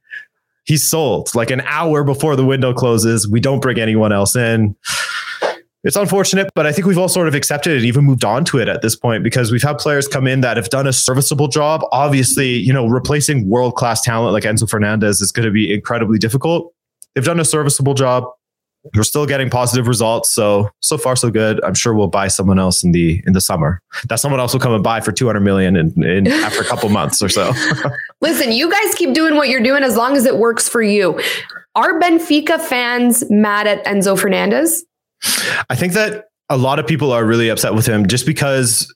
he's 0.65 0.85
sold 0.85 1.35
like 1.35 1.51
an 1.51 1.63
hour 1.63 2.05
before 2.05 2.37
the 2.37 2.45
window 2.45 2.73
closes. 2.73 3.29
We 3.29 3.41
don't 3.41 3.61
bring 3.61 3.79
anyone 3.79 4.13
else 4.13 4.37
in 4.37 4.77
it's 5.87 5.97
unfortunate, 5.97 6.51
but 6.57 6.67
I 6.67 6.73
think 6.73 6.89
we've 6.89 6.99
all 6.99 7.09
sort 7.09 7.29
of 7.29 7.35
accepted 7.37 7.77
it, 7.77 7.85
even 7.85 8.05
moved 8.05 8.25
on 8.25 8.45
to 8.47 8.59
it 8.59 8.69
at 8.69 8.83
this 8.83 8.97
point 8.97 9.23
because 9.23 9.53
we've 9.53 9.63
had 9.63 9.79
players 9.79 10.09
come 10.09 10.27
in 10.27 10.41
that 10.41 10.57
have 10.57 10.69
done 10.69 10.85
a 10.89 10.93
serviceable 10.93 11.47
job. 11.47 11.83
Obviously, 11.93 12.55
you 12.55 12.73
know, 12.73 12.89
replacing 12.89 13.49
world 13.49 13.77
class 13.77 14.03
talent 14.03 14.33
like 14.33 14.43
Enzo 14.43 14.69
Fernandez 14.69 15.21
is 15.21 15.31
going 15.31 15.47
to 15.47 15.53
be 15.53 15.73
incredibly 15.73 16.19
difficult. 16.19 16.75
They've 17.15 17.25
done 17.25 17.39
a 17.39 17.45
serviceable 17.45 17.95
job. 17.95 18.25
We're 18.95 19.03
still 19.03 19.27
getting 19.27 19.51
positive 19.51 19.89
results, 19.89 20.31
so 20.31 20.71
so 20.81 20.99
far 20.99 21.17
so 21.17 21.31
good. 21.31 21.63
I'm 21.65 21.75
sure 21.75 21.95
we'll 21.95 22.07
buy 22.07 22.29
someone 22.29 22.59
else 22.59 22.85
in 22.85 22.93
the 22.93 23.23
in 23.27 23.33
the 23.33 23.41
summer. 23.41 23.81
That 24.09 24.21
someone 24.21 24.41
else 24.41 24.53
will 24.53 24.61
come 24.61 24.73
and 24.73 24.83
buy 24.83 25.01
for 25.01 25.13
200 25.13 25.41
million 25.41 25.77
in, 25.77 26.05
in 26.05 26.27
after 26.45 26.61
a 26.61 26.65
couple 26.65 26.89
months 26.89 27.23
or 27.23 27.29
so. 27.29 27.53
Listen, 28.21 28.53
you 28.53 28.71
guys 28.71 28.95
keep 28.95 29.15
doing 29.15 29.37
what 29.37 29.49
you're 29.49 29.63
doing 29.63 29.83
as 29.83 29.97
long 29.97 30.17
as 30.17 30.25
it 30.25 30.37
works 30.39 30.69
for 30.69 30.83
you. 30.83 31.21
Are 31.75 32.01
Benfica 32.01 32.61
fans 32.61 33.29
mad 33.31 33.67
at 33.67 33.85
Enzo 33.85 34.19
Fernandez? 34.19 34.85
I 35.69 35.77
think 35.77 35.93
that 35.95 36.27
a 36.49 36.57
lot 36.57 36.79
of 36.79 36.87
people 36.87 37.13
are 37.13 37.25
really 37.25 37.49
upset 37.49 37.75
with 37.75 37.87
him 37.87 38.07
just 38.07 38.27
because 38.27 38.93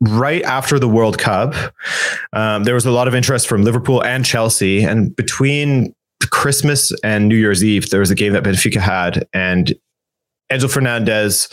right 0.00 0.42
after 0.42 0.78
the 0.78 0.88
World 0.88 1.18
Cup, 1.18 1.54
um, 2.32 2.64
there 2.64 2.74
was 2.74 2.86
a 2.86 2.90
lot 2.90 3.06
of 3.06 3.14
interest 3.14 3.46
from 3.46 3.62
Liverpool 3.62 4.02
and 4.02 4.24
Chelsea. 4.24 4.82
And 4.82 5.14
between 5.14 5.94
Christmas 6.28 6.92
and 7.02 7.28
New 7.28 7.36
Year's 7.36 7.64
Eve, 7.64 7.90
there 7.90 8.00
was 8.00 8.10
a 8.10 8.14
game 8.14 8.32
that 8.32 8.42
Benfica 8.42 8.80
had, 8.80 9.26
and 9.32 9.74
Enzo 10.50 10.70
Fernandez 10.70 11.48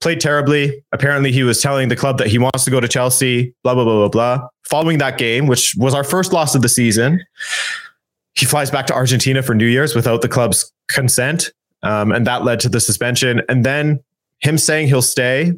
played 0.00 0.20
terribly. 0.20 0.82
Apparently, 0.92 1.32
he 1.32 1.42
was 1.42 1.60
telling 1.60 1.88
the 1.88 1.96
club 1.96 2.18
that 2.18 2.28
he 2.28 2.38
wants 2.38 2.64
to 2.64 2.70
go 2.70 2.80
to 2.80 2.88
Chelsea, 2.88 3.54
blah, 3.62 3.74
blah, 3.74 3.84
blah, 3.84 4.08
blah, 4.08 4.08
blah. 4.08 4.48
Following 4.64 4.98
that 4.98 5.18
game, 5.18 5.46
which 5.46 5.74
was 5.76 5.94
our 5.94 6.04
first 6.04 6.32
loss 6.32 6.54
of 6.54 6.62
the 6.62 6.68
season, 6.68 7.24
he 8.34 8.46
flies 8.46 8.70
back 8.70 8.86
to 8.86 8.94
Argentina 8.94 9.42
for 9.42 9.54
New 9.54 9.66
Year's 9.66 9.94
without 9.94 10.22
the 10.22 10.28
club's 10.28 10.72
consent. 10.88 11.52
Um, 11.82 12.12
and 12.12 12.26
that 12.26 12.44
led 12.44 12.60
to 12.60 12.68
the 12.68 12.80
suspension. 12.80 13.42
And 13.48 13.64
then 13.64 14.00
him 14.38 14.58
saying 14.58 14.86
he'll 14.86 15.02
stay 15.02 15.52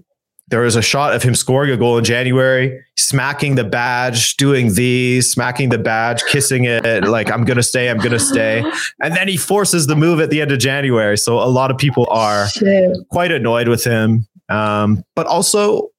there 0.53 0.61
was 0.61 0.77
a 0.77 0.83
shot 0.83 1.15
of 1.15 1.23
him 1.23 1.35
scoring 1.35 1.71
a 1.71 1.79
goal 1.79 1.97
in 1.97 2.05
January, 2.05 2.85
smacking 2.99 3.55
the 3.55 3.65
badge, 3.65 4.37
doing 4.37 4.75
these, 4.75 5.33
smacking 5.33 5.71
the 5.71 5.79
badge, 5.79 6.23
kissing 6.25 6.65
it, 6.65 6.85
like, 7.05 7.33
I'm 7.33 7.47
going 7.47 7.57
to 7.57 7.63
stay, 7.63 7.89
I'm 7.89 7.97
going 7.97 8.13
to 8.13 8.21
stay. 8.21 8.63
And 9.03 9.17
then 9.17 9.29
he 9.29 9.39
forces 9.39 9.87
the 9.87 9.97
move 9.97 10.21
at 10.21 10.29
the 10.29 10.43
end 10.43 10.53
of 10.53 10.59
January. 10.59 11.17
So 11.17 11.39
a 11.39 11.49
lot 11.49 11.71
of 11.71 11.79
people 11.79 12.07
are 12.11 12.49
Shit. 12.49 12.95
quite 13.11 13.33
annoyed 13.33 13.67
with 13.67 13.83
him. 13.83 14.29
Um, 14.51 15.03
but 15.17 15.27
also, 15.27 15.91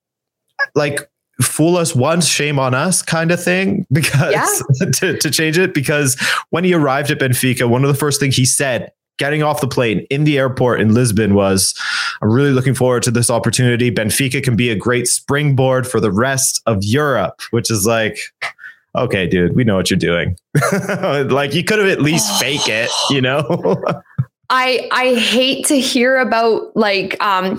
like, 0.76 1.10
fool 1.42 1.76
us 1.76 1.96
once, 1.96 2.28
shame 2.28 2.60
on 2.60 2.74
us 2.74 3.02
kind 3.02 3.32
of 3.32 3.42
thing 3.42 3.86
because 3.92 4.32
yeah. 4.32 4.86
to, 4.92 5.18
to 5.18 5.30
change 5.32 5.58
it. 5.58 5.74
Because 5.74 6.16
when 6.50 6.62
he 6.62 6.72
arrived 6.74 7.10
at 7.10 7.18
Benfica, 7.18 7.68
one 7.68 7.82
of 7.82 7.88
the 7.88 7.98
first 7.98 8.20
things 8.20 8.36
he 8.36 8.44
said 8.44 8.92
getting 9.18 9.42
off 9.42 9.60
the 9.60 9.68
plane 9.68 10.06
in 10.10 10.24
the 10.24 10.38
airport 10.38 10.80
in 10.80 10.94
Lisbon 10.94 11.34
was 11.34 11.74
I'm 12.22 12.30
really 12.30 12.52
looking 12.52 12.74
forward 12.74 13.02
to 13.04 13.10
this 13.10 13.30
opportunity. 13.30 13.90
Benfica 13.90 14.42
can 14.42 14.56
be 14.56 14.70
a 14.70 14.76
great 14.76 15.06
springboard 15.06 15.86
for 15.86 16.00
the 16.00 16.10
rest 16.10 16.62
of 16.66 16.78
Europe, 16.82 17.40
which 17.50 17.70
is 17.70 17.86
like, 17.86 18.18
okay, 18.96 19.26
dude, 19.26 19.54
we 19.54 19.64
know 19.64 19.76
what 19.76 19.90
you're 19.90 19.98
doing. 19.98 20.36
like 21.28 21.54
you 21.54 21.64
could 21.64 21.78
have 21.78 21.88
at 21.88 22.00
least 22.00 22.40
fake 22.40 22.68
it, 22.68 22.90
you 23.10 23.20
know? 23.20 23.42
I 24.56 24.88
I 24.92 25.14
hate 25.14 25.66
to 25.66 25.80
hear 25.80 26.16
about 26.16 26.76
like 26.76 27.20
um, 27.20 27.58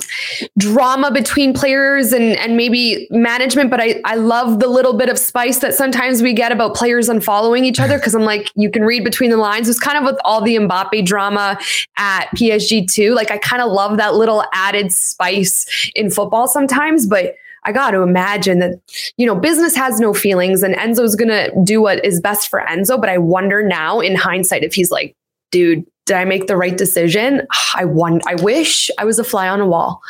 drama 0.58 1.12
between 1.12 1.54
players 1.54 2.14
and 2.14 2.38
and 2.38 2.56
maybe 2.56 3.08
management, 3.12 3.70
but 3.70 3.82
I 3.82 4.02
I 4.06 4.16
love 4.16 4.62
the 4.62 4.70
little 4.70 4.94
bit 4.94 5.10
of 5.10 5.20
spice 5.20 5.60
that 5.60 5.74
sometimes 5.74 6.22
we 6.22 6.32
get 6.32 6.54
about 6.54 6.74
players 6.74 7.10
unfollowing 7.10 7.66
each 7.66 7.82
other 7.82 7.98
because 7.98 8.16
I'm 8.16 8.24
like 8.24 8.50
you 8.56 8.72
can 8.72 8.84
read 8.84 9.04
between 9.04 9.30
the 9.30 9.38
lines. 9.38 9.68
It's 9.68 9.80
kind 9.80 9.98
of 9.98 10.06
with 10.06 10.18
all 10.24 10.42
the 10.42 10.56
Mbappe 10.56 11.06
drama 11.06 11.60
at 11.98 12.28
PSG 12.30 12.90
too. 12.90 13.14
Like 13.14 13.30
I 13.30 13.40
kind 13.40 13.62
of 13.62 13.70
love 13.72 13.98
that 13.98 14.16
little 14.16 14.46
added 14.54 14.94
spice 14.94 15.92
in 15.96 16.10
football 16.10 16.48
sometimes, 16.48 17.06
but. 17.06 17.36
I 17.68 17.72
got 17.72 17.92
to 17.92 18.04
imagine 18.04 18.60
that, 18.60 18.80
you 19.18 19.26
know, 19.26 19.34
business 19.34 19.76
has 19.76 20.00
no 20.00 20.14
feelings 20.14 20.62
and 20.62 20.76
Enzo's 20.76 21.16
going 21.16 21.30
to 21.30 21.52
do 21.64 21.82
what 21.82 22.06
is 22.06 22.22
best 22.22 22.48
for 22.48 22.62
Enzo. 22.62 23.02
But 23.02 23.10
I 23.10 23.18
wonder 23.18 23.64
now 23.64 24.02
in 24.02 24.16
hindsight 24.16 24.64
if 24.64 24.76
he's 24.76 24.92
like, 24.92 25.16
dude, 25.50 25.84
did 26.06 26.16
I 26.16 26.26
make 26.26 26.48
the 26.48 26.58
right 26.58 26.78
decision? 26.78 27.42
I 27.76 27.86
want, 27.86 28.24
I 28.28 28.36
wish 28.36 28.90
I 28.98 29.06
was 29.06 29.20
a 29.20 29.24
fly 29.24 29.50
on 29.50 29.60
a 29.60 29.66
wall. 29.66 30.02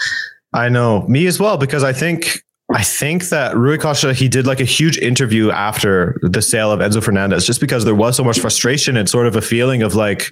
I 0.54 0.70
know 0.70 1.06
me 1.08 1.28
as 1.28 1.40
well 1.40 1.58
because 1.58 1.84
I 1.84 1.94
think 1.94 2.44
I 2.74 2.82
think 2.82 3.30
that 3.30 3.56
Rui 3.56 3.78
Costa 3.78 4.14
he 4.14 4.28
did 4.28 4.48
like 4.48 4.60
a 4.60 4.66
huge 4.66 4.98
interview 4.98 5.52
after 5.52 6.18
the 6.24 6.42
sale 6.42 6.72
of 6.72 6.80
Enzo 6.80 7.04
Fernandez 7.04 7.46
just 7.46 7.62
because 7.62 7.86
there 7.86 7.94
was 7.94 8.16
so 8.16 8.24
much 8.24 8.40
frustration 8.40 8.98
and 8.98 9.08
sort 9.08 9.28
of 9.28 9.36
a 9.36 9.42
feeling 9.42 9.84
of 9.84 9.94
like 9.94 10.30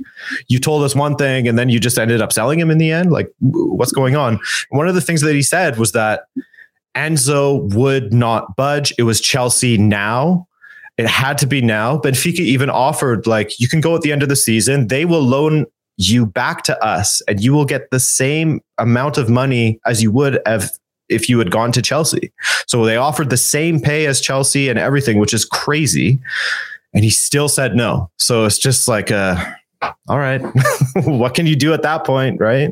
you 0.47 0.59
told 0.59 0.83
us 0.83 0.95
one 0.95 1.15
thing 1.15 1.47
and 1.47 1.59
then 1.59 1.69
you 1.69 1.79
just 1.79 1.99
ended 1.99 2.21
up 2.21 2.33
selling 2.33 2.59
him 2.59 2.71
in 2.71 2.79
the 2.79 2.91
end 2.91 3.11
like 3.11 3.31
what's 3.39 3.91
going 3.91 4.15
on 4.15 4.39
one 4.69 4.87
of 4.87 4.95
the 4.95 5.01
things 5.01 5.21
that 5.21 5.35
he 5.35 5.43
said 5.43 5.77
was 5.77 5.91
that 5.91 6.23
Enzo 6.95 7.71
would 7.75 8.13
not 8.13 8.55
budge 8.55 8.93
it 8.97 9.03
was 9.03 9.21
Chelsea 9.21 9.77
now 9.77 10.47
it 10.97 11.07
had 11.07 11.37
to 11.39 11.47
be 11.47 11.61
now. 11.61 11.97
Benfica 11.97 12.39
even 12.39 12.69
offered 12.69 13.25
like 13.25 13.59
you 13.59 13.67
can 13.67 13.81
go 13.81 13.95
at 13.95 14.01
the 14.01 14.11
end 14.11 14.23
of 14.23 14.29
the 14.29 14.35
season. 14.35 14.87
They 14.87 15.05
will 15.05 15.21
loan 15.21 15.65
you 15.97 16.25
back 16.25 16.63
to 16.63 16.83
us 16.83 17.21
and 17.27 17.41
you 17.41 17.53
will 17.53 17.65
get 17.65 17.89
the 17.91 17.99
same 17.99 18.61
amount 18.77 19.17
of 19.17 19.29
money 19.29 19.79
as 19.85 20.01
you 20.01 20.11
would 20.11 20.39
have 20.45 20.71
if 21.09 21.29
you 21.29 21.37
had 21.39 21.51
gone 21.51 21.71
to 21.71 21.81
Chelsea. 21.81 22.31
So 22.67 22.85
they 22.85 22.97
offered 22.97 23.29
the 23.29 23.37
same 23.37 23.79
pay 23.79 24.05
as 24.05 24.21
Chelsea 24.21 24.69
and 24.69 24.79
everything, 24.79 25.19
which 25.19 25.33
is 25.33 25.45
crazy. 25.45 26.19
And 26.93 27.03
he 27.03 27.09
still 27.09 27.49
said 27.49 27.75
no. 27.75 28.09
So 28.17 28.45
it's 28.45 28.57
just 28.57 28.87
like 28.87 29.11
uh 29.11 29.43
all 30.07 30.19
right. 30.19 30.41
what 31.03 31.33
can 31.33 31.45
you 31.45 31.55
do 31.55 31.73
at 31.73 31.81
that 31.81 32.05
point, 32.05 32.39
right? 32.39 32.71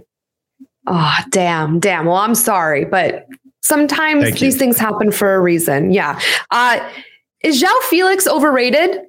Oh, 0.88 1.18
damn, 1.30 1.80
damn. 1.80 2.06
Well, 2.06 2.16
I'm 2.16 2.36
sorry, 2.36 2.86
but 2.86 3.28
sometimes 3.62 4.24
Thank 4.24 4.40
these 4.40 4.54
you. 4.54 4.60
things 4.60 4.78
happen 4.78 5.12
for 5.12 5.36
a 5.36 5.40
reason. 5.40 5.92
Yeah. 5.92 6.20
Uh 6.52 6.80
is 7.44 7.62
João 7.62 7.82
Felix 7.84 8.28
overrated? 8.28 9.02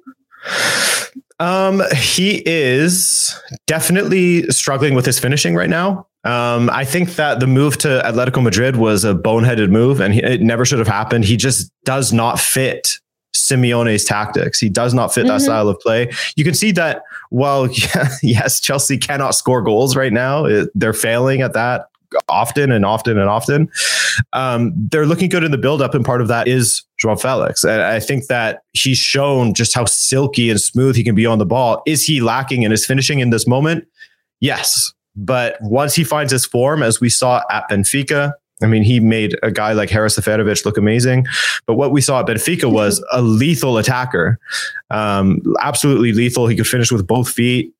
Um, 1.39 1.81
he 1.95 2.41
is 2.45 3.33
definitely 3.67 4.43
struggling 4.49 4.93
with 4.93 5.05
his 5.05 5.19
finishing 5.19 5.55
right 5.55 5.69
now. 5.69 6.07
Um, 6.23 6.69
I 6.69 6.85
think 6.85 7.15
that 7.15 7.39
the 7.39 7.47
move 7.47 7.77
to 7.79 8.01
Atletico 8.05 8.41
Madrid 8.41 8.77
was 8.77 9.03
a 9.03 9.13
boneheaded 9.13 9.69
move, 9.69 9.99
and 9.99 10.13
he, 10.13 10.23
it 10.23 10.41
never 10.41 10.63
should 10.63 10.79
have 10.79 10.87
happened. 10.87 11.25
He 11.25 11.35
just 11.35 11.69
does 11.83 12.13
not 12.13 12.39
fit 12.39 12.99
Simeone's 13.35 14.05
tactics. 14.05 14.59
He 14.59 14.69
does 14.69 14.93
not 14.93 15.13
fit 15.13 15.23
that 15.23 15.37
mm-hmm. 15.37 15.43
style 15.43 15.67
of 15.67 15.79
play. 15.79 16.11
You 16.35 16.43
can 16.43 16.53
see 16.53 16.71
that. 16.73 17.03
Well, 17.29 17.67
yes, 18.23 18.61
Chelsea 18.61 18.97
cannot 18.97 19.35
score 19.35 19.61
goals 19.61 19.95
right 19.95 20.13
now. 20.13 20.45
It, 20.45 20.69
they're 20.75 20.93
failing 20.93 21.41
at 21.41 21.53
that 21.53 21.87
often 22.29 22.71
and 22.71 22.85
often 22.85 23.17
and 23.17 23.29
often. 23.29 23.69
Um, 24.33 24.73
they're 24.75 25.05
looking 25.05 25.29
good 25.29 25.43
in 25.43 25.51
the 25.51 25.57
buildup, 25.57 25.93
and 25.93 26.05
part 26.05 26.21
of 26.21 26.27
that 26.27 26.47
is 26.47 26.83
João 27.03 27.19
Felix. 27.19 27.63
And 27.63 27.81
I 27.81 27.99
think 27.99 28.27
that 28.27 28.61
he's 28.73 28.97
shown 28.97 29.53
just 29.53 29.73
how 29.73 29.85
silky 29.85 30.49
and 30.49 30.59
smooth 30.59 30.95
he 30.95 31.03
can 31.03 31.15
be 31.15 31.25
on 31.25 31.39
the 31.39 31.45
ball. 31.45 31.81
Is 31.85 32.05
he 32.05 32.21
lacking 32.21 32.63
in 32.63 32.71
his 32.71 32.85
finishing 32.85 33.19
in 33.19 33.29
this 33.29 33.47
moment? 33.47 33.87
Yes. 34.39 34.91
But 35.15 35.57
once 35.61 35.93
he 35.93 36.03
finds 36.03 36.31
his 36.31 36.45
form, 36.45 36.81
as 36.81 36.99
we 36.99 37.09
saw 37.09 37.43
at 37.49 37.69
Benfica, 37.69 38.33
I 38.61 38.67
mean, 38.67 38.83
he 38.83 38.99
made 38.99 39.37
a 39.43 39.51
guy 39.51 39.73
like 39.73 39.89
Haris 39.89 40.17
Seferovic 40.17 40.65
look 40.65 40.77
amazing. 40.77 41.25
But 41.65 41.75
what 41.75 41.91
we 41.91 42.01
saw 42.01 42.21
at 42.21 42.27
Benfica 42.27 42.71
was 42.71 43.03
a 43.11 43.21
lethal 43.21 43.77
attacker, 43.77 44.39
um, 44.89 45.41
absolutely 45.61 46.13
lethal. 46.13 46.47
He 46.47 46.55
could 46.55 46.67
finish 46.67 46.91
with 46.91 47.05
both 47.05 47.29
feet. 47.29 47.73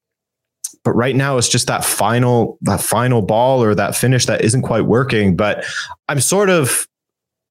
But 0.84 0.94
right 0.94 1.16
now 1.16 1.38
it's 1.38 1.48
just 1.48 1.68
that 1.68 1.86
final 1.86 2.58
that 2.62 2.82
final 2.82 3.22
ball 3.22 3.64
or 3.64 3.74
that 3.74 3.96
finish 3.96 4.26
that 4.26 4.42
isn't 4.42 4.64
quite 4.64 4.82
working. 4.82 5.36
But 5.36 5.64
I'm 6.10 6.20
sort 6.20 6.50
of 6.50 6.88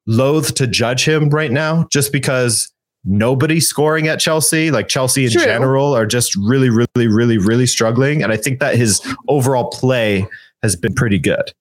loath 0.07 0.55
to 0.55 0.67
judge 0.67 1.07
him 1.07 1.29
right 1.31 1.53
now 1.53 1.87
just 1.91 2.13
because 2.13 2.73
nobody's 3.05 3.69
scoring 3.69 4.09
at 4.09 4.21
Chelsea. 4.21 4.71
Like 4.71 4.89
Chelsea 4.89 5.25
in 5.25 5.33
True. 5.33 5.45
general 5.45 5.95
are 5.95 6.07
just 6.07 6.35
really, 6.37 6.71
really, 6.71 7.09
really, 7.09 7.39
really 7.39 7.67
struggling. 7.67 8.23
And 8.23 8.33
I 8.33 8.37
think 8.37 8.61
that 8.61 8.77
his 8.77 9.01
overall 9.29 9.71
play 9.71 10.27
has 10.63 10.77
been 10.77 10.95
pretty 10.95 11.19
good. 11.19 11.53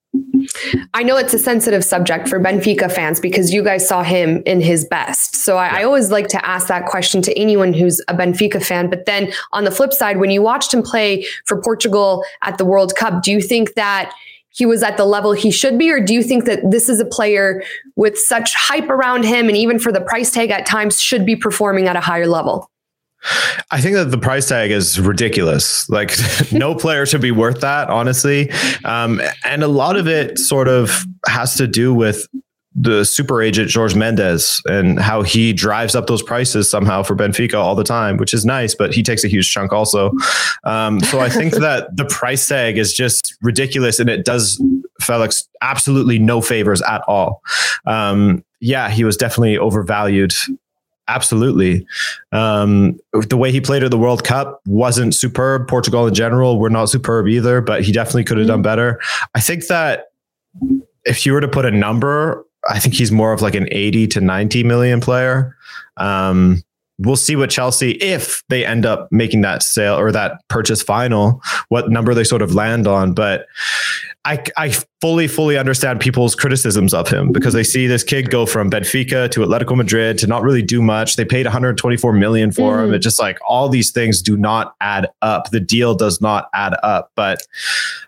I 0.93 1.03
know 1.03 1.17
it's 1.17 1.33
a 1.33 1.39
sensitive 1.39 1.83
subject 1.85 2.27
for 2.27 2.39
Benfica 2.39 2.91
fans 2.91 3.19
because 3.19 3.53
you 3.53 3.63
guys 3.63 3.87
saw 3.87 4.03
him 4.03 4.43
in 4.45 4.59
his 4.59 4.85
best. 4.85 5.35
So 5.35 5.57
I, 5.57 5.67
yeah. 5.67 5.77
I, 5.77 5.83
always 5.83 6.11
like 6.11 6.27
to 6.29 6.45
ask 6.45 6.67
that 6.67 6.85
question 6.87 7.21
to 7.23 7.39
anyone 7.39 7.73
who's 7.73 8.01
a 8.07 8.13
Benfica 8.13 8.63
fan. 8.63 8.89
But 8.89 9.05
then 9.05 9.31
on 9.53 9.63
the 9.63 9.71
flip 9.71 9.93
side, 9.93 10.17
when 10.17 10.29
you 10.29 10.41
watched 10.41 10.73
him 10.73 10.81
play 10.81 11.25
for 11.45 11.61
Portugal 11.61 12.25
at 12.41 12.57
the 12.57 12.65
World 12.65 12.95
Cup, 12.95 13.23
do 13.23 13.31
you 13.31 13.41
think 13.41 13.75
that 13.75 14.13
he 14.51 14.65
was 14.65 14.83
at 14.83 14.97
the 14.97 15.05
level 15.05 15.31
he 15.33 15.51
should 15.51 15.77
be? 15.77 15.91
Or 15.91 15.99
do 15.99 16.13
you 16.13 16.23
think 16.23 16.45
that 16.45 16.59
this 16.69 16.89
is 16.89 16.99
a 16.99 17.05
player 17.05 17.63
with 17.95 18.17
such 18.17 18.53
hype 18.55 18.89
around 18.89 19.23
him 19.23 19.47
and 19.47 19.57
even 19.57 19.79
for 19.79 19.91
the 19.91 20.01
price 20.01 20.31
tag 20.31 20.51
at 20.51 20.65
times 20.65 21.01
should 21.01 21.25
be 21.25 21.35
performing 21.35 21.87
at 21.87 21.95
a 21.95 22.01
higher 22.01 22.27
level? 22.27 22.69
I 23.69 23.79
think 23.81 23.95
that 23.95 24.05
the 24.05 24.17
price 24.17 24.49
tag 24.49 24.71
is 24.71 24.99
ridiculous. 24.99 25.87
Like, 25.89 26.11
no 26.51 26.73
player 26.75 27.05
should 27.05 27.21
be 27.21 27.31
worth 27.31 27.61
that, 27.61 27.89
honestly. 27.89 28.51
Um, 28.83 29.21
and 29.45 29.63
a 29.63 29.67
lot 29.67 29.95
of 29.95 30.07
it 30.07 30.39
sort 30.39 30.67
of 30.67 31.05
has 31.27 31.55
to 31.55 31.67
do 31.67 31.93
with 31.93 32.27
the 32.73 33.03
super 33.03 33.41
agent 33.41 33.69
George 33.69 33.95
Mendes 33.95 34.61
and 34.65 34.99
how 34.99 35.23
he 35.23 35.51
drives 35.51 35.93
up 35.93 36.07
those 36.07 36.23
prices 36.23 36.69
somehow 36.69 37.03
for 37.03 37.15
Benfica 37.15 37.55
all 37.55 37.75
the 37.75 37.83
time, 37.83 38.17
which 38.17 38.33
is 38.33 38.45
nice, 38.45 38.73
but 38.73 38.93
he 38.93 39.03
takes 39.03 39.23
a 39.23 39.27
huge 39.27 39.51
chunk 39.51 39.73
also. 39.73 40.11
Um, 40.63 41.01
so 41.01 41.19
I 41.19 41.29
think 41.29 41.55
that 41.55 41.89
the 41.95 42.05
price 42.05 42.47
tag 42.47 42.77
is 42.77 42.93
just 42.93 43.35
ridiculous 43.41 43.99
and 43.99 44.09
it 44.09 44.23
does 44.23 44.61
Felix 45.01 45.47
absolutely 45.61 46.17
no 46.17 46.39
favors 46.39 46.81
at 46.83 47.01
all. 47.07 47.41
Um, 47.85 48.43
yeah, 48.61 48.89
he 48.89 49.03
was 49.03 49.17
definitely 49.17 49.57
overvalued 49.57 50.33
Absolutely. 51.07 51.85
Um, 52.31 52.97
the 53.11 53.35
way 53.35 53.51
he 53.51 53.59
played 53.59 53.83
at 53.83 53.91
the 53.91 53.97
World 53.97 54.23
Cup 54.23 54.61
wasn't 54.65 55.13
superb. 55.13 55.67
Portugal 55.67 56.07
in 56.07 56.13
general 56.13 56.57
were 56.57 56.69
not 56.69 56.85
superb 56.85 57.27
either, 57.27 57.59
but 57.59 57.83
he 57.83 57.91
definitely 57.91 58.23
could 58.23 58.37
have 58.37 58.47
done 58.47 58.61
better. 58.61 58.97
I 59.35 59.41
think 59.41 59.67
that 59.67 60.05
if 61.03 61.25
you 61.25 61.33
were 61.33 61.41
to 61.41 61.49
put 61.49 61.65
a 61.65 61.71
number, 61.71 62.45
I 62.69 62.79
think 62.79 62.95
he's 62.95 63.11
more 63.11 63.33
of 63.33 63.41
like 63.41 63.55
an 63.55 63.67
80 63.71 64.07
to 64.07 64.21
90 64.21 64.63
million 64.63 65.01
player. 65.01 65.55
Um, 65.97 66.63
we'll 66.99 67.15
see 67.15 67.35
what 67.35 67.49
Chelsea, 67.49 67.91
if 67.93 68.43
they 68.49 68.65
end 68.65 68.85
up 68.85 69.07
making 69.11 69.41
that 69.41 69.63
sale 69.63 69.97
or 69.97 70.11
that 70.11 70.33
purchase 70.47 70.81
final, 70.81 71.41
what 71.69 71.89
number 71.89 72.13
they 72.13 72.23
sort 72.23 72.41
of 72.41 72.53
land 72.53 72.87
on. 72.87 73.13
But 73.13 73.47
I, 74.25 74.43
I 74.57 74.75
fully, 75.01 75.27
fully 75.27 75.57
understand 75.57 75.99
people's 75.99 76.35
criticisms 76.35 76.93
of 76.93 77.09
him 77.09 77.31
because 77.31 77.53
they 77.53 77.63
see 77.63 77.87
this 77.87 78.03
kid 78.03 78.29
go 78.29 78.45
from 78.45 78.69
Benfica 78.69 79.29
to 79.31 79.39
Atletico 79.39 79.75
Madrid 79.75 80.19
to 80.19 80.27
not 80.27 80.43
really 80.43 80.61
do 80.61 80.79
much. 80.81 81.15
They 81.15 81.25
paid 81.25 81.47
124 81.47 82.13
million 82.13 82.51
for 82.51 82.77
mm. 82.77 82.85
him. 82.85 82.93
It's 82.93 83.03
just 83.03 83.19
like 83.19 83.39
all 83.47 83.67
these 83.67 83.91
things 83.91 84.21
do 84.21 84.37
not 84.37 84.75
add 84.79 85.09
up. 85.23 85.49
The 85.49 85.59
deal 85.59 85.95
does 85.95 86.21
not 86.21 86.49
add 86.53 86.75
up. 86.83 87.11
But 87.15 87.41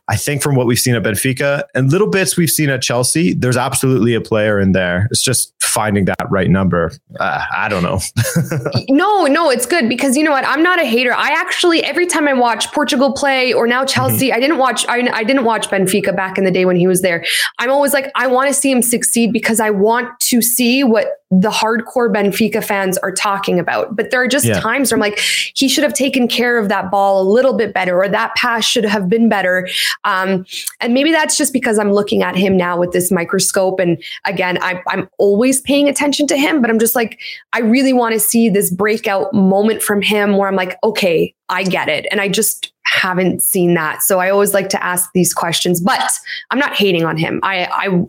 I 0.08 0.16
think 0.16 0.44
from 0.44 0.56
what 0.56 0.68
we've 0.68 0.80
seen 0.80 0.96
at 0.96 1.04
Benfica 1.04 1.64
and 1.74 1.92
little 1.92 2.10
bits 2.10 2.38
we've 2.38 2.50
seen 2.50 2.70
at 2.70 2.82
Chelsea, 2.82 3.34
there's 3.34 3.58
absolutely 3.58 4.14
a 4.14 4.22
player 4.22 4.60
in 4.60 4.74
there. 4.74 5.08
It's 5.10 5.24
just 5.24 5.54
finding 5.62 6.06
that 6.06 6.28
right 6.30 6.50
number. 6.50 6.92
Uh, 7.20 7.44
I 7.56 7.68
don't 7.68 7.84
know. 7.84 8.00
no, 8.90 9.26
no, 9.26 9.50
it's 9.50 9.66
good 9.66 9.90
because 9.90 10.16
you 10.16 10.24
know 10.24 10.32
what? 10.32 10.46
I'm 10.46 10.62
not 10.62 10.80
a 10.80 10.86
hater. 10.86 11.14
I 11.14 11.30
actually 11.30 11.84
every 11.84 12.06
time 12.06 12.28
I 12.28 12.34
watch 12.34 12.72
Portugal 12.74 13.14
play 13.14 13.54
or 13.54 13.66
now 13.66 13.84
Chelsea, 13.86 14.28
mm-hmm. 14.28 14.36
I 14.36 14.40
didn't 14.40 14.58
watch. 14.58 14.86
I, 14.88 15.10
I 15.12 15.24
didn't 15.24 15.46
watch 15.46 15.70
Benfica 15.70 16.16
back 16.16 16.38
in 16.38 16.44
the 16.44 16.52
day 16.52 16.66
when 16.66 16.76
he 16.76 16.83
he 16.84 16.88
was 16.88 17.02
there. 17.02 17.24
I'm 17.60 17.72
always 17.72 17.94
like, 17.94 18.12
I 18.16 18.28
want 18.28 18.50
to 18.50 18.54
see 18.54 18.70
him 18.70 18.82
succeed 18.82 19.32
because 19.32 19.62
I 19.62 19.70
want 19.70 20.20
to 20.20 20.42
see 20.42 20.84
what 20.84 21.08
the 21.32 21.50
hardcore 21.50 22.14
Benfica 22.14 22.64
fans 22.64 22.98
are 23.00 23.12
talking 23.12 23.58
about. 23.58 23.96
But 23.96 24.12
there 24.12 24.22
are 24.22 24.28
just 24.28 24.46
yeah. 24.46 24.60
times 24.60 24.92
where 24.92 24.98
I'm 24.98 25.02
like, 25.02 25.18
he 25.56 25.68
should 25.68 25.84
have 25.84 25.94
taken 25.94 26.28
care 26.28 26.60
of 26.60 26.68
that 26.70 26.92
ball 26.92 27.22
a 27.22 27.28
little 27.28 27.54
bit 27.54 27.74
better, 27.74 27.98
or 28.04 28.10
that 28.10 28.36
pass 28.36 28.66
should 28.66 28.84
have 28.84 29.10
been 29.10 29.30
better. 29.30 29.68
Um, 30.04 30.46
and 30.82 30.94
maybe 30.94 31.12
that's 31.12 31.38
just 31.38 31.54
because 31.54 31.80
I'm 31.80 31.92
looking 31.94 32.22
at 32.22 32.36
him 32.36 32.58
now 32.58 32.78
with 32.78 32.92
this 32.92 33.12
microscope. 33.12 33.80
And 33.80 34.04
again, 34.26 34.60
I, 34.62 34.82
I'm 34.90 35.10
always 35.18 35.62
paying 35.62 35.88
attention 35.88 36.28
to 36.28 36.38
him, 36.38 36.62
but 36.62 36.70
I'm 36.70 36.80
just 36.80 36.96
like, 36.96 37.20
I 37.54 37.60
really 37.60 37.94
want 37.94 38.14
to 38.14 38.20
see 38.20 38.50
this 38.50 38.70
breakout 38.70 39.34
moment 39.34 39.82
from 39.82 40.02
him 40.02 40.38
where 40.38 40.50
I'm 40.50 40.56
like, 40.56 40.78
okay, 40.84 41.34
I 41.50 41.64
get 41.64 41.88
it. 41.88 42.06
And 42.12 42.20
I 42.20 42.28
just 42.28 42.73
haven't 42.86 43.42
seen 43.42 43.74
that. 43.76 44.02
So 44.02 44.20
I 44.20 44.30
always 44.30 44.54
like 44.54 44.70
to 44.70 44.84
ask 44.84 45.10
these 45.14 45.34
questions, 45.34 45.82
but 45.82 46.12
I'm 46.52 46.60
not 46.60 46.76
hating 46.76 47.06
on 47.06 47.18
him. 47.18 47.40
I, 47.44 47.66
I 47.66 48.06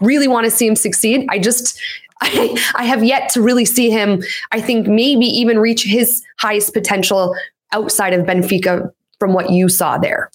really 0.00 0.28
want 0.28 0.44
to 0.44 0.50
see 0.50 0.66
him 0.66 0.76
succeed. 0.76 1.26
I 1.30 1.38
just 1.38 1.80
I, 2.20 2.56
I 2.76 2.84
have 2.84 3.02
yet 3.04 3.28
to 3.30 3.42
really 3.42 3.64
see 3.64 3.90
him, 3.90 4.22
I 4.52 4.60
think, 4.60 4.86
maybe 4.86 5.26
even 5.26 5.58
reach 5.58 5.82
his 5.82 6.24
highest 6.38 6.72
potential 6.72 7.36
outside 7.72 8.12
of 8.12 8.24
Benfica 8.24 8.90
from 9.18 9.34
what 9.34 9.50
you 9.50 9.68
saw 9.68 9.98
there. 9.98 10.30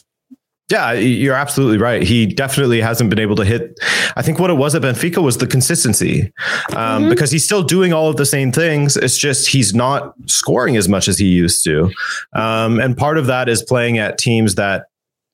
Yeah, 0.69 0.91
you're 0.91 1.33
absolutely 1.33 1.79
right. 1.79 2.03
He 2.03 2.27
definitely 2.27 2.79
hasn't 2.79 3.09
been 3.09 3.17
able 3.19 3.35
to 3.37 3.45
hit. 3.45 3.79
I 4.15 4.21
think 4.21 4.37
what 4.37 4.51
it 4.51 4.53
was 4.53 4.75
at 4.75 4.83
Benfica 4.83 5.21
was 5.21 5.39
the 5.39 5.47
consistency, 5.47 6.31
um, 6.75 7.01
mm-hmm. 7.03 7.09
because 7.09 7.31
he's 7.31 7.43
still 7.43 7.63
doing 7.63 7.91
all 7.91 8.07
of 8.07 8.17
the 8.17 8.25
same 8.25 8.51
things. 8.51 8.95
It's 8.95 9.17
just 9.17 9.49
he's 9.49 9.73
not 9.73 10.13
scoring 10.27 10.77
as 10.77 10.87
much 10.87 11.07
as 11.07 11.17
he 11.17 11.25
used 11.25 11.63
to, 11.63 11.91
um, 12.33 12.79
and 12.79 12.95
part 12.95 13.17
of 13.17 13.25
that 13.25 13.49
is 13.49 13.63
playing 13.63 13.97
at 13.97 14.19
teams 14.19 14.55
that 14.55 14.85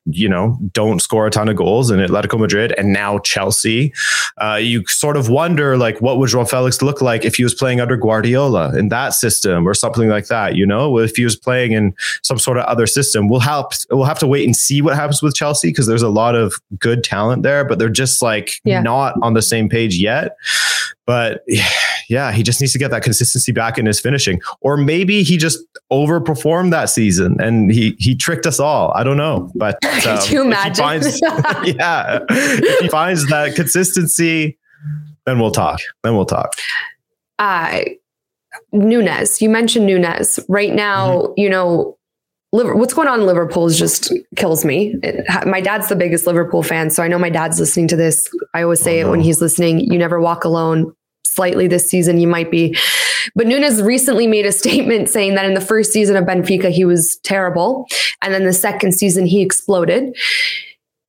you 0.06 0.30
know, 0.30 0.58
don't 0.72 1.02
score 1.02 1.26
a 1.26 1.32
ton 1.32 1.50
of 1.50 1.56
goals 1.56 1.90
in 1.90 2.00
Atletico 2.00 2.40
Madrid 2.40 2.74
and 2.78 2.94
now 2.94 3.18
Chelsea. 3.20 3.92
Uh, 4.38 4.60
you 4.62 4.86
sort 4.88 5.18
of 5.18 5.30
wonder, 5.30 5.78
like, 5.78 6.00
what 6.00 6.20
would 6.20 6.30
João 6.30 6.48
Felix 6.48 6.82
look 6.82 7.02
like 7.02 7.26
if 7.26 7.36
he 7.36 7.44
was 7.44 7.56
playing 7.56 7.82
under 7.82 7.98
Guardiola 7.98 8.78
in 8.78 8.90
that 8.90 9.14
system 9.14 9.68
or 9.68 9.74
something 9.74 10.08
like 10.08 10.28
that? 10.28 10.56
You 10.56 10.66
know, 10.66 11.00
if 11.00 11.16
he 11.16 11.24
was 11.24 11.36
playing 11.36 11.72
in 11.72 11.96
some 12.22 12.38
sort 12.38 12.58
of 12.58 12.66
other 12.66 12.86
system, 12.86 13.28
we'll 13.28 13.40
have 13.40 13.66
we'll 13.90 14.06
have 14.06 14.20
to 14.20 14.28
wait 14.28 14.46
and 14.46 14.56
see 14.56 14.82
what 14.82 14.96
happens 14.96 15.24
with 15.24 15.34
Chelsea 15.34 15.70
because 15.70 15.88
there's 15.88 16.04
a 16.04 16.10
lot 16.10 16.36
of 16.36 16.54
good 16.80 17.04
talent 17.04 17.44
there, 17.44 17.66
but 17.66 17.80
they're 17.80 17.90
just 17.90 18.22
like 18.22 18.62
yeah. 18.64 18.82
not 18.82 19.16
on 19.24 19.34
the 19.34 19.42
same 19.42 19.70
page 19.70 19.98
yet. 19.98 20.38
But 21.06 21.44
yeah, 22.10 22.32
he 22.32 22.44
just 22.44 22.62
needs 22.62 22.74
to 22.74 22.80
get 22.80 22.92
that 22.92 23.04
consistency 23.04 23.52
back 23.52 23.78
in 23.78 23.86
his 23.86 24.00
finishing, 24.00 24.42
or 24.62 24.78
maybe 24.78 25.24
he 25.24 25.38
just 25.38 25.60
overperformed 25.92 26.72
that 26.72 26.86
season 26.86 27.40
and 27.40 27.72
he 27.72 27.96
he 28.00 28.16
tricked 28.16 28.46
us 28.46 28.60
all. 28.60 28.92
I 28.96 29.04
don't 29.04 29.18
know, 29.18 29.52
but 29.56 29.84
um, 29.86 30.18
could 30.20 30.30
you 30.30 30.42
imagine? 30.42 30.84
Finds, 30.84 31.22
yeah, 31.22 32.20
if 32.30 32.80
he 32.82 32.90
finds 32.90 33.28
that 33.30 33.56
consistency, 33.56 34.58
then 35.26 35.40
we'll 35.40 35.52
talk. 35.52 35.80
Then 36.04 36.16
we'll 36.16 36.26
talk. 36.26 36.54
Uh 37.40 37.82
Nunez, 38.72 39.42
you 39.42 39.50
mentioned 39.50 39.86
Nunez. 39.86 40.40
Right 40.48 40.74
now, 40.74 41.10
mm-hmm. 41.10 41.34
you 41.38 41.50
know, 41.50 41.98
what's 42.64 42.94
going 42.94 43.08
on 43.08 43.22
in 43.22 43.26
Liverpool 43.26 43.70
just 43.70 44.12
kills 44.36 44.64
me. 44.64 44.96
It, 45.04 45.26
my 45.46 45.62
dad's 45.62 45.90
the 45.90 45.96
biggest 45.96 46.26
Liverpool 46.28 46.64
fan, 46.64 46.90
so 46.90 47.04
I 47.04 47.08
know 47.08 47.20
my 47.20 47.30
dad's 47.30 47.60
listening 47.60 47.88
to 47.90 47.96
this. 47.96 48.30
I 48.54 48.64
always 48.64 48.82
say 48.82 49.02
oh, 49.02 49.04
no. 49.04 49.08
it 49.08 49.12
when 49.12 49.20
he's 49.22 49.42
listening. 49.42 49.80
You 49.80 49.98
never 49.98 50.20
walk 50.20 50.44
alone. 50.44 50.94
Slightly 51.26 51.68
this 51.68 51.90
season, 51.90 52.20
you 52.20 52.28
might 52.28 52.50
be. 52.50 52.78
But 53.36 53.48
Nunez 53.48 53.82
recently 53.82 54.28
made 54.28 54.46
a 54.46 54.52
statement 54.52 55.10
saying 55.10 55.36
that 55.36 55.46
in 55.46 55.54
the 55.54 55.62
first 55.62 55.92
season 55.92 56.16
of 56.16 56.24
Benfica, 56.24 56.70
he 56.70 56.86
was 56.86 57.18
terrible. 57.24 57.88
And 58.22 58.34
then 58.34 58.46
the 58.46 58.54
second 58.54 58.94
season, 58.94 59.26
he 59.26 59.42
exploded. 59.42 60.16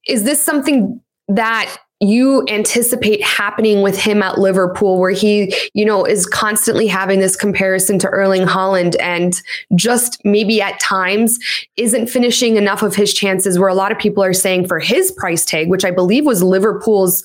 Is 0.08 0.24
this 0.24 0.42
something 0.42 1.00
that 1.28 1.76
you 2.00 2.44
anticipate 2.48 3.22
happening 3.22 3.80
with 3.80 3.98
him 3.98 4.22
at 4.22 4.38
Liverpool, 4.38 4.98
where 4.98 5.10
he, 5.10 5.54
you 5.72 5.84
know, 5.84 6.04
is 6.04 6.26
constantly 6.26 6.86
having 6.86 7.20
this 7.20 7.36
comparison 7.36 7.98
to 8.00 8.08
Erling 8.08 8.46
Haaland 8.46 8.96
and 9.00 9.40
just 9.74 10.20
maybe 10.24 10.60
at 10.60 10.78
times 10.78 11.38
isn't 11.76 12.08
finishing 12.08 12.56
enough 12.56 12.82
of 12.82 12.94
his 12.94 13.14
chances, 13.14 13.58
where 13.58 13.68
a 13.68 13.74
lot 13.74 13.92
of 13.92 13.98
people 13.98 14.22
are 14.22 14.34
saying 14.34 14.68
for 14.68 14.78
his 14.78 15.10
price 15.12 15.44
tag, 15.44 15.70
which 15.70 15.84
I 15.84 15.90
believe 15.90 16.26
was 16.26 16.42
Liverpool's 16.42 17.24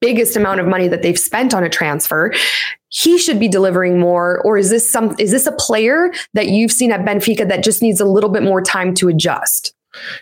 biggest 0.00 0.36
amount 0.36 0.58
of 0.58 0.66
money 0.66 0.88
that 0.88 1.02
they've 1.02 1.18
spent 1.18 1.54
on 1.54 1.62
a 1.62 1.68
transfer 1.68 2.32
he 2.94 3.16
should 3.16 3.40
be 3.40 3.48
delivering 3.48 3.98
more. 3.98 4.42
Or 4.42 4.58
is 4.58 4.68
this 4.68 4.90
some 4.90 5.16
is 5.18 5.30
this 5.30 5.46
a 5.46 5.52
player 5.52 6.12
that 6.34 6.48
you've 6.48 6.70
seen 6.70 6.92
at 6.92 7.00
Benfica 7.00 7.48
that 7.48 7.64
just 7.64 7.80
needs 7.80 8.00
a 8.00 8.04
little 8.04 8.28
bit 8.28 8.42
more 8.42 8.60
time 8.60 8.92
to 8.96 9.08
adjust 9.08 9.74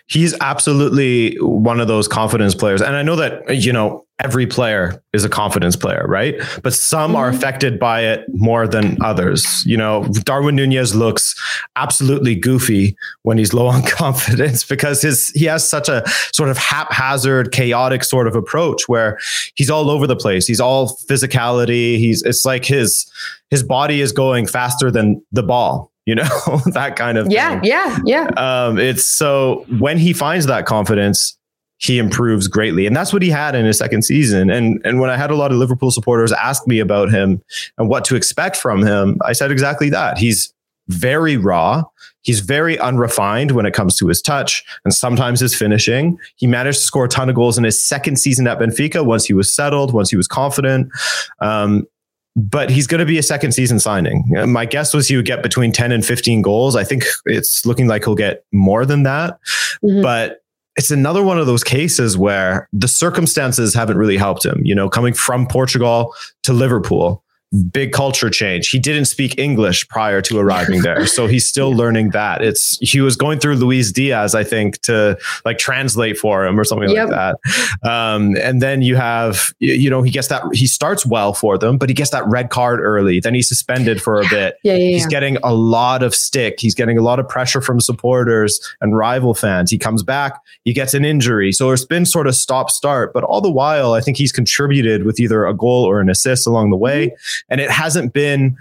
He's 0.07 0.35
absolutely 0.41 1.35
one 1.37 1.79
of 1.79 1.87
those 1.87 2.07
confidence 2.07 2.55
players. 2.55 2.81
And 2.81 2.95
I 2.95 3.03
know 3.03 3.15
that, 3.15 3.55
you 3.55 3.71
know, 3.71 4.05
every 4.23 4.45
player 4.45 5.01
is 5.13 5.25
a 5.25 5.29
confidence 5.29 5.75
player, 5.75 6.05
right? 6.07 6.35
But 6.61 6.73
some 6.73 7.11
mm-hmm. 7.11 7.17
are 7.17 7.29
affected 7.29 7.79
by 7.79 8.01
it 8.01 8.25
more 8.33 8.67
than 8.67 9.01
others. 9.01 9.63
You 9.65 9.77
know, 9.77 10.05
Darwin 10.23 10.55
Nunez 10.55 10.95
looks 10.95 11.35
absolutely 11.75 12.35
goofy 12.35 12.95
when 13.23 13.37
he's 13.37 13.53
low 13.53 13.67
on 13.67 13.83
confidence 13.85 14.63
because 14.63 15.01
his 15.01 15.29
he 15.29 15.45
has 15.45 15.67
such 15.67 15.89
a 15.89 16.03
sort 16.33 16.49
of 16.49 16.57
haphazard, 16.57 17.51
chaotic 17.51 18.03
sort 18.03 18.27
of 18.27 18.35
approach 18.35 18.87
where 18.87 19.19
he's 19.55 19.69
all 19.69 19.89
over 19.89 20.07
the 20.07 20.15
place. 20.15 20.47
He's 20.47 20.61
all 20.61 20.89
physicality. 21.09 21.97
He's 21.97 22.21
it's 22.23 22.45
like 22.45 22.65
his 22.65 23.11
his 23.49 23.63
body 23.63 24.01
is 24.01 24.11
going 24.11 24.47
faster 24.47 24.91
than 24.91 25.21
the 25.31 25.43
ball 25.43 25.90
you 26.05 26.15
know 26.15 26.23
that 26.73 26.95
kind 26.95 27.17
of 27.17 27.31
yeah 27.31 27.59
thing. 27.59 27.69
yeah 27.69 27.99
yeah. 28.05 28.27
Um 28.37 28.77
it's 28.79 29.05
so 29.05 29.65
when 29.79 29.97
he 29.97 30.13
finds 30.13 30.45
that 30.47 30.65
confidence 30.65 31.37
he 31.77 31.97
improves 31.97 32.47
greatly. 32.47 32.85
And 32.85 32.95
that's 32.95 33.11
what 33.11 33.23
he 33.23 33.29
had 33.31 33.55
in 33.55 33.65
his 33.65 33.77
second 33.79 34.03
season. 34.03 34.49
And 34.49 34.79
and 34.85 34.99
when 34.99 35.09
i 35.09 35.17
had 35.17 35.31
a 35.31 35.35
lot 35.35 35.51
of 35.51 35.57
liverpool 35.57 35.91
supporters 35.91 36.31
ask 36.31 36.67
me 36.67 36.79
about 36.79 37.09
him 37.09 37.41
and 37.77 37.89
what 37.89 38.05
to 38.05 38.15
expect 38.15 38.55
from 38.55 38.83
him 38.85 39.19
i 39.25 39.33
said 39.33 39.51
exactly 39.51 39.89
that. 39.89 40.17
He's 40.17 40.53
very 40.87 41.37
raw. 41.37 41.83
He's 42.23 42.39
very 42.41 42.77
unrefined 42.77 43.51
when 43.51 43.65
it 43.65 43.73
comes 43.73 43.95
to 43.97 44.07
his 44.07 44.21
touch 44.21 44.63
and 44.85 44.93
sometimes 44.93 45.39
his 45.39 45.55
finishing. 45.55 46.19
He 46.35 46.45
managed 46.45 46.79
to 46.79 46.85
score 46.85 47.05
a 47.05 47.09
ton 47.09 47.29
of 47.29 47.35
goals 47.35 47.57
in 47.57 47.63
his 47.63 47.81
second 47.81 48.17
season 48.17 48.45
at 48.47 48.59
benfica 48.59 49.03
once 49.05 49.25
he 49.25 49.33
was 49.33 49.53
settled 49.53 49.93
once 49.93 50.09
he 50.09 50.17
was 50.17 50.27
confident. 50.27 50.91
Um, 51.39 51.87
but 52.35 52.69
he's 52.69 52.87
going 52.87 52.99
to 52.99 53.05
be 53.05 53.17
a 53.17 53.23
second 53.23 53.51
season 53.51 53.79
signing. 53.79 54.23
Uh, 54.37 54.47
my 54.47 54.65
guess 54.65 54.93
was 54.93 55.07
he 55.07 55.15
would 55.15 55.25
get 55.25 55.43
between 55.43 55.71
10 55.71 55.91
and 55.91 56.05
15 56.05 56.41
goals. 56.41 56.75
I 56.75 56.83
think 56.83 57.03
it's 57.25 57.65
looking 57.65 57.87
like 57.87 58.05
he'll 58.05 58.15
get 58.15 58.45
more 58.51 58.85
than 58.85 59.03
that. 59.03 59.39
Mm-hmm. 59.83 60.01
But 60.01 60.41
it's 60.77 60.91
another 60.91 61.23
one 61.23 61.37
of 61.37 61.47
those 61.47 61.63
cases 61.63 62.17
where 62.17 62.69
the 62.71 62.87
circumstances 62.87 63.73
haven't 63.73 63.97
really 63.97 64.17
helped 64.17 64.45
him. 64.45 64.61
You 64.63 64.73
know, 64.73 64.89
coming 64.89 65.13
from 65.13 65.45
Portugal 65.45 66.15
to 66.43 66.53
Liverpool, 66.53 67.20
big 67.51 67.91
culture 67.91 68.29
change. 68.29 68.69
He 68.69 68.79
didn't 68.79 69.05
speak 69.05 69.37
English 69.37 69.87
prior 69.89 70.21
to 70.21 70.39
arriving 70.39 70.81
there. 70.81 71.05
So 71.11 71.27
he's 71.27 71.45
still 71.45 71.71
learning 71.71 72.11
that. 72.11 72.41
It's 72.41 72.77
he 72.79 73.01
was 73.01 73.17
going 73.17 73.39
through 73.39 73.55
Luis 73.55 73.91
Diaz, 73.91 74.33
I 74.33 74.45
think, 74.45 74.81
to 74.83 75.17
like 75.43 75.57
translate 75.57 76.17
for 76.17 76.45
him 76.45 76.57
or 76.57 76.63
something 76.63 76.89
yep. 76.89 77.09
like 77.09 77.35
that. 77.43 77.89
Um, 77.89 78.35
and 78.41 78.61
then 78.61 78.81
you 78.81 78.95
have, 78.95 79.53
you 79.59 79.89
know, 79.89 80.01
he 80.03 80.09
gets 80.09 80.29
that 80.29 80.43
he 80.53 80.67
starts 80.67 81.05
well 81.05 81.33
for 81.33 81.57
them, 81.57 81.77
but 81.77 81.89
he 81.89 81.93
gets 81.95 82.11
that 82.11 82.25
red 82.27 82.49
card 82.49 82.79
early. 82.79 83.19
Then 83.19 83.33
he's 83.33 83.49
suspended 83.49 84.01
for 84.01 84.21
a 84.21 84.29
bit. 84.29 84.55
Yeah, 84.63 84.75
yeah, 84.75 84.91
he's 84.91 85.05
getting 85.05 85.37
a 85.43 85.53
lot 85.53 86.01
of 86.01 86.15
stick. 86.15 86.59
He's 86.59 86.75
getting 86.75 86.97
a 86.97 87.01
lot 87.01 87.19
of 87.19 87.27
pressure 87.27 87.61
from 87.61 87.81
supporters 87.81 88.59
and 88.79 88.95
rival 88.95 89.33
fans. 89.33 89.69
He 89.69 89.77
comes 89.77 90.01
back, 90.01 90.39
he 90.63 90.71
gets 90.71 90.93
an 90.93 91.03
injury. 91.03 91.51
So 91.51 91.71
it's 91.71 91.85
been 91.85 92.05
sort 92.05 92.27
of 92.27 92.35
stop 92.35 92.71
start, 92.71 93.11
but 93.13 93.25
all 93.25 93.41
the 93.41 93.51
while, 93.51 93.93
I 93.93 94.01
think 94.01 94.17
he's 94.17 94.31
contributed 94.31 95.03
with 95.03 95.19
either 95.19 95.45
a 95.45 95.53
goal 95.53 95.83
or 95.83 95.99
an 95.99 96.09
assist 96.09 96.47
along 96.47 96.69
the 96.69 96.77
way. 96.77 97.07
Mm-hmm 97.07 97.40
and 97.49 97.61
it 97.61 97.69
hasn't 97.71 98.13
been, 98.13 98.57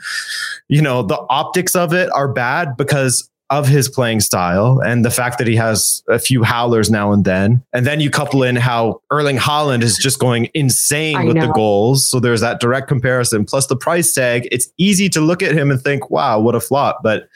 you 0.68 0.82
know, 0.82 1.02
the 1.02 1.18
optics 1.28 1.74
of 1.74 1.92
it 1.92 2.10
are 2.12 2.28
bad 2.28 2.76
because 2.76 3.30
of 3.50 3.66
his 3.66 3.88
playing 3.88 4.20
style 4.20 4.80
and 4.80 5.04
the 5.04 5.10
fact 5.10 5.36
that 5.38 5.48
he 5.48 5.56
has 5.56 6.04
a 6.08 6.20
few 6.20 6.44
howlers 6.44 6.88
now 6.88 7.12
and 7.12 7.24
then. 7.24 7.62
And 7.72 7.84
then 7.84 7.98
you 7.98 8.08
couple 8.08 8.44
in 8.44 8.54
how 8.54 9.02
Erling 9.10 9.38
Haaland 9.38 9.82
is 9.82 9.98
just 9.98 10.20
going 10.20 10.48
insane 10.54 11.16
I 11.16 11.24
with 11.24 11.34
know. 11.34 11.48
the 11.48 11.52
goals. 11.52 12.06
So 12.06 12.20
there's 12.20 12.40
that 12.42 12.60
direct 12.60 12.86
comparison. 12.86 13.44
Plus 13.44 13.66
the 13.66 13.76
price 13.76 14.14
tag, 14.14 14.48
it's 14.52 14.70
easy 14.78 15.08
to 15.10 15.20
look 15.20 15.42
at 15.42 15.52
him 15.52 15.72
and 15.72 15.82
think, 15.82 16.10
wow, 16.10 16.38
what 16.38 16.54
a 16.54 16.60
flop. 16.60 17.00
But 17.02 17.28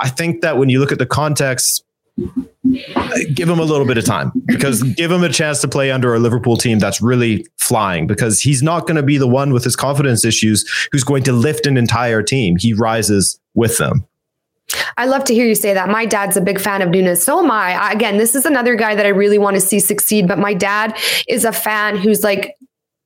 I 0.00 0.08
think 0.08 0.40
that 0.40 0.58
when 0.58 0.70
you 0.70 0.80
look 0.80 0.90
at 0.90 0.98
the 0.98 1.06
context, 1.06 1.84
give 3.34 3.48
him 3.48 3.58
a 3.58 3.64
little 3.64 3.86
bit 3.86 3.98
of 3.98 4.04
time 4.04 4.32
because 4.46 4.82
give 4.82 5.10
him 5.10 5.22
a 5.22 5.28
chance 5.28 5.60
to 5.60 5.68
play 5.68 5.90
under 5.90 6.14
a 6.14 6.18
Liverpool 6.18 6.56
team 6.56 6.78
that's 6.78 7.00
really 7.00 7.46
flying 7.58 8.06
because 8.06 8.40
he's 8.40 8.62
not 8.62 8.86
going 8.86 8.96
to 8.96 9.02
be 9.02 9.18
the 9.18 9.26
one 9.26 9.52
with 9.52 9.64
his 9.64 9.76
confidence 9.76 10.24
issues 10.24 10.68
who's 10.92 11.04
going 11.04 11.22
to 11.24 11.32
lift 11.32 11.66
an 11.66 11.76
entire 11.76 12.22
team. 12.22 12.56
He 12.56 12.72
rises 12.72 13.40
with 13.54 13.78
them. 13.78 14.06
I 14.96 15.06
love 15.06 15.24
to 15.24 15.34
hear 15.34 15.46
you 15.46 15.54
say 15.54 15.74
that. 15.74 15.88
My 15.88 16.06
dad's 16.06 16.36
a 16.36 16.40
big 16.40 16.60
fan 16.60 16.82
of 16.82 16.90
Nunez. 16.90 17.22
So 17.22 17.40
am 17.40 17.50
I. 17.50 17.90
Again, 17.90 18.18
this 18.18 18.34
is 18.34 18.46
another 18.46 18.76
guy 18.76 18.94
that 18.94 19.06
I 19.06 19.10
really 19.10 19.38
want 19.38 19.54
to 19.54 19.60
see 19.60 19.80
succeed, 19.80 20.28
but 20.28 20.38
my 20.38 20.54
dad 20.54 20.96
is 21.28 21.44
a 21.44 21.52
fan 21.52 21.96
who's 21.96 22.22
like 22.22 22.56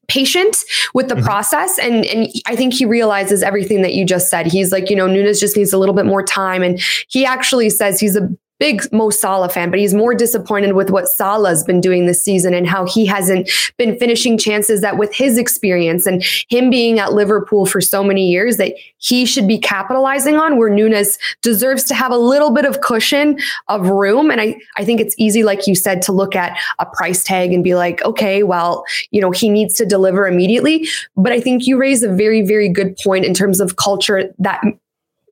patient 0.07 0.59
with 0.93 1.09
the 1.09 1.15
mm-hmm. 1.15 1.25
process 1.25 1.79
and 1.79 2.05
and 2.05 2.29
I 2.47 2.57
think 2.57 2.75
he 2.75 2.85
realizes 2.85 3.43
everything 3.43 3.81
that 3.83 3.95
you 3.95 4.05
just 4.05 4.29
said. 4.29 4.47
He's 4.47 4.71
like, 4.71 4.91
you 4.91 4.97
know, 4.97 5.07
Nunez 5.07 5.41
just 5.41 5.57
needs 5.57 5.73
a 5.73 5.79
little 5.79 5.95
bit 5.95 6.05
more 6.05 6.23
time 6.23 6.63
and 6.63 6.81
he 7.09 7.25
actually 7.25 7.71
says 7.71 8.01
he's 8.01 8.17
a 8.17 8.29
big 8.65 8.91
Mo 8.93 9.11
Salah 9.11 9.51
fan, 9.51 9.69
but 9.69 9.79
he's 9.79 9.93
more 9.93 10.15
disappointed 10.15 10.73
with 10.73 10.89
what 10.89 11.07
Salah's 11.07 11.63
been 11.63 11.83
doing 11.83 12.07
this 12.07 12.25
season 12.25 12.55
and 12.55 12.67
how 12.67 12.87
he 12.87 13.05
hasn't 13.05 13.51
been 13.77 13.99
finishing 13.99 14.39
chances 14.39 14.81
that 14.81 14.97
with 14.97 15.15
his 15.15 15.37
experience 15.37 16.07
and 16.07 16.25
him 16.49 16.71
being 16.71 16.99
at 16.99 17.13
Liverpool 17.13 17.67
for 17.67 17.83
so 17.83 18.03
many 18.03 18.27
years 18.27 18.57
that 18.57 18.73
he 18.97 19.27
should 19.27 19.47
be 19.47 19.59
capitalizing 19.59 20.37
on 20.37 20.57
where 20.57 20.71
Nunez 20.71 21.19
deserves 21.43 21.85
to 21.85 21.95
have 21.95 22.11
a 22.11 22.17
little 22.17 22.51
bit 22.51 22.65
of 22.65 22.81
cushion 22.81 23.39
of 23.69 23.87
room. 23.91 24.31
And 24.31 24.41
I, 24.41 24.57
I 24.79 24.85
think 24.87 24.99
it's 24.99 25.15
easy, 25.19 25.43
like 25.43 25.67
you 25.67 25.75
said, 25.75 26.01
to 26.01 26.13
look 26.13 26.35
at 26.35 26.59
a 26.79 26.87
price 26.87 27.23
tag 27.23 27.53
and 27.53 27.63
be 27.63 27.75
like, 27.75 28.03
okay, 28.03 28.45
well, 28.45 28.87
you 29.11 29.21
know, 29.21 29.31
he 29.31 29.51
needs 29.51 29.75
to 29.75 29.85
deliver 29.85 30.27
immediately. 30.27 30.89
But 31.19 31.33
I 31.33 31.41
think 31.41 31.67
you 31.67 31.77
raise 31.77 32.03
a 32.03 32.11
very, 32.11 32.41
very 32.41 32.71
good 32.71 32.97
point 33.05 33.27
in 33.27 33.35
terms 33.35 33.61
of 33.61 33.77
culture 33.77 34.33
that 34.39 34.65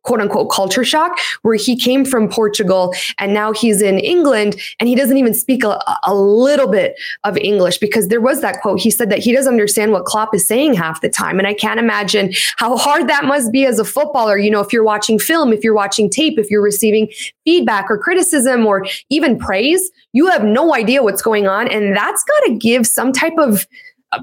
quote 0.02 0.20
unquote 0.20 0.50
culture 0.50 0.84
shock 0.84 1.18
where 1.42 1.54
he 1.54 1.76
came 1.76 2.04
from 2.04 2.28
Portugal 2.28 2.94
and 3.18 3.32
now 3.32 3.52
he's 3.52 3.80
in 3.80 3.98
England 3.98 4.60
and 4.80 4.88
he 4.88 4.94
doesn't 4.94 5.16
even 5.16 5.34
speak 5.34 5.64
a, 5.64 5.80
a, 6.04 6.14
little 6.14 6.68
bit 6.68 6.94
of 7.24 7.36
English 7.36 7.78
because 7.78 8.08
there 8.08 8.20
was 8.20 8.40
that 8.40 8.60
quote. 8.60 8.80
He 8.80 8.90
said 8.90 9.10
that 9.10 9.18
he 9.18 9.32
doesn't 9.32 9.52
understand 9.52 9.92
what 9.92 10.04
Klopp 10.04 10.34
is 10.34 10.46
saying 10.46 10.74
half 10.74 11.00
the 11.00 11.08
time. 11.08 11.38
And 11.38 11.46
I 11.46 11.54
can't 11.54 11.78
imagine 11.78 12.32
how 12.56 12.76
hard 12.76 13.08
that 13.08 13.24
must 13.24 13.52
be 13.52 13.64
as 13.64 13.78
a 13.78 13.84
footballer. 13.84 14.38
You 14.38 14.50
know, 14.50 14.60
if 14.60 14.72
you're 14.72 14.84
watching 14.84 15.18
film, 15.18 15.52
if 15.52 15.62
you're 15.62 15.74
watching 15.74 16.10
tape, 16.10 16.38
if 16.38 16.50
you're 16.50 16.62
receiving 16.62 17.08
feedback 17.44 17.90
or 17.90 17.98
criticism 17.98 18.66
or 18.66 18.86
even 19.10 19.38
praise, 19.38 19.90
you 20.12 20.26
have 20.26 20.44
no 20.44 20.74
idea 20.74 21.02
what's 21.02 21.22
going 21.22 21.46
on. 21.46 21.68
And 21.68 21.96
that's 21.96 22.24
got 22.24 22.40
to 22.46 22.54
give 22.54 22.86
some 22.86 23.12
type 23.12 23.38
of 23.38 23.66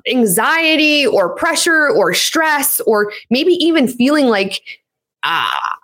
anxiety 0.07 1.05
or 1.07 1.35
pressure 1.35 1.89
or 1.89 2.13
stress 2.13 2.79
or 2.81 3.11
maybe 3.29 3.53
even 3.53 3.87
feeling 3.87 4.27
like 4.27 4.61
ah, 5.23 5.79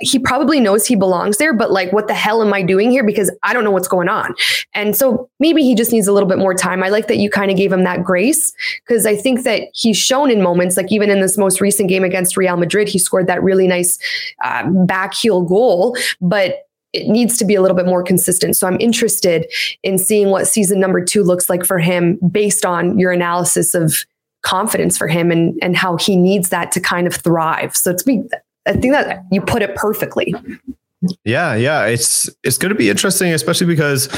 he 0.00 0.18
probably 0.18 0.60
knows 0.60 0.86
he 0.86 0.94
belongs 0.94 1.38
there, 1.38 1.54
but 1.54 1.70
like, 1.70 1.92
what 1.92 2.06
the 2.06 2.14
hell 2.14 2.42
am 2.42 2.52
I 2.52 2.62
doing 2.62 2.90
here? 2.90 3.04
Because 3.04 3.34
I 3.42 3.54
don't 3.54 3.64
know 3.64 3.70
what's 3.70 3.88
going 3.88 4.08
on. 4.08 4.34
And 4.74 4.94
so 4.94 5.30
maybe 5.40 5.62
he 5.62 5.74
just 5.74 5.90
needs 5.90 6.06
a 6.06 6.12
little 6.12 6.28
bit 6.28 6.38
more 6.38 6.52
time. 6.52 6.82
I 6.82 6.90
like 6.90 7.08
that 7.08 7.16
you 7.16 7.30
kind 7.30 7.50
of 7.50 7.56
gave 7.56 7.72
him 7.72 7.84
that 7.84 8.04
grace 8.04 8.52
because 8.86 9.06
I 9.06 9.16
think 9.16 9.44
that 9.44 9.62
he's 9.72 9.96
shown 9.96 10.30
in 10.30 10.42
moments, 10.42 10.76
like 10.76 10.92
even 10.92 11.08
in 11.08 11.20
this 11.20 11.38
most 11.38 11.62
recent 11.62 11.88
game 11.88 12.04
against 12.04 12.36
Real 12.36 12.58
Madrid, 12.58 12.88
he 12.88 12.98
scored 12.98 13.26
that 13.28 13.42
really 13.42 13.66
nice 13.66 13.98
uh, 14.44 14.68
back 14.84 15.14
heel 15.14 15.40
goal, 15.42 15.96
but 16.20 16.66
it 16.92 17.08
needs 17.08 17.38
to 17.38 17.44
be 17.44 17.54
a 17.54 17.62
little 17.62 17.76
bit 17.76 17.86
more 17.86 18.02
consistent. 18.02 18.56
So 18.56 18.66
I'm 18.66 18.80
interested 18.80 19.46
in 19.82 19.98
seeing 19.98 20.28
what 20.28 20.46
season 20.46 20.78
number 20.78 21.02
two 21.02 21.22
looks 21.22 21.48
like 21.48 21.64
for 21.64 21.78
him 21.78 22.18
based 22.30 22.66
on 22.66 22.98
your 22.98 23.12
analysis 23.12 23.74
of 23.74 24.04
confidence 24.42 24.96
for 24.96 25.08
him 25.08 25.30
and, 25.30 25.58
and 25.62 25.76
how 25.76 25.96
he 25.96 26.16
needs 26.16 26.50
that 26.50 26.70
to 26.72 26.80
kind 26.80 27.06
of 27.06 27.14
thrive. 27.14 27.74
So 27.74 27.90
it's 27.90 28.06
me 28.06 28.24
I 28.66 28.72
think 28.72 28.92
that 28.92 29.22
you 29.30 29.40
put 29.40 29.62
it 29.62 29.74
perfectly. 29.74 30.34
Yeah, 31.24 31.54
yeah, 31.54 31.84
it's 31.84 32.28
it's 32.42 32.56
going 32.56 32.70
to 32.70 32.78
be 32.78 32.88
interesting, 32.88 33.32
especially 33.32 33.66
because 33.66 34.08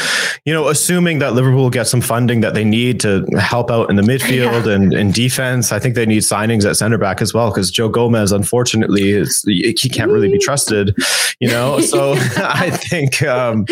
you 0.44 0.52
know, 0.52 0.68
assuming 0.68 1.18
that 1.18 1.34
Liverpool 1.34 1.70
get 1.70 1.88
some 1.88 2.00
funding 2.00 2.40
that 2.40 2.54
they 2.54 2.64
need 2.64 3.00
to 3.00 3.26
help 3.38 3.70
out 3.70 3.90
in 3.90 3.96
the 3.96 4.02
midfield 4.10 4.66
yeah. 4.66 4.72
and, 4.72 4.94
in 4.94 5.10
defense, 5.10 5.72
I 5.72 5.80
think 5.80 5.96
they 5.96 6.06
need 6.06 6.22
signings 6.22 6.64
at 6.64 6.76
center 6.76 6.96
back 6.96 7.20
as 7.20 7.34
well 7.34 7.50
because 7.50 7.70
Joe 7.70 7.88
Gomez, 7.88 8.30
unfortunately, 8.30 9.10
is 9.10 9.42
he 9.42 9.74
can't 9.74 10.10
really 10.10 10.30
be 10.30 10.38
trusted, 10.38 10.96
you 11.40 11.48
know. 11.48 11.80
So 11.80 12.12
I 12.36 12.70
think 12.70 13.22
um, 13.22 13.66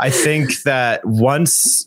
I 0.00 0.10
think 0.10 0.62
that 0.64 1.04
once 1.04 1.86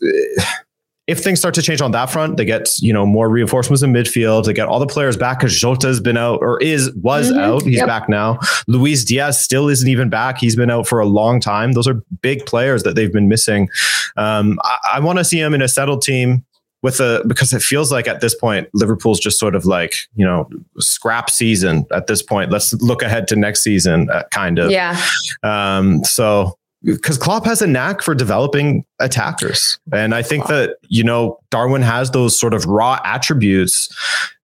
if 1.12 1.22
things 1.22 1.38
start 1.38 1.54
to 1.54 1.62
change 1.62 1.82
on 1.82 1.90
that 1.92 2.06
front, 2.06 2.38
they 2.38 2.44
get 2.44 2.70
you 2.80 2.92
know 2.92 3.04
more 3.04 3.28
reinforcements 3.28 3.82
in 3.82 3.92
midfield. 3.92 4.46
They 4.46 4.54
get 4.54 4.66
all 4.66 4.80
the 4.80 4.86
players 4.86 5.16
back 5.16 5.38
because 5.38 5.52
Jota's 5.52 6.00
been 6.00 6.16
out 6.16 6.38
or 6.40 6.60
is 6.60 6.90
was 6.94 7.30
mm-hmm. 7.30 7.38
out. 7.38 7.62
He's 7.62 7.76
yep. 7.76 7.86
back 7.86 8.08
now. 8.08 8.38
Luis 8.66 9.04
Diaz 9.04 9.40
still 9.40 9.68
isn't 9.68 9.88
even 9.88 10.08
back. 10.08 10.38
He's 10.38 10.56
been 10.56 10.70
out 10.70 10.88
for 10.88 11.00
a 11.00 11.06
long 11.06 11.38
time. 11.38 11.72
Those 11.72 11.86
are 11.86 12.02
big 12.22 12.46
players 12.46 12.82
that 12.84 12.96
they've 12.96 13.12
been 13.12 13.28
missing. 13.28 13.68
Um, 14.16 14.58
I, 14.64 14.78
I 14.94 15.00
want 15.00 15.18
to 15.18 15.24
see 15.24 15.38
him 15.38 15.52
in 15.52 15.60
a 15.60 15.68
settled 15.68 16.00
team 16.00 16.44
with 16.80 16.98
a 16.98 17.22
because 17.26 17.52
it 17.52 17.62
feels 17.62 17.92
like 17.92 18.08
at 18.08 18.20
this 18.20 18.34
point 18.34 18.68
Liverpool's 18.72 19.20
just 19.20 19.38
sort 19.38 19.54
of 19.54 19.66
like 19.66 19.94
you 20.16 20.24
know 20.24 20.48
scrap 20.78 21.28
season 21.28 21.84
at 21.92 22.06
this 22.06 22.22
point. 22.22 22.50
Let's 22.50 22.72
look 22.74 23.02
ahead 23.02 23.28
to 23.28 23.36
next 23.36 23.62
season, 23.62 24.08
uh, 24.10 24.22
kind 24.30 24.58
of. 24.58 24.70
Yeah. 24.70 25.00
Um, 25.42 26.02
so 26.04 26.56
because 26.84 27.18
Klopp 27.18 27.44
has 27.44 27.62
a 27.62 27.66
knack 27.66 28.02
for 28.02 28.14
developing 28.14 28.84
attackers. 28.98 29.78
And 29.92 30.14
I 30.14 30.22
think 30.22 30.46
that, 30.48 30.76
you 30.88 31.04
know, 31.04 31.38
Darwin 31.50 31.82
has 31.82 32.10
those 32.10 32.38
sort 32.38 32.54
of 32.54 32.66
raw 32.66 33.00
attributes 33.04 33.88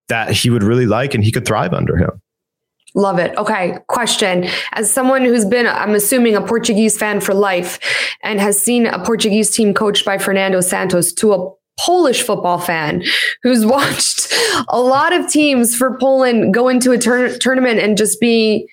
that 0.07 0.31
he 0.31 0.49
would 0.49 0.63
really 0.63 0.85
like 0.85 1.13
and 1.13 1.23
he 1.23 1.31
could 1.31 1.45
thrive 1.45 1.73
under 1.73 1.97
him. 1.97 2.21
Love 2.95 3.19
it. 3.19 3.35
Okay. 3.37 3.77
Question. 3.87 4.47
As 4.73 4.91
someone 4.91 5.23
who's 5.23 5.45
been, 5.45 5.67
I'm 5.67 5.93
assuming, 5.93 6.35
a 6.35 6.41
Portuguese 6.41 6.97
fan 6.97 7.21
for 7.21 7.33
life 7.33 7.79
and 8.23 8.39
has 8.39 8.57
seen 8.59 8.87
a 8.87 9.03
Portuguese 9.03 9.51
team 9.51 9.73
coached 9.73 10.05
by 10.05 10.17
Fernando 10.17 10.59
Santos 10.61 11.13
to 11.13 11.33
a 11.33 11.53
Polish 11.79 12.23
football 12.23 12.57
fan 12.57 13.03
who's 13.43 13.65
watched 13.65 14.33
a 14.69 14.81
lot 14.81 15.13
of 15.13 15.29
teams 15.29 15.75
for 15.75 15.97
Poland 15.97 16.53
go 16.53 16.67
into 16.67 16.91
a 16.91 16.97
tur- 16.97 17.37
tournament 17.37 17.79
and 17.79 17.97
just 17.97 18.19
be 18.19 18.67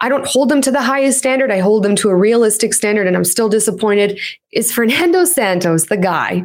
I 0.00 0.08
don't 0.08 0.26
hold 0.26 0.48
them 0.48 0.60
to 0.62 0.70
the 0.70 0.82
highest 0.82 1.18
standard. 1.18 1.50
I 1.50 1.60
hold 1.60 1.82
them 1.82 1.96
to 1.96 2.10
a 2.10 2.16
realistic 2.16 2.74
standard, 2.74 3.06
and 3.06 3.16
I'm 3.16 3.24
still 3.24 3.48
disappointed. 3.48 4.20
Is 4.52 4.72
Fernando 4.72 5.24
Santos 5.24 5.86
the 5.86 5.96
guy 5.96 6.44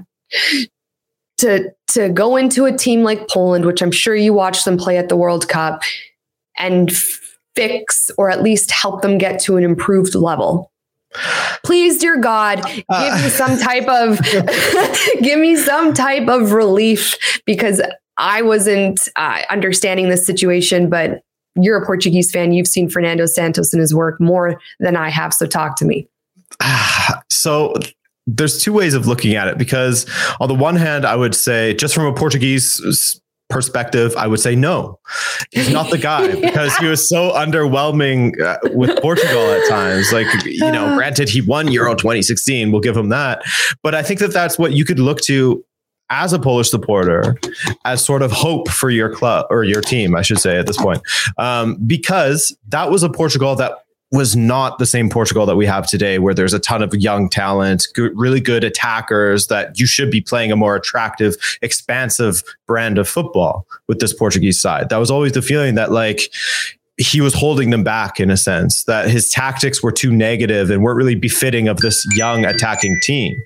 to 1.40 1.72
to 1.90 2.10
go 2.10 2.36
into 2.36 2.66
a 2.66 2.76
team 2.76 3.04
like 3.04 3.28
Poland, 3.28 3.66
which 3.66 3.82
I'm 3.82 3.92
sure 3.92 4.16
you 4.16 4.34
watched 4.34 4.66
them 4.66 4.78
play 4.78 4.98
at 4.98 5.10
the 5.10 5.18
World 5.18 5.50
Cup, 5.50 5.82
and 6.58 6.92
fix 7.56 8.12
or 8.18 8.30
at 8.30 8.42
least 8.44 8.72
help 8.72 9.02
them 9.02 9.18
get 9.18 9.40
to 9.42 9.58
an 9.58 9.64
improved 9.64 10.16
level? 10.16 10.72
Please, 11.66 11.98
dear 11.98 12.18
God, 12.18 12.64
give 12.66 12.86
uh, 12.90 13.20
me 13.22 13.30
some 13.30 13.58
type 13.60 13.88
of 13.88 14.22
give 15.22 15.40
me 15.40 15.56
some 15.56 15.94
type 15.94 16.28
of 16.28 16.52
relief 16.52 17.42
because 17.46 17.82
I 18.18 18.42
wasn't 18.42 19.08
uh, 19.16 19.42
understanding 19.50 20.10
this 20.10 20.26
situation, 20.26 20.90
but 20.90 21.22
you're 21.56 21.82
a 21.82 21.86
Portuguese 21.86 22.32
fan. 22.32 22.52
You've 22.52 22.68
seen 22.68 22.90
Fernando 22.90 23.26
Santos 23.26 23.74
and 23.74 23.82
his 23.82 23.94
work 23.94 24.20
more 24.20 24.60
than 24.80 24.96
I 24.96 25.10
have. 25.10 25.34
So 25.34 25.46
talk 25.46 25.76
to 25.78 25.86
me. 25.86 26.08
So 27.32 27.74
there's 28.28 28.62
two 28.62 28.74
ways 28.74 28.94
of 28.94 29.08
looking 29.08 29.36
at 29.36 29.48
it 29.48 29.58
because 29.58 30.06
on 30.42 30.50
the 30.50 30.54
one 30.54 30.76
hand, 30.76 31.06
I 31.06 31.16
would 31.16 31.34
say 31.34 31.74
just 31.74 31.96
from 31.96 32.06
a 32.06 32.14
Portuguese 32.14 33.20
perspective, 33.50 34.16
I 34.16 34.28
would 34.28 34.40
say 34.40 34.56
no, 34.56 35.00
he's 35.52 35.70
not 35.70 35.90
the 35.90 35.98
guy 35.98 36.28
yeah. 36.28 36.36
because 36.42 36.76
he 36.78 36.86
was 36.86 37.08
so 37.08 37.32
underwhelming 37.32 38.40
uh, 38.40 38.58
with 38.74 39.02
Portugal 39.02 39.42
at 39.52 39.68
times. 39.68 40.12
Like, 40.14 40.28
you 40.46 40.60
know, 40.72 40.96
granted, 40.96 41.30
he 41.30 41.42
won 41.42 41.72
Euro 41.72 41.96
2016, 41.96 42.72
we'll 42.72 42.82
give 42.82 42.96
him 42.96 43.10
that. 43.10 43.42
But 43.82 43.96
I 43.96 44.04
think 44.04 44.20
that 44.20 44.34
that's 44.34 44.60
what 44.60 44.74
you 44.74 44.86
could 44.86 45.00
look 45.00 45.22
to 45.22 45.64
as 46.10 46.34
a 46.34 46.40
Polish 46.40 46.70
supporter 46.70 47.38
as 47.86 48.04
sort 48.04 48.22
of 48.22 48.32
hope 48.32 48.70
for 48.70 48.90
your 48.90 49.14
club 49.14 49.46
or 49.50 49.64
your 49.64 49.82
team, 49.82 50.16
I 50.16 50.22
should 50.22 50.40
say 50.40 50.58
at 50.58 50.68
this 50.68 50.78
point, 50.78 51.02
um, 51.38 51.78
because 51.86 52.56
that 52.70 52.90
was 52.90 53.04
a 53.04 53.10
Portugal 53.10 53.56
that 53.56 53.84
was 54.12 54.36
not 54.36 54.80
the 54.80 54.88
same 54.88 55.10
Portugal 55.10 55.46
that 55.46 55.56
we 55.56 55.68
have 55.68 55.86
today, 55.86 56.18
where 56.18 56.34
there's 56.34 56.54
a 56.54 56.60
ton 56.60 56.82
of 56.82 56.94
young 56.96 57.30
talent, 57.30 57.86
good, 57.94 58.12
really 58.16 58.42
good 58.42 58.64
attackers 58.64 59.48
that 59.48 59.80
you 59.80 59.86
should 59.86 60.10
be 60.10 60.20
playing 60.20 60.52
a 60.52 60.56
more 60.56 60.76
attractive, 60.76 61.36
expansive 61.62 62.42
brand 62.66 62.98
of 62.98 63.08
football 63.08 63.68
with 63.88 64.00
this 64.00 64.14
Portuguese 64.14 64.60
side. 64.60 64.90
That 64.90 64.98
was 64.98 65.12
always 65.12 65.34
the 65.34 65.44
feeling 65.44 65.76
that 65.76 65.92
like 65.92 66.34
he 66.98 67.22
was 67.22 67.34
holding 67.34 67.70
them 67.70 67.84
back 67.84 68.20
in 68.20 68.32
a 68.32 68.36
sense 68.36 68.84
that 68.86 69.10
his 69.10 69.30
tactics 69.30 69.84
were 69.84 69.92
too 69.92 70.12
negative 70.12 70.70
and 70.72 70.82
weren't 70.82 70.98
really 70.98 71.16
befitting 71.16 71.68
of 71.68 71.78
this 71.78 72.06
young 72.16 72.46
attacking 72.46 73.00
team. 73.04 73.42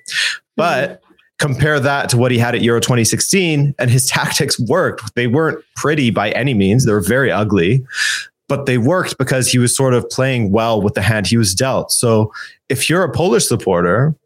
But 0.56 1.02
compare 1.44 1.78
that 1.78 2.08
to 2.08 2.16
what 2.16 2.32
he 2.32 2.38
had 2.38 2.54
at 2.54 2.62
Euro 2.62 2.80
2016, 2.80 3.74
and 3.78 3.90
his 3.90 4.06
tactics 4.18 4.58
worked. 4.58 5.14
They 5.14 5.26
weren't 5.26 5.62
pretty 5.76 6.10
by 6.10 6.30
any 6.30 6.54
means, 6.54 6.86
they 6.86 6.92
were 6.92 7.00
very 7.00 7.30
ugly, 7.30 7.84
but 8.48 8.64
they 8.64 8.78
worked 8.78 9.18
because 9.18 9.50
he 9.50 9.58
was 9.58 9.76
sort 9.76 9.92
of 9.92 10.08
playing 10.08 10.52
well 10.52 10.80
with 10.80 10.94
the 10.94 11.02
hand 11.02 11.26
he 11.26 11.36
was 11.36 11.54
dealt. 11.54 11.92
So 11.92 12.32
if 12.70 12.88
you're 12.88 13.04
a 13.04 13.12
Polish 13.12 13.46
supporter, 13.46 14.16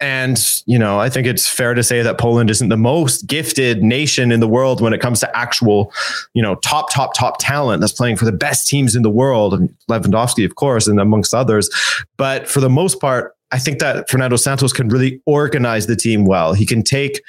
and, 0.00 0.38
you 0.66 0.78
know, 0.78 1.00
I 1.00 1.08
think 1.08 1.26
it's 1.26 1.48
fair 1.48 1.74
to 1.74 1.82
say 1.82 2.02
that 2.02 2.18
Poland 2.18 2.50
isn't 2.50 2.68
the 2.68 2.76
most 2.76 3.26
gifted 3.26 3.82
nation 3.82 4.30
in 4.30 4.38
the 4.38 4.46
world 4.46 4.80
when 4.80 4.92
it 4.92 5.00
comes 5.00 5.18
to 5.20 5.36
actual, 5.36 5.92
you 6.34 6.42
know, 6.42 6.54
top, 6.56 6.92
top, 6.92 7.14
top 7.14 7.38
talent 7.40 7.80
that's 7.80 7.94
playing 7.94 8.16
for 8.16 8.24
the 8.24 8.30
best 8.30 8.68
teams 8.68 8.94
in 8.94 9.02
the 9.02 9.10
world. 9.10 9.54
And 9.54 9.74
Lewandowski, 9.90 10.44
of 10.44 10.54
course, 10.54 10.86
and 10.86 11.00
amongst 11.00 11.34
others. 11.34 11.68
But 12.16 12.46
for 12.46 12.60
the 12.60 12.70
most 12.70 13.00
part, 13.00 13.34
I 13.50 13.58
think 13.58 13.78
that 13.78 14.08
Fernando 14.10 14.36
Santos 14.36 14.72
can 14.72 14.88
really 14.88 15.20
organize 15.26 15.86
the 15.86 15.96
team 15.96 16.24
well. 16.24 16.52
He 16.52 16.66
can 16.66 16.82
take 16.82 17.22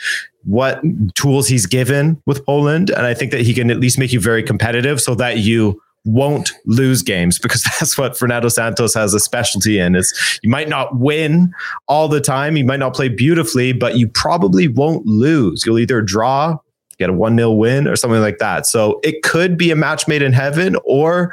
what 0.43 0.81
tools 1.15 1.47
he's 1.47 1.65
given 1.65 2.21
with 2.25 2.45
Poland, 2.45 2.89
and 2.89 3.05
I 3.05 3.13
think 3.13 3.31
that 3.31 3.41
he 3.41 3.53
can 3.53 3.71
at 3.71 3.79
least 3.79 3.97
make 3.97 4.11
you 4.11 4.19
very 4.19 4.43
competitive 4.43 4.99
so 4.99 5.15
that 5.15 5.39
you 5.39 5.81
won't 6.05 6.51
lose 6.65 7.01
games 7.01 7.39
because 7.39 7.63
that's 7.79 7.97
what 7.97 8.17
Fernando 8.17 8.49
Santos 8.49 8.93
has 8.93 9.13
a 9.13 9.19
specialty 9.19 9.79
in. 9.79 9.95
Is 9.95 10.39
you 10.43 10.49
might 10.49 10.69
not 10.69 10.97
win 10.97 11.53
all 11.87 12.07
the 12.07 12.21
time 12.21 12.57
you 12.57 12.65
might 12.65 12.79
not 12.79 12.93
play 12.93 13.09
beautifully 13.09 13.73
but 13.73 13.97
you 13.97 14.07
probably 14.07 14.67
won't 14.67 15.05
lose. 15.05 15.65
You'll 15.65 15.79
either 15.79 16.01
draw 16.01 16.57
get 16.99 17.09
a 17.09 17.13
1-0 17.13 17.57
win 17.57 17.87
or 17.87 17.95
something 17.95 18.19
like 18.19 18.37
that. 18.39 18.67
So 18.67 18.99
it 19.03 19.23
could 19.23 19.57
be 19.57 19.71
a 19.71 19.75
match 19.75 20.07
made 20.07 20.21
in 20.21 20.33
heaven 20.33 20.75
or 20.83 21.31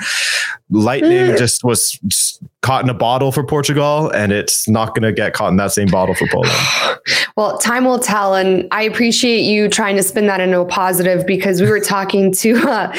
lightning 0.70 1.32
mm. 1.32 1.38
just 1.38 1.62
was 1.64 1.92
just 2.06 2.42
caught 2.62 2.82
in 2.82 2.90
a 2.90 2.94
bottle 2.94 3.30
for 3.32 3.44
Portugal, 3.44 4.10
and 4.10 4.32
it's 4.32 4.68
not 4.68 4.94
going 4.94 5.02
to 5.02 5.12
get 5.12 5.32
caught 5.32 5.50
in 5.50 5.56
that 5.56 5.72
same 5.72 5.88
bottle 5.88 6.14
for 6.14 6.26
Poland. 6.28 6.52
well, 7.36 7.58
time 7.58 7.84
will 7.84 7.98
tell, 7.98 8.34
and 8.34 8.66
I 8.72 8.82
appreciate 8.82 9.42
you 9.42 9.68
trying 9.68 9.96
to 9.96 10.02
spin 10.02 10.26
that 10.26 10.40
into 10.40 10.60
a 10.60 10.64
positive 10.64 11.26
because 11.26 11.60
we 11.60 11.68
were 11.68 11.80
talking 11.80 12.32
to 12.32 12.56
uh, 12.68 12.92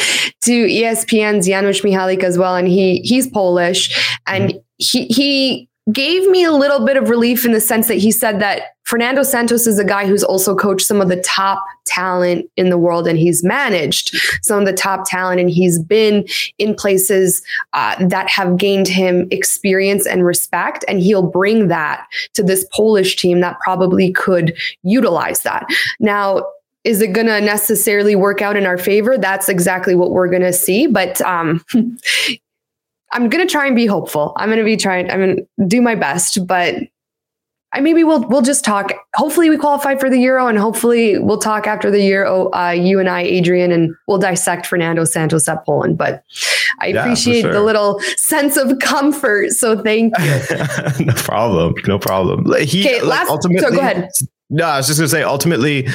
to 0.44 0.52
ESPN's 0.52 1.48
Janusz 1.48 1.82
Michallik 1.82 2.24
as 2.24 2.38
well, 2.38 2.56
and 2.56 2.68
he 2.68 3.00
he's 3.00 3.28
Polish, 3.28 4.20
and 4.26 4.52
mm. 4.52 4.64
he 4.78 5.06
he 5.08 5.70
gave 5.92 6.28
me 6.30 6.44
a 6.44 6.52
little 6.52 6.86
bit 6.86 6.98
of 6.98 7.10
relief 7.10 7.46
in 7.46 7.52
the 7.54 7.62
sense 7.62 7.88
that 7.88 7.96
he 7.96 8.12
said 8.12 8.40
that 8.42 8.76
Fernando 8.84 9.24
Santos 9.24 9.68
is 9.68 9.80
a 9.80 9.86
guy 9.86 10.06
who's 10.06 10.24
also 10.24 10.56
coached 10.56 10.86
some 10.86 11.02
of 11.02 11.10
the 11.10 11.22
top 11.22 11.64
talent 11.86 12.50
in 12.56 12.70
the 12.70 12.78
world 12.78 13.08
and 13.08 13.18
he's 13.18 13.44
managed 13.44 14.16
some 14.42 14.60
of 14.60 14.66
the 14.66 14.74
top 14.74 15.04
talent 15.06 15.40
and 15.40 15.50
he's 15.50 15.80
been 15.80 16.26
in 16.58 16.74
places 16.74 17.42
uh, 17.74 17.96
that 18.08 18.30
have 18.30 18.58
gained 18.58 18.88
him 18.88 19.28
experience 19.32 20.06
and 20.06 20.26
respect 20.26 20.86
and 20.88 21.02
he'll 21.02 21.22
bring 21.22 21.68
that 21.68 22.06
to 22.34 22.44
this 22.44 22.66
Polish 22.72 23.16
team 23.16 23.42
that 23.42 23.60
probably 23.60 24.12
could 24.12 24.58
utilize 24.84 25.42
that. 25.42 25.66
Now, 26.00 26.44
is 26.84 27.02
it 27.02 27.12
going 27.12 27.28
to 27.28 27.42
necessarily 27.42 28.16
work 28.16 28.42
out 28.42 28.56
in 28.56 28.66
our 28.66 28.78
favor? 28.78 29.18
That's 29.18 29.50
exactly 29.50 29.96
what 29.96 30.12
we're 30.12 30.30
going 30.30 30.44
to 30.44 30.54
see. 30.54 30.88
But 30.88 31.20
um, 31.22 31.66
I'm 33.12 33.30
going 33.30 33.46
to 33.46 33.52
try 33.52 33.68
and 33.68 33.76
be 33.76 33.86
hopeful. 33.86 34.34
I'm 34.36 34.50
going 34.50 34.60
to 34.60 34.66
be 34.66 34.78
trying, 34.78 35.10
I'm 35.10 35.20
going 35.20 35.38
to 35.38 35.66
do 35.66 35.82
my 35.82 35.96
best, 35.96 36.46
but 36.46 36.76
I 37.74 37.82
maybe 37.82 38.04
we'll 38.04 38.26
we'll 38.28 38.42
just 38.42 38.64
talk. 38.64 38.94
Hopefully, 39.16 39.50
we 39.50 39.58
qualify 39.58 39.96
for 39.96 40.10
the 40.10 40.18
Euro, 40.20 40.48
and 40.48 40.58
hopefully, 40.58 41.20
we'll 41.20 41.38
talk 41.38 41.68
after 41.68 41.92
the 41.92 42.02
Euro. 42.02 42.50
Uh, 42.54 42.70
you 42.70 43.00
and 43.00 43.10
I, 43.10 43.22
Adrian, 43.22 43.74
and 43.74 43.94
we'll 44.08 44.18
dissect 44.18 44.66
Fernando 44.66 45.04
Santos 45.04 45.48
at 45.50 45.66
Poland. 45.66 45.98
But 45.98 46.24
I 46.80 46.88
yeah, 46.88 47.02
appreciate 47.02 47.42
sure. 47.42 47.52
the 47.52 47.62
little 47.62 48.00
sense 48.16 48.56
of 48.56 48.80
comfort. 48.80 49.52
So 49.52 49.82
thank 49.84 50.18
you. 50.18 51.06
no 51.06 51.14
problem. 51.14 51.76
No 51.86 52.00
problem. 52.00 52.46
He, 52.62 52.88
okay, 52.88 53.02
last. 53.02 53.30
Ultimately, 53.30 53.62
so 53.62 53.72
go 53.72 53.80
ahead. 53.80 54.10
No, 54.50 54.64
I 54.64 54.78
was 54.78 54.88
just 54.88 54.98
going 54.98 55.08
to 55.08 55.12
say. 55.12 55.24
Ultimately, 55.24 55.90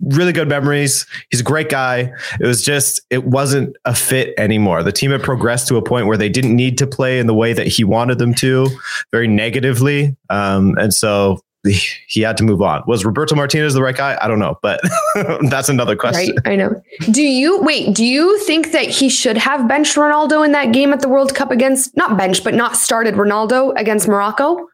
really 0.00 0.32
good 0.32 0.48
memories. 0.48 1.06
He's 1.30 1.40
a 1.40 1.44
great 1.44 1.68
guy. 1.68 2.12
It 2.40 2.46
was 2.46 2.64
just, 2.64 3.00
it 3.10 3.24
wasn't 3.24 3.76
a 3.84 3.94
fit 3.94 4.34
anymore. 4.38 4.82
The 4.82 4.92
team 4.92 5.10
had 5.10 5.22
progressed 5.22 5.68
to 5.68 5.76
a 5.76 5.82
point 5.82 6.06
where 6.06 6.16
they 6.16 6.28
didn't 6.28 6.54
need 6.54 6.78
to 6.78 6.86
play 6.86 7.18
in 7.18 7.26
the 7.26 7.34
way 7.34 7.52
that 7.52 7.66
he 7.66 7.84
wanted 7.84 8.18
them 8.18 8.34
to, 8.34 8.68
very 9.12 9.28
negatively. 9.28 10.16
Um, 10.30 10.76
and 10.78 10.92
so 10.92 11.40
he 11.68 12.20
had 12.20 12.36
to 12.36 12.44
move 12.44 12.62
on. 12.62 12.82
Was 12.86 13.04
Roberto 13.04 13.34
Martinez 13.34 13.74
the 13.74 13.82
right 13.82 13.96
guy? 13.96 14.16
I 14.20 14.28
don't 14.28 14.38
know, 14.38 14.58
but 14.62 14.80
that's 15.48 15.68
another 15.68 15.96
question. 15.96 16.36
Right, 16.44 16.52
I 16.52 16.56
know. 16.56 16.80
Do 17.10 17.22
you 17.22 17.60
wait? 17.62 17.94
Do 17.94 18.04
you 18.04 18.38
think 18.44 18.72
that 18.72 18.88
he 18.88 19.08
should 19.08 19.36
have 19.36 19.68
benched 19.68 19.96
Ronaldo 19.96 20.44
in 20.44 20.52
that 20.52 20.72
game 20.72 20.92
at 20.92 21.00
the 21.00 21.08
World 21.08 21.34
Cup 21.34 21.50
against 21.50 21.96
not 21.96 22.16
benched, 22.16 22.44
but 22.44 22.54
not 22.54 22.76
started 22.76 23.14
Ronaldo 23.14 23.72
against 23.76 24.08
Morocco? 24.08 24.68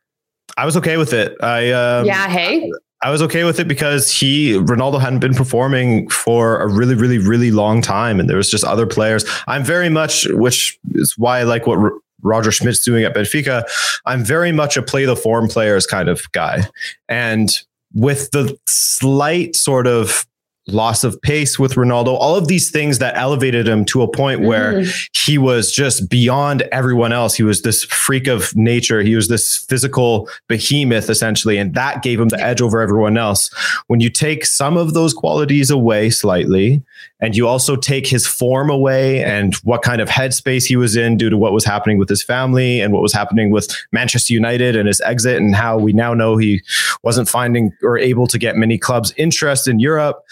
I 0.56 0.66
was 0.66 0.76
okay 0.76 0.96
with 0.96 1.12
it. 1.12 1.36
I 1.42 1.70
um, 1.70 2.04
yeah. 2.04 2.28
Hey, 2.28 2.70
I 3.02 3.10
was 3.10 3.20
okay 3.22 3.44
with 3.44 3.58
it 3.58 3.66
because 3.66 4.10
he 4.12 4.52
Ronaldo 4.52 5.00
hadn't 5.00 5.18
been 5.18 5.34
performing 5.34 6.08
for 6.08 6.60
a 6.60 6.68
really, 6.68 6.94
really, 6.94 7.18
really 7.18 7.50
long 7.50 7.82
time, 7.82 8.20
and 8.20 8.28
there 8.28 8.36
was 8.36 8.50
just 8.50 8.64
other 8.64 8.86
players. 8.86 9.24
I'm 9.48 9.64
very 9.64 9.88
much, 9.88 10.26
which 10.30 10.78
is 10.94 11.18
why 11.18 11.40
I 11.40 11.42
like 11.42 11.66
what 11.66 11.78
R- 11.78 11.92
Roger 12.22 12.52
Schmidt's 12.52 12.84
doing 12.84 13.02
at 13.04 13.14
Benfica. 13.14 13.64
I'm 14.06 14.24
very 14.24 14.52
much 14.52 14.76
a 14.76 14.82
play 14.82 15.04
the 15.04 15.16
form 15.16 15.48
players 15.48 15.86
kind 15.86 16.08
of 16.08 16.30
guy, 16.32 16.66
and 17.08 17.50
with 17.92 18.30
the 18.30 18.56
slight 18.66 19.56
sort 19.56 19.86
of 19.86 20.24
loss 20.68 21.02
of 21.02 21.20
pace 21.22 21.58
with 21.58 21.74
Ronaldo, 21.74 22.08
all 22.08 22.36
of 22.36 22.46
these 22.46 22.70
things 22.70 22.98
that 22.98 23.16
elevated 23.16 23.66
him 23.66 23.84
to 23.86 24.02
a 24.02 24.08
point 24.10 24.42
where 24.42 24.74
mm. 24.74 25.08
he 25.24 25.36
was 25.36 25.72
just 25.72 26.08
beyond 26.08 26.62
everyone 26.70 27.12
else. 27.12 27.34
He 27.34 27.42
was 27.42 27.62
this 27.62 27.84
freak 27.84 28.28
of 28.28 28.54
nature. 28.54 29.02
He 29.02 29.16
was 29.16 29.28
this 29.28 29.64
physical 29.68 30.28
behemoth, 30.48 31.10
essentially. 31.10 31.58
And 31.58 31.74
that 31.74 32.02
gave 32.02 32.20
him 32.20 32.28
the 32.28 32.40
edge 32.40 32.60
over 32.60 32.80
everyone 32.80 33.16
else. 33.16 33.50
When 33.88 34.00
you 34.00 34.08
take 34.08 34.46
some 34.46 34.76
of 34.76 34.94
those 34.94 35.12
qualities 35.12 35.70
away 35.70 36.10
slightly, 36.10 36.82
and 37.22 37.34
you 37.34 37.48
also 37.48 37.76
take 37.76 38.06
his 38.06 38.26
form 38.26 38.68
away 38.68 39.24
and 39.24 39.54
what 39.64 39.80
kind 39.80 40.02
of 40.02 40.08
headspace 40.10 40.66
he 40.66 40.76
was 40.76 40.96
in 40.96 41.16
due 41.16 41.30
to 41.30 41.38
what 41.38 41.54
was 41.54 41.64
happening 41.64 41.96
with 41.96 42.10
his 42.10 42.22
family 42.22 42.80
and 42.80 42.92
what 42.92 43.00
was 43.00 43.14
happening 43.14 43.50
with 43.50 43.74
Manchester 43.92 44.34
United 44.34 44.76
and 44.76 44.86
his 44.86 45.00
exit, 45.00 45.38
and 45.38 45.54
how 45.54 45.78
we 45.78 45.94
now 45.94 46.12
know 46.12 46.36
he 46.36 46.60
wasn't 47.02 47.28
finding 47.28 47.72
or 47.82 47.96
able 47.96 48.26
to 48.26 48.38
get 48.38 48.56
many 48.56 48.76
clubs' 48.76 49.14
interest 49.16 49.66
in 49.66 49.78
Europe 49.78 50.22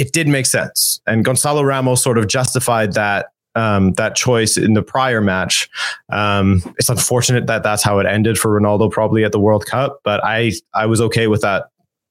it 0.00 0.12
did 0.12 0.26
make 0.26 0.46
sense. 0.46 0.98
And 1.06 1.26
Gonzalo 1.26 1.62
Ramos 1.62 2.02
sort 2.02 2.16
of 2.16 2.26
justified 2.26 2.94
that 2.94 3.26
um, 3.54 3.92
that 3.94 4.14
choice 4.14 4.56
in 4.56 4.72
the 4.72 4.82
prior 4.82 5.20
match. 5.20 5.68
Um, 6.08 6.62
it's 6.78 6.88
unfortunate 6.88 7.46
that 7.48 7.62
that's 7.62 7.82
how 7.82 7.98
it 7.98 8.06
ended 8.06 8.38
for 8.38 8.58
Ronaldo, 8.58 8.90
probably 8.90 9.24
at 9.24 9.32
the 9.32 9.40
World 9.40 9.66
Cup. 9.66 10.00
But 10.02 10.24
I 10.24 10.52
I 10.72 10.86
was 10.86 11.02
okay 11.02 11.26
with 11.26 11.42
that 11.42 11.66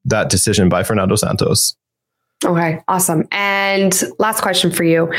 that 0.06 0.30
decision 0.30 0.70
by 0.70 0.84
Fernando 0.84 1.16
Santos. 1.16 1.76
Okay, 2.46 2.80
awesome. 2.88 3.28
And 3.32 4.02
last 4.18 4.42
question 4.42 4.72
for 4.72 4.84
you: 4.84 5.12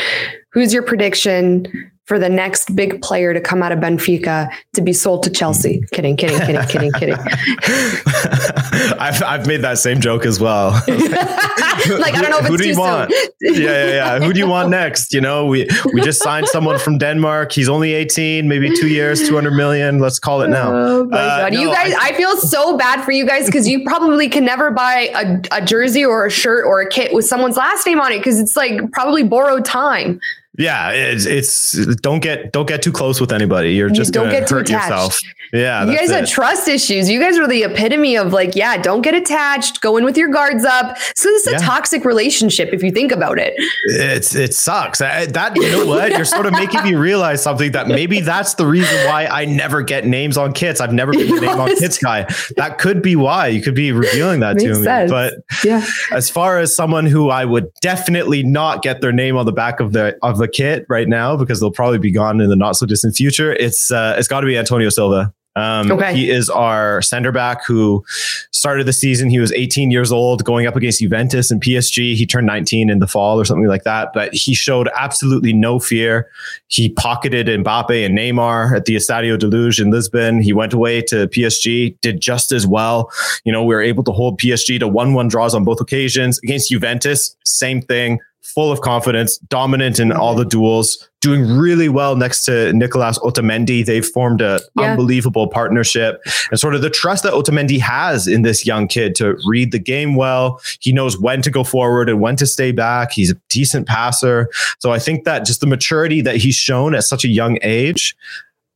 Who's 0.53 0.73
your 0.73 0.83
prediction 0.83 1.91
for 2.11 2.19
the 2.19 2.29
next 2.29 2.75
big 2.75 3.01
player 3.03 3.33
to 3.33 3.41
come 3.41 3.63
out 3.63 3.71
of 3.71 3.79
Benfica 3.79 4.51
to 4.75 4.81
be 4.81 4.93
sold 4.93 5.23
to 5.23 5.31
Chelsea. 5.31 5.81
Kidding, 5.93 6.17
kidding, 6.17 6.41
kidding, 6.41 6.61
kidding, 6.63 6.91
kidding. 6.91 7.15
I've, 8.99 9.23
I've 9.23 9.47
made 9.47 9.63
that 9.63 9.79
same 9.79 10.01
joke 10.01 10.25
as 10.25 10.41
well. 10.41 10.71
like, 10.89 12.15
I 12.15 12.21
don't 12.21 12.31
know 12.31 12.39
if 12.39 12.47
who, 12.47 12.55
it's 12.55 12.63
do 12.63 12.69
you 12.69 12.79
want? 12.79 13.13
yeah, 13.41 13.53
yeah, 13.53 13.87
yeah. 13.87 14.19
Who 14.19 14.33
do 14.33 14.39
you 14.39 14.47
want 14.47 14.69
next? 14.69 15.13
You 15.13 15.21
know, 15.21 15.47
we 15.47 15.69
we 15.93 16.01
just 16.01 16.23
signed 16.23 16.49
someone 16.49 16.79
from 16.79 16.99
Denmark. 16.99 17.53
He's 17.53 17.69
only 17.69 17.93
18, 17.93 18.49
maybe 18.49 18.75
two 18.77 18.89
years, 18.89 19.27
200 19.27 19.53
million. 19.53 19.99
Let's 19.99 20.19
call 20.19 20.43
it 20.43 20.49
now. 20.49 20.75
Oh 20.75 21.05
my 21.05 21.19
uh, 21.19 21.41
God. 21.43 21.53
No, 21.53 21.61
you 21.61 21.73
guys, 21.73 21.95
I, 21.95 22.09
I, 22.09 22.13
feel 22.15 22.37
so 22.37 22.77
bad 22.77 23.05
for 23.05 23.13
you 23.13 23.27
guys 23.27 23.47
because 23.47 23.69
you 23.69 23.85
probably 23.85 24.29
can 24.29 24.45
never 24.45 24.71
buy 24.71 25.11
a, 25.15 25.59
a 25.59 25.65
jersey 25.65 26.05
or 26.05 26.27
a 26.27 26.31
shirt 26.31 26.65
or 26.67 26.81
a 26.81 26.89
kit 26.89 27.13
with 27.13 27.25
someone's 27.25 27.57
last 27.57 27.87
name 27.87 28.01
on 28.01 28.13
it 28.13 28.19
because 28.19 28.39
it's 28.39 28.57
like 28.57 28.91
probably 28.93 29.23
borrowed 29.23 29.65
time. 29.65 30.21
Yeah, 30.59 30.91
it's, 30.91 31.25
it's 31.27 31.87
don't 31.97 32.21
get 32.21 32.53
don't 32.53 32.67
get 32.67 32.83
too 32.83 32.93
close 32.93 33.21
with 33.21 33.33
anybody. 33.33 33.73
You're 33.75 33.89
just 33.89 34.13
don't 34.13 34.31
get 34.31 34.49
hurt 34.49 34.69
yourself. 34.69 35.19
Yeah, 35.53 35.85
you 35.85 35.97
guys 35.97 36.11
it. 36.11 36.15
have 36.15 36.29
trust 36.29 36.69
issues. 36.69 37.09
You 37.11 37.21
guys 37.21 37.37
are 37.37 37.49
the 37.49 37.65
epitome 37.65 38.17
of 38.17 38.33
like, 38.33 38.55
yeah, 38.55 38.77
don't 38.77 39.03
get 39.03 39.15
attached. 39.15 39.81
Go 39.81 39.97
in 39.97 40.05
with 40.05 40.17
your 40.17 40.29
guards 40.29 40.65
up. 40.65 40.97
So 41.17 41.29
this 41.29 41.47
is 41.47 41.55
a 41.55 41.59
toxic 41.59 42.05
relationship 42.05 42.71
if 42.73 42.83
you 42.83 42.91
think 42.91 43.11
about 43.11 43.39
it. 43.39 43.55
It's 43.87 44.35
it 44.35 44.55
sucks. 44.55 45.01
I, 45.01 45.27
that 45.27 45.57
you 45.57 45.71
know 45.71 45.87
what? 45.87 46.13
You're 46.13 46.25
sort 46.25 46.47
of 46.47 46.53
making 46.53 46.83
me 46.85 46.95
realize 46.95 47.43
something 47.43 47.73
that 47.73 47.89
maybe 47.89 48.21
that's 48.21 48.55
the 48.55 48.67
reason 48.67 48.97
why 49.07 49.27
I 49.27 49.45
never 49.45 49.83
get 49.83 50.07
names 50.07 50.37
on 50.37 50.53
kits. 50.53 50.81
I've 50.81 50.93
never 50.93 51.13
been 51.13 51.37
a 51.37 51.41
name 51.41 51.61
on 51.61 51.77
kits 51.77 51.99
guy. 51.99 52.27
That 52.57 52.79
could 52.79 53.03
be 53.03 53.17
why. 53.17 53.49
You 53.49 53.61
could 53.61 53.75
be 53.75 53.91
revealing 53.93 54.41
that 54.41 54.59
to 54.59 54.69
me. 54.69 54.85
Sense. 54.85 55.11
But 55.11 55.35
yeah, 55.65 55.85
as 56.13 56.31
far 56.31 56.59
as 56.59 56.75
someone 56.75 57.07
who 57.07 57.31
I 57.31 57.45
would 57.45 57.73
definitely 57.81 58.43
not 58.43 58.83
get 58.83 59.01
their 59.01 59.13
name 59.13 59.37
on 59.37 59.47
the 59.47 59.53
back 59.53 59.81
of 59.81 59.93
the 59.93 60.17
of 60.23 60.39
the 60.39 60.49
kit 60.49 60.87
right 60.89 61.09
now 61.09 61.37
because 61.37 61.59
they'll 61.61 61.73
probably 61.73 61.99
be 61.99 62.13
gone 62.13 62.41
in 62.41 62.49
the 62.49 62.57
not 62.57 62.77
so 62.77 62.87
distant 62.87 63.17
future. 63.17 63.53
It's 63.53 63.91
uh, 63.91 64.15
it's 64.17 64.29
got 64.29 64.41
to 64.41 64.47
be 64.47 64.57
Antonio 64.57 64.91
Silva. 64.91 65.33
Um, 65.57 65.91
okay. 65.91 66.15
He 66.15 66.31
is 66.31 66.49
our 66.49 67.03
center 67.03 67.33
back 67.33 67.67
who 67.67 68.05
started 68.53 68.87
the 68.87 68.93
season. 68.93 69.29
He 69.29 69.41
was 69.41 69.53
18 69.53 69.91
years 69.91 70.13
old, 70.13 70.45
going 70.45 70.67
up 70.67 70.77
against 70.77 71.01
Juventus 71.01 71.51
and 71.51 71.61
PSG. 71.61 72.15
He 72.15 72.25
turned 72.25 72.47
19 72.47 72.89
in 72.89 73.01
the 73.01 73.07
fall 73.07 73.41
or 73.41 73.45
something 73.45 73.67
like 73.67 73.83
that. 73.83 74.13
But 74.13 74.33
he 74.33 74.55
showed 74.55 74.89
absolutely 74.97 75.53
no 75.53 75.81
fear. 75.81 76.31
He 76.69 76.91
pocketed 76.91 77.49
Mbappe 77.49 78.07
and 78.07 78.17
Neymar 78.17 78.77
at 78.77 78.85
the 78.85 78.95
Estadio 78.95 79.39
de 79.39 79.49
Luz 79.49 79.81
in 79.81 79.91
Lisbon. 79.91 80.41
He 80.41 80.53
went 80.53 80.73
away 80.73 81.03
to 81.03 81.27
PSG, 81.27 81.99
did 82.01 82.21
just 82.21 82.53
as 82.53 82.67
well. 82.67 83.11
You 83.45 83.53
know, 83.53 83.65
we 83.65 83.75
were 83.75 83.83
able 83.83 84.05
to 84.05 84.13
hold 84.13 84.41
PSG 84.41 84.79
to 84.79 84.87
1 84.87 85.15
1 85.15 85.29
draws 85.29 85.55
on 85.55 85.65
both 85.65 85.81
occasions. 85.81 86.39
Against 86.45 86.71
Juventus, 86.71 87.37
same 87.45 87.83
thing 87.83 88.21
full 88.43 88.73
of 88.73 88.81
confidence, 88.81 89.39
dominant 89.39 89.99
in 90.01 90.11
all 90.13 90.35
the 90.35 90.45
duels, 90.45 91.09
doing 91.21 91.47
really 91.47 91.89
well 91.89 92.17
next 92.17 92.45
to 92.45 92.73
Nicolas 92.73 93.19
Otamendi. 93.19 93.85
They've 93.85 94.07
formed 94.07 94.41
an 94.41 94.61
yeah. 94.77 94.93
unbelievable 94.93 95.47
partnership 95.49 96.21
and 96.51 96.59
sort 96.59 96.75
of 96.75 96.83
the 96.83 96.91
trust 96.91 97.23
that 97.23 97.33
Otamendi 97.33 97.79
has 97.79 98.27
in 98.27 98.43
this 98.43 98.67
young 98.67 98.89
kid 98.89 99.15
to 99.17 99.39
read 99.47 99.73
the 99.73 99.79
game 99.79 100.17
well. 100.17 100.61
He 100.81 100.93
knows 100.93 101.19
when 101.19 101.43
to 101.43 101.51
go 101.51 101.63
forward 101.63 102.09
and 102.09 102.21
when 102.21 102.37
to 102.37 102.47
stay 102.47 102.73
back. 102.73 103.13
He's 103.13 103.31
a 103.31 103.37
decent 103.49 103.87
passer. 103.87 104.49
So 104.79 104.91
I 104.91 104.99
think 104.99 105.25
that 105.25 105.45
just 105.45 105.61
the 105.61 105.67
maturity 105.67 106.21
that 106.23 106.37
he's 106.37 106.57
shown 106.57 106.95
at 106.95 107.05
such 107.05 107.25
a 107.25 107.29
young 107.29 107.59
age, 107.63 108.17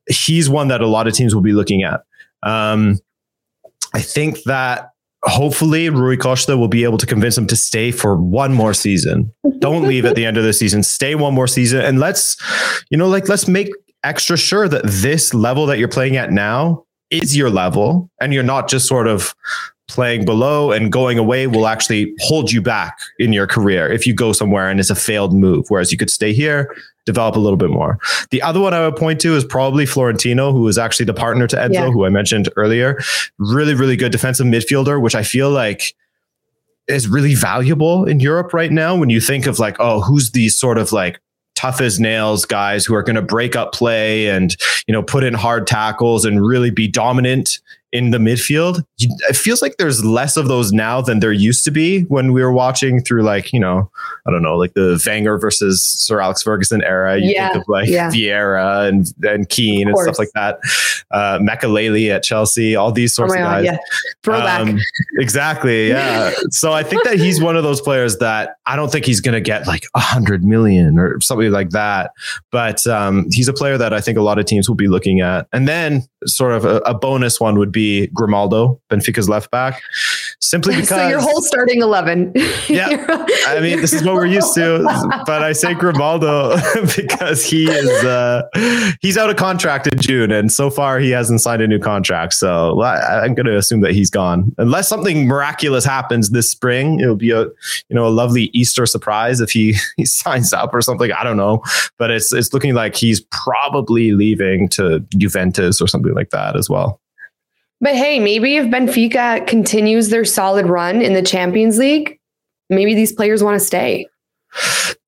he's 0.08 0.48
one 0.48 0.68
that 0.68 0.82
a 0.82 0.86
lot 0.86 1.06
of 1.06 1.14
teams 1.14 1.34
will 1.34 1.42
be 1.42 1.52
looking 1.52 1.82
at. 1.82 2.04
Um, 2.42 3.00
I 3.94 4.00
think 4.00 4.42
that 4.42 4.93
hopefully 5.24 5.88
Rui 5.88 6.16
Costa 6.16 6.56
will 6.56 6.68
be 6.68 6.84
able 6.84 6.98
to 6.98 7.06
convince 7.06 7.36
him 7.36 7.46
to 7.48 7.56
stay 7.56 7.90
for 7.90 8.16
one 8.16 8.52
more 8.52 8.74
season. 8.74 9.32
Don't 9.58 9.82
leave 9.88 10.04
at 10.04 10.16
the 10.16 10.24
end 10.24 10.36
of 10.36 10.44
the 10.44 10.52
season. 10.52 10.82
Stay 10.82 11.14
one 11.14 11.34
more 11.34 11.46
season 11.46 11.80
and 11.80 11.98
let's, 11.98 12.36
you 12.90 12.98
know, 12.98 13.08
like 13.08 13.28
let's 13.28 13.48
make 13.48 13.70
extra 14.02 14.36
sure 14.36 14.68
that 14.68 14.82
this 14.84 15.32
level 15.32 15.66
that 15.66 15.78
you're 15.78 15.88
playing 15.88 16.16
at 16.16 16.30
now 16.30 16.84
is 17.10 17.36
your 17.36 17.50
level 17.50 18.10
and 18.20 18.34
you're 18.34 18.42
not 18.42 18.68
just 18.68 18.86
sort 18.86 19.06
of 19.06 19.34
playing 19.88 20.24
below 20.24 20.72
and 20.72 20.90
going 20.90 21.18
away 21.18 21.46
will 21.46 21.66
actually 21.66 22.14
hold 22.20 22.50
you 22.50 22.62
back 22.62 22.98
in 23.18 23.32
your 23.32 23.46
career 23.46 23.90
if 23.92 24.06
you 24.06 24.14
go 24.14 24.32
somewhere 24.32 24.68
and 24.68 24.80
it's 24.80 24.90
a 24.90 24.94
failed 24.94 25.34
move. 25.34 25.66
Whereas 25.68 25.92
you 25.92 25.98
could 25.98 26.10
stay 26.10 26.32
here, 26.32 26.74
develop 27.04 27.36
a 27.36 27.38
little 27.38 27.56
bit 27.56 27.70
more. 27.70 27.98
The 28.30 28.42
other 28.42 28.60
one 28.60 28.72
I 28.72 28.86
would 28.86 28.96
point 28.96 29.20
to 29.20 29.36
is 29.36 29.44
probably 29.44 29.86
Florentino, 29.86 30.52
who 30.52 30.66
is 30.68 30.78
actually 30.78 31.06
the 31.06 31.14
partner 31.14 31.46
to 31.48 31.56
Enzo, 31.56 31.72
yeah. 31.72 31.90
who 31.90 32.04
I 32.04 32.08
mentioned 32.08 32.48
earlier. 32.56 32.98
Really, 33.38 33.74
really 33.74 33.96
good 33.96 34.12
defensive 34.12 34.46
midfielder, 34.46 35.00
which 35.00 35.14
I 35.14 35.22
feel 35.22 35.50
like 35.50 35.94
is 36.88 37.08
really 37.08 37.34
valuable 37.34 38.04
in 38.04 38.20
Europe 38.20 38.52
right 38.52 38.72
now 38.72 38.96
when 38.96 39.10
you 39.10 39.20
think 39.20 39.46
of 39.46 39.58
like, 39.58 39.76
oh, 39.80 40.00
who's 40.00 40.32
these 40.32 40.58
sort 40.58 40.78
of 40.78 40.92
like 40.92 41.20
tough 41.54 41.80
as 41.80 42.00
nails 42.00 42.44
guys 42.44 42.84
who 42.84 42.94
are 42.94 43.02
going 43.02 43.16
to 43.16 43.22
break 43.22 43.54
up 43.54 43.72
play 43.72 44.28
and 44.28 44.56
you 44.86 44.92
know 44.92 45.02
put 45.02 45.22
in 45.22 45.34
hard 45.34 45.66
tackles 45.66 46.24
and 46.24 46.44
really 46.44 46.70
be 46.70 46.88
dominant 46.88 47.60
in 47.94 48.10
the 48.10 48.18
midfield. 48.18 48.84
It 48.98 49.36
feels 49.36 49.62
like 49.62 49.76
there's 49.76 50.04
less 50.04 50.36
of 50.36 50.48
those 50.48 50.72
now 50.72 51.00
than 51.00 51.20
there 51.20 51.32
used 51.32 51.64
to 51.64 51.70
be 51.70 52.02
when 52.02 52.32
we 52.32 52.42
were 52.42 52.52
watching 52.52 53.00
through 53.00 53.22
like, 53.22 53.52
you 53.52 53.60
know, 53.60 53.88
I 54.26 54.32
don't 54.32 54.42
know, 54.42 54.56
like 54.56 54.74
the 54.74 55.00
Wenger 55.06 55.38
versus 55.38 55.84
Sir 55.84 56.20
Alex 56.20 56.42
Ferguson 56.42 56.82
era. 56.82 57.18
You 57.18 57.30
yeah, 57.30 57.52
think 57.52 57.62
of 57.62 57.68
like 57.68 57.88
yeah. 57.88 58.10
Vieira 58.10 58.88
and, 58.88 59.14
and 59.22 59.48
Keane 59.48 59.86
and 59.86 59.96
stuff 59.96 60.18
like 60.18 60.30
that. 60.34 60.58
Uh, 61.12 61.38
Makelele 61.38 62.10
at 62.10 62.24
Chelsea, 62.24 62.74
all 62.74 62.90
these 62.90 63.14
sorts 63.14 63.32
oh 63.32 63.36
of 63.36 63.42
guys. 63.44 63.64
God, 63.64 63.74
yeah. 63.74 63.78
Throwback. 64.24 64.60
Um, 64.62 64.80
exactly. 65.20 65.90
Yeah. 65.90 66.34
so 66.50 66.72
I 66.72 66.82
think 66.82 67.04
that 67.04 67.20
he's 67.20 67.40
one 67.40 67.56
of 67.56 67.62
those 67.62 67.80
players 67.80 68.18
that 68.18 68.56
I 68.66 68.74
don't 68.74 68.90
think 68.90 69.06
he's 69.06 69.20
going 69.20 69.34
to 69.34 69.40
get 69.40 69.68
like 69.68 69.86
a 69.94 70.00
hundred 70.00 70.42
million 70.42 70.98
or 70.98 71.20
something 71.20 71.52
like 71.52 71.70
that. 71.70 72.10
But 72.50 72.84
um, 72.88 73.30
he's 73.30 73.46
a 73.46 73.52
player 73.52 73.78
that 73.78 73.94
I 73.94 74.00
think 74.00 74.18
a 74.18 74.22
lot 74.22 74.40
of 74.40 74.46
teams 74.46 74.68
will 74.68 74.74
be 74.74 74.88
looking 74.88 75.20
at. 75.20 75.46
And 75.52 75.68
then 75.68 76.02
sort 76.26 76.54
of 76.54 76.64
a, 76.64 76.78
a 76.78 76.94
bonus 76.94 77.38
one 77.38 77.56
would 77.58 77.70
be 77.70 77.83
Grimaldo, 78.12 78.80
Benfica's 78.90 79.28
left 79.28 79.50
back, 79.50 79.82
simply 80.40 80.74
because. 80.80 80.88
So 80.88 81.08
your 81.08 81.20
whole 81.20 81.42
starting 81.42 81.82
11. 81.82 82.32
yeah. 82.68 83.26
I 83.46 83.60
mean, 83.60 83.80
this 83.80 83.92
is 83.92 84.04
what 84.04 84.14
we're 84.14 84.26
used 84.26 84.54
to. 84.54 84.84
But 85.26 85.42
I 85.42 85.52
say 85.52 85.74
Grimaldo 85.74 86.56
because 86.96 87.44
he 87.44 87.70
is, 87.70 88.04
uh, 88.04 88.42
he's 89.00 89.16
out 89.16 89.30
of 89.30 89.36
contract 89.36 89.86
in 89.86 89.98
June. 89.98 90.30
And 90.30 90.52
so 90.52 90.70
far 90.70 90.98
he 90.98 91.10
hasn't 91.10 91.40
signed 91.40 91.62
a 91.62 91.66
new 91.66 91.78
contract. 91.78 92.34
So 92.34 92.80
I, 92.80 93.24
am 93.24 93.34
going 93.34 93.46
to 93.46 93.56
assume 93.56 93.80
that 93.80 93.92
he's 93.92 94.10
gone. 94.10 94.52
Unless 94.58 94.88
something 94.88 95.26
miraculous 95.26 95.84
happens 95.84 96.30
this 96.30 96.50
spring, 96.50 97.00
it'll 97.00 97.16
be 97.16 97.30
a, 97.30 97.42
you 97.42 97.94
know, 97.94 98.06
a 98.06 98.10
lovely 98.10 98.50
Easter 98.52 98.86
surprise 98.86 99.40
if 99.40 99.50
he, 99.50 99.74
he 99.96 100.04
signs 100.04 100.52
up 100.52 100.74
or 100.74 100.82
something. 100.82 101.12
I 101.12 101.24
don't 101.24 101.36
know. 101.36 101.62
But 101.98 102.10
it's, 102.10 102.32
it's 102.32 102.52
looking 102.52 102.74
like 102.74 102.96
he's 102.96 103.20
probably 103.30 104.12
leaving 104.12 104.68
to 104.70 105.00
Juventus 105.16 105.80
or 105.80 105.88
something 105.88 106.14
like 106.14 106.30
that 106.30 106.56
as 106.56 106.68
well. 106.68 107.00
But 107.84 107.96
hey, 107.96 108.18
maybe 108.18 108.56
if 108.56 108.64
Benfica 108.68 109.46
continues 109.46 110.08
their 110.08 110.24
solid 110.24 110.64
run 110.64 111.02
in 111.02 111.12
the 111.12 111.20
Champions 111.20 111.76
League, 111.76 112.18
maybe 112.70 112.94
these 112.94 113.12
players 113.12 113.42
want 113.42 113.60
to 113.60 113.64
stay. 113.64 114.06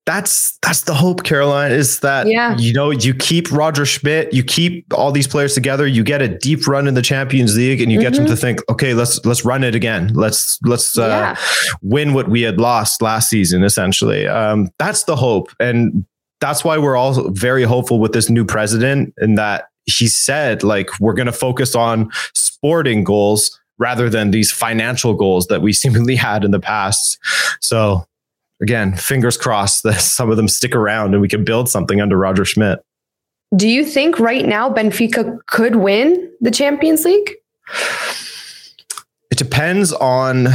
That's 0.05 0.59
that's 0.61 0.83
the 0.83 0.93
hope, 0.93 1.23
Caroline, 1.23 1.71
is 1.71 2.01
that 2.01 2.27
yeah. 2.27 2.55
you 2.55 2.73
know 2.73 2.91
you 2.91 3.15
keep 3.15 3.51
Roger 3.51 3.83
Schmidt, 3.83 4.31
you 4.31 4.43
keep 4.43 4.93
all 4.93 5.11
these 5.11 5.27
players 5.27 5.55
together, 5.55 5.87
you 5.87 6.03
get 6.03 6.21
a 6.21 6.27
deep 6.27 6.67
run 6.67 6.87
in 6.87 6.93
the 6.93 7.01
Champions 7.01 7.57
League, 7.57 7.81
and 7.81 7.91
you 7.91 7.97
mm-hmm. 7.97 8.03
get 8.03 8.13
them 8.13 8.25
mm-hmm. 8.25 8.35
to 8.35 8.39
think, 8.39 8.59
okay, 8.69 8.93
let's 8.93 9.25
let's 9.25 9.43
run 9.43 9.63
it 9.63 9.73
again. 9.73 10.13
Let's 10.13 10.59
let's 10.63 10.99
uh, 10.99 11.07
yeah. 11.07 11.35
win 11.81 12.13
what 12.13 12.29
we 12.29 12.43
had 12.43 12.59
lost 12.59 13.01
last 13.01 13.27
season. 13.27 13.63
Essentially, 13.63 14.27
um, 14.27 14.69
that's 14.77 15.05
the 15.05 15.15
hope, 15.15 15.49
and 15.59 16.05
that's 16.41 16.63
why 16.63 16.77
we're 16.77 16.95
all 16.95 17.31
very 17.31 17.63
hopeful 17.63 17.99
with 17.99 18.13
this 18.13 18.29
new 18.29 18.45
president, 18.45 19.15
and 19.17 19.35
that 19.35 19.65
he 19.87 20.07
said 20.07 20.63
like 20.63 20.89
we're 20.99 21.13
going 21.13 21.25
to 21.25 21.31
focus 21.31 21.73
on 21.73 22.11
sporting 22.67 23.01
goals 23.01 23.57
rather 23.79 24.09
than 24.09 24.31
these 24.31 24.51
financial 24.51 25.13
goals 25.13 25.47
that 25.47 25.61
we 25.61 25.71
seemingly 25.81 26.15
had 26.15 26.43
in 26.43 26.51
the 26.51 26.59
past. 26.59 27.17
So 27.61 28.05
again, 28.61 28.95
fingers 28.97 29.37
crossed 29.37 29.83
that 29.83 30.01
some 30.01 30.29
of 30.29 30.35
them 30.35 30.49
stick 30.49 30.75
around 30.75 31.13
and 31.13 31.21
we 31.21 31.29
can 31.29 31.45
build 31.45 31.69
something 31.69 32.01
under 32.01 32.17
Roger 32.17 32.43
Schmidt. 32.43 32.79
Do 33.55 33.69
you 33.69 33.85
think 33.85 34.19
right 34.19 34.45
now 34.45 34.69
Benfica 34.69 35.39
could 35.47 35.77
win 35.77 36.29
the 36.41 36.51
Champions 36.51 37.05
League? 37.05 37.31
It 39.37 39.43
depends 39.43 39.93
on 39.93 40.47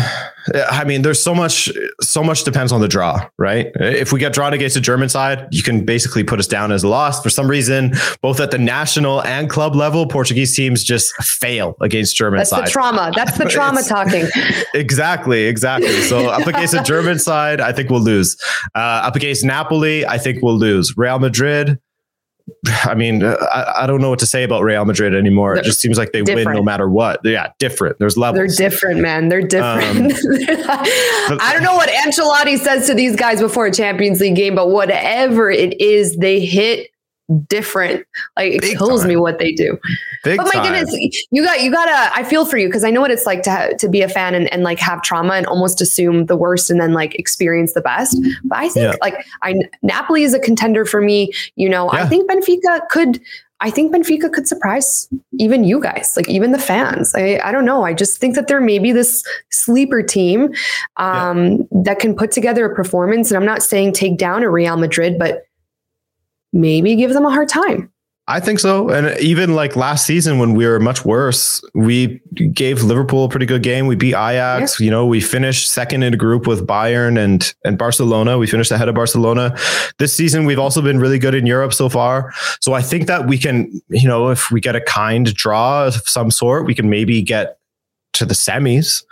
I 0.55 0.85
mean, 0.85 1.03
there's 1.03 1.23
so 1.23 1.35
much, 1.35 1.71
so 2.01 2.23
much 2.23 2.43
depends 2.43 2.73
on 2.73 2.81
the 2.81 2.89
draw, 2.89 3.29
right? 3.39 3.71
If 3.77 4.13
we 4.13 4.19
get 4.19 4.33
drawn 4.33 4.53
against 4.53 4.75
the 4.75 4.81
German 4.81 5.09
side, 5.09 5.47
you 5.53 5.63
can 5.63 5.85
basically 5.85 6.25
put 6.25 6.41
us 6.41 6.49
down 6.49 6.73
as 6.73 6.83
a 6.83 6.89
loss. 6.89 7.23
For 7.23 7.31
some 7.31 7.49
reason, 7.49 7.93
both 8.23 8.41
at 8.41 8.51
the 8.51 8.59
national 8.59 9.23
and 9.23 9.49
club 9.49 9.77
level, 9.77 10.07
Portuguese 10.09 10.57
teams 10.57 10.83
just 10.83 11.15
fail 11.23 11.77
against 11.81 12.17
German 12.17 12.39
That's 12.39 12.51
side. 12.51 12.67
the 12.67 12.71
trauma. 12.71 13.13
That's 13.15 13.39
the 13.39 13.45
trauma 13.49 13.83
talking. 13.83 14.27
Exactly, 14.75 15.45
exactly. 15.45 16.01
So 16.03 16.29
up 16.29 16.47
against 16.47 16.73
the 16.73 16.83
German 16.83 17.19
side, 17.19 17.61
I 17.61 17.73
think 17.73 17.91
we'll 17.91 18.01
lose. 18.01 18.37
Uh, 18.75 18.79
up 18.79 19.17
against 19.17 19.45
Napoli, 19.45 20.07
I 20.07 20.19
think 20.19 20.43
we'll 20.43 20.57
lose. 20.57 20.97
Real 20.97 21.19
Madrid, 21.19 21.79
I 22.85 22.95
mean, 22.95 23.23
uh, 23.23 23.37
I, 23.53 23.83
I, 23.83 23.87
don't 23.87 24.01
know 24.01 24.11
what 24.11 24.19
to 24.21 24.27
say 24.27 24.45
about 24.45 24.63
Real 24.63 24.85
Madrid 24.85 25.15
anymore. 25.15 25.55
They're 25.55 25.63
it 25.63 25.67
just 25.67 25.81
seems 25.81 25.99
like 25.99 26.13
they 26.13 26.23
different. 26.23 26.47
win 26.47 26.57
no 26.57 26.63
matter 26.63 26.89
what. 26.89 27.21
Yeah, 27.25 27.53
different. 27.59 27.99
There's 27.99 28.17
levels. 28.17 28.57
They're 28.57 28.69
different, 28.71 29.01
man. 29.01 29.29
They're 29.29 29.43
different. 29.43 30.13
Um, 30.13 30.13
I 31.41 31.51
don't 31.53 31.63
know 31.63 31.75
what 31.75 31.89
Ancelotti 31.89 32.59
says 32.59 32.87
to 32.87 32.95
these 32.95 33.17
guys 33.17 33.41
before 33.41 33.67
a 33.67 33.73
Champions 33.73 34.21
League 34.21 34.37
game, 34.37 34.55
but 34.55 34.69
whatever 34.69 35.51
it 35.51 35.81
is, 35.81 36.17
they 36.17 36.41
hit 36.41 36.92
different. 37.41 38.07
Like 38.37 38.53
it 38.53 38.61
Big 38.61 38.79
kills 38.79 39.03
time. 39.03 39.09
me 39.09 39.17
what 39.17 39.39
they 39.39 39.53
do. 39.53 39.79
Big 40.25 40.37
but 40.37 40.47
my 40.47 40.53
time. 40.53 40.73
goodness, 40.73 41.27
you 41.31 41.43
got 41.43 41.63
you 41.63 41.71
gotta. 41.71 42.13
I 42.15 42.25
feel 42.25 42.45
for 42.45 42.57
you 42.57 42.69
because 42.69 42.85
I 42.85 42.91
know 42.91 43.01
what 43.01 43.11
it's 43.11 43.27
like 43.27 43.43
to 43.43 43.51
ha- 43.51 43.69
to 43.79 43.89
be 43.89 44.03
a 44.03 44.09
fan 44.09 44.35
and, 44.35 44.53
and 44.53 44.63
like 44.63 44.79
have 44.79 45.03
trauma 45.03 45.35
and 45.35 45.47
almost 45.47 45.81
assume 45.81 46.27
the 46.27 46.37
worst 46.37 46.71
and 46.71 46.81
then 46.81 46.93
like 46.93 47.15
experience 47.17 47.73
the 47.75 47.81
best. 47.81 48.17
But 48.45 48.59
I 48.59 48.69
think 48.69 48.93
yeah. 48.93 48.99
like 49.01 49.27
I 49.43 49.55
Napoli 49.83 50.23
is 50.23 50.35
a 50.35 50.39
contender 50.39 50.85
for 50.85 51.01
me. 51.01 51.33
You 51.57 51.69
know, 51.69 51.93
yeah. 51.93 52.05
I 52.05 52.07
think 52.07 52.31
Benfica 52.31 52.89
could. 52.89 53.21
I 53.63 53.71
think 53.71 53.95
Benfica 53.95 54.33
could 54.33 54.49
surprise 54.49 55.09
even 55.39 55.63
you 55.63 55.81
guys, 55.81 56.15
like 56.17 56.29
even 56.29 56.51
the 56.51 56.59
fans. 56.59 57.15
I, 57.15 57.41
I 57.45 57.53
don't 57.53 57.65
know. 57.65 57.85
I 57.85 57.95
just 57.95 58.19
think 58.19 58.35
that 58.35 58.49
there 58.49 58.61
may 58.61 58.81
be 58.81 58.91
this 58.91 59.25
sleeper 59.51 60.03
team 60.03 60.53
um, 60.97 61.53
yeah. 61.53 61.57
that 61.85 62.01
can 62.01 62.17
put 62.17 62.33
together 62.33 62.65
a 62.65 62.75
performance. 62.75 63.31
And 63.31 63.39
I'm 63.39 63.47
not 63.47 63.63
saying 63.63 63.93
take 63.93 64.19
down 64.19 64.43
a 64.43 64.51
Real 64.51 64.77
Madrid, 64.77 65.17
but 65.17 65.47
maybe 66.53 66.97
give 66.97 67.13
them 67.13 67.25
a 67.25 67.31
hard 67.31 67.49
time. 67.49 67.93
I 68.29 68.39
think 68.39 68.61
so. 68.61 68.89
And 68.89 69.19
even 69.19 69.57
like 69.57 69.75
last 69.75 70.07
season 70.07 70.39
when 70.39 70.55
we 70.55 70.65
were 70.65 70.79
much 70.79 71.05
worse, 71.05 71.61
we 71.75 72.21
gave 72.53 72.85
Liverpool 72.85 73.25
a 73.25 73.29
pretty 73.29 73.47
good 73.47 73.65
game. 73.65 73.89
We 73.89 73.97
beat 73.97 74.15
Ajax. 74.15 74.79
Yeah. 74.79 74.85
You 74.85 74.91
know, 74.93 75.07
we 75.07 75.21
finished 75.21 75.71
second 75.71 76.05
in 76.05 76.15
a 76.15 76.17
group 76.17 76.47
with 76.47 76.65
Bayern 76.65 77.19
and 77.19 77.53
and 77.65 77.77
Barcelona. 77.77 78.39
We 78.39 78.47
finished 78.47 78.71
ahead 78.71 78.89
of 78.89 78.95
Barcelona. 78.95 79.57
This 79.99 80.15
season 80.15 80.45
we've 80.45 80.61
also 80.61 80.81
been 80.81 81.01
really 81.01 81.19
good 81.19 81.35
in 81.35 81.47
Europe 81.47 81.75
so 81.75 81.89
far. 81.89 82.33
So 82.61 82.75
I 82.75 82.81
think 82.81 83.09
that 83.09 83.27
we 83.27 83.39
can, 83.39 83.83
you 83.89 84.07
know, 84.07 84.29
if 84.29 84.53
we 84.53 84.61
get 84.61 84.77
a 84.77 84.81
kind 84.81 85.35
draw 85.35 85.87
of 85.87 85.95
some 86.09 86.31
sort, 86.31 86.65
we 86.65 86.77
can 86.77 86.89
maybe 86.89 87.23
get 87.23 87.59
to 88.13 88.25
the 88.25 88.35
semis. 88.35 89.05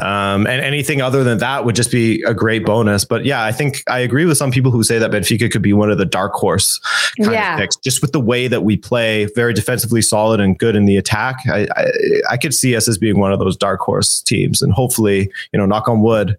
Um, 0.00 0.46
and 0.46 0.60
anything 0.60 1.00
other 1.00 1.24
than 1.24 1.38
that 1.38 1.64
would 1.64 1.74
just 1.74 1.90
be 1.90 2.22
a 2.22 2.34
great 2.34 2.64
bonus. 2.64 3.04
But 3.04 3.24
yeah, 3.24 3.44
I 3.44 3.52
think 3.52 3.82
I 3.88 3.98
agree 4.00 4.24
with 4.24 4.36
some 4.36 4.50
people 4.50 4.70
who 4.70 4.82
say 4.82 4.98
that 4.98 5.10
Benfica 5.10 5.50
could 5.50 5.62
be 5.62 5.72
one 5.72 5.90
of 5.90 5.98
the 5.98 6.04
dark 6.04 6.32
horse 6.32 6.78
kind 7.20 7.32
yeah. 7.32 7.54
of 7.54 7.60
picks, 7.60 7.76
just 7.76 8.02
with 8.02 8.12
the 8.12 8.20
way 8.20 8.48
that 8.48 8.62
we 8.62 8.76
play, 8.76 9.26
very 9.34 9.54
defensively 9.54 10.02
solid 10.02 10.40
and 10.40 10.58
good 10.58 10.76
in 10.76 10.84
the 10.84 10.96
attack. 10.96 11.36
I, 11.50 11.66
I, 11.76 11.90
I 12.30 12.36
could 12.36 12.54
see 12.54 12.76
us 12.76 12.88
as 12.88 12.98
being 12.98 13.18
one 13.18 13.32
of 13.32 13.38
those 13.38 13.56
dark 13.56 13.80
horse 13.80 14.22
teams, 14.22 14.62
and 14.62 14.72
hopefully, 14.72 15.30
you 15.52 15.58
know, 15.58 15.66
knock 15.66 15.88
on 15.88 16.02
wood, 16.02 16.36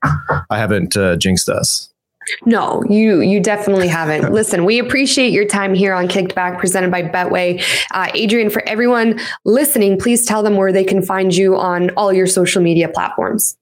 I 0.49 0.57
haven't 0.57 0.95
uh, 0.97 1.18
jinxed 1.18 1.49
us. 1.49 1.89
No, 2.46 2.84
you 2.90 3.22
you 3.22 3.40
definitely 3.40 3.88
haven't. 3.88 4.32
Listen, 4.34 4.66
we 4.66 4.80
appreciate 4.80 5.32
your 5.32 5.46
time 5.46 5.74
here 5.74 5.94
on 5.94 6.08
Kicked 6.08 6.36
Back, 6.36 6.60
presented 6.60 6.92
by 6.92 7.04
Betway. 7.04 7.64
Uh, 7.92 8.10
Adrian, 8.14 8.50
for 8.50 8.68
everyone 8.68 9.20
listening, 9.44 10.00
please 10.00 10.26
tell 10.26 10.44
them 10.44 10.56
where 10.56 10.72
they 10.72 10.84
can 10.84 11.02
find 11.02 11.36
you 11.36 11.56
on 11.56 11.90
all 11.92 12.12
your 12.12 12.28
social 12.28 12.62
media 12.62 12.90
platforms. 12.90 13.58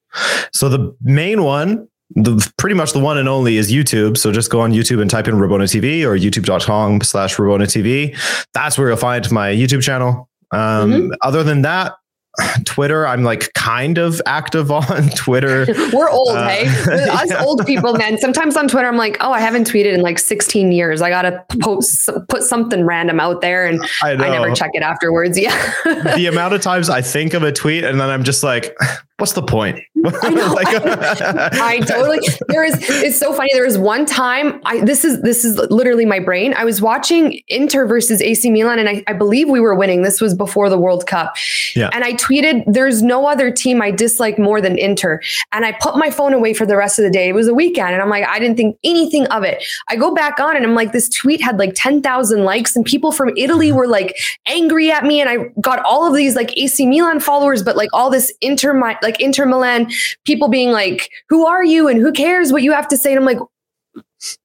So 0.51 0.69
the 0.69 0.95
main 1.01 1.43
one 1.43 1.87
the 2.15 2.51
pretty 2.57 2.75
much 2.75 2.93
the 2.93 2.99
one 2.99 3.17
and 3.17 3.27
only 3.27 3.57
is 3.57 3.71
YouTube. 3.71 4.17
So 4.17 4.31
just 4.31 4.51
go 4.51 4.61
on 4.61 4.71
YouTube 4.71 5.01
and 5.01 5.09
type 5.09 5.27
in 5.27 5.35
Rabona 5.35 5.63
TV 5.63 6.03
or 6.03 6.17
youtube.com 6.17 7.01
slash 7.01 7.35
Rabona 7.37 7.63
TV. 7.63 8.15
That's 8.53 8.77
where 8.77 8.89
you'll 8.89 8.97
find 8.97 9.29
my 9.31 9.49
YouTube 9.51 9.81
channel. 9.81 10.29
Um, 10.51 10.91
mm-hmm. 10.91 11.11
Other 11.21 11.43
than 11.43 11.63
that, 11.63 11.93
Twitter, 12.65 13.07
I'm 13.07 13.23
like 13.23 13.53
kind 13.53 13.97
of 13.97 14.21
active 14.25 14.71
on 14.71 15.09
Twitter. 15.09 15.65
We're 15.93 16.09
old, 16.09 16.35
uh, 16.35 16.47
hey? 16.47 16.67
Us 16.67 17.29
yeah. 17.29 17.43
old 17.43 17.65
people, 17.65 17.93
man. 17.93 18.17
Sometimes 18.17 18.57
on 18.57 18.67
Twitter, 18.67 18.87
I'm 18.87 18.97
like, 18.97 19.17
oh, 19.21 19.31
I 19.31 19.39
haven't 19.39 19.69
tweeted 19.69 19.93
in 19.93 20.01
like 20.01 20.19
16 20.19 20.71
years. 20.71 21.01
I 21.01 21.09
gotta 21.09 21.43
post 21.61 22.09
put 22.29 22.43
something 22.43 22.85
random 22.85 23.19
out 23.19 23.41
there, 23.41 23.65
and 23.65 23.83
I, 24.01 24.11
I 24.11 24.15
never 24.15 24.53
check 24.53 24.71
it 24.73 24.83
afterwards. 24.83 25.37
Yeah. 25.39 25.55
the 26.15 26.27
amount 26.27 26.53
of 26.53 26.61
times 26.61 26.89
I 26.89 27.01
think 27.01 27.33
of 27.33 27.43
a 27.43 27.51
tweet 27.51 27.83
and 27.83 27.99
then 27.99 28.09
I'm 28.09 28.23
just 28.23 28.43
like, 28.43 28.75
what's 29.17 29.33
the 29.33 29.43
point? 29.43 29.79
I 30.21 30.29
know. 30.31 30.53
like, 30.53 30.67
I, 30.67 31.49
I, 31.61 31.79
totally. 31.79 32.19
There 32.49 32.65
is. 32.65 32.75
It's 32.89 33.17
so 33.17 33.31
funny. 33.31 33.51
There 33.53 33.63
was 33.63 33.77
one 33.77 34.05
time. 34.05 34.59
I 34.65 34.83
this 34.83 35.05
is 35.05 35.21
this 35.21 35.45
is 35.45 35.57
literally 35.71 36.05
my 36.05 36.19
brain. 36.19 36.53
I 36.57 36.65
was 36.65 36.81
watching 36.81 37.41
Inter 37.47 37.87
versus 37.87 38.21
AC 38.21 38.51
Milan, 38.51 38.79
and 38.79 38.89
I, 38.89 39.03
I 39.07 39.13
believe 39.13 39.47
we 39.47 39.61
were 39.61 39.75
winning. 39.75 40.01
This 40.01 40.19
was 40.19 40.33
before 40.33 40.69
the 40.69 40.77
World 40.77 41.07
Cup. 41.07 41.37
Yeah. 41.73 41.89
And 41.93 42.03
I 42.03 42.13
tweeted, 42.13 42.65
"There's 42.67 43.01
no 43.01 43.25
other 43.25 43.49
team 43.49 43.81
I 43.81 43.91
dislike 43.91 44.37
more 44.37 44.59
than 44.59 44.77
Inter." 44.77 45.21
And 45.53 45.65
I 45.65 45.71
put 45.71 45.95
my 45.95 46.09
phone 46.11 46.33
away 46.33 46.53
for 46.53 46.65
the 46.65 46.75
rest 46.75 46.99
of 46.99 47.03
the 47.03 47.11
day. 47.11 47.29
It 47.29 47.33
was 47.33 47.47
a 47.47 47.53
weekend, 47.53 47.93
and 47.93 48.01
I'm 48.01 48.09
like, 48.09 48.27
I 48.27 48.39
didn't 48.39 48.57
think 48.57 48.77
anything 48.83 49.25
of 49.27 49.43
it. 49.43 49.63
I 49.87 49.95
go 49.95 50.13
back 50.13 50.41
on, 50.41 50.57
and 50.57 50.65
I'm 50.65 50.75
like, 50.75 50.91
this 50.91 51.07
tweet 51.07 51.41
had 51.41 51.57
like 51.57 51.75
ten 51.75 52.01
thousand 52.01 52.43
likes, 52.43 52.75
and 52.75 52.83
people 52.83 53.13
from 53.13 53.31
Italy 53.37 53.69
mm-hmm. 53.69 53.77
were 53.77 53.87
like 53.87 54.17
angry 54.47 54.91
at 54.91 55.05
me, 55.05 55.21
and 55.21 55.29
I 55.29 55.49
got 55.61 55.79
all 55.85 56.05
of 56.05 56.13
these 56.13 56.35
like 56.35 56.57
AC 56.57 56.85
Milan 56.85 57.21
followers, 57.21 57.63
but 57.63 57.77
like 57.77 57.89
all 57.93 58.09
this 58.09 58.33
Inter 58.41 58.73
like 59.03 59.19
Inter 59.19 59.45
Milan 59.45 59.91
people 60.25 60.47
being 60.47 60.71
like, 60.71 61.09
"Who 61.29 61.45
are 61.45 61.63
you?" 61.63 61.87
and 61.87 61.99
"Who 61.99 62.11
cares 62.11 62.51
what 62.51 62.63
you 62.63 62.71
have 62.71 62.87
to 62.87 62.97
say?" 62.97 63.11
And 63.11 63.19
I'm 63.19 63.25
like, 63.25 63.39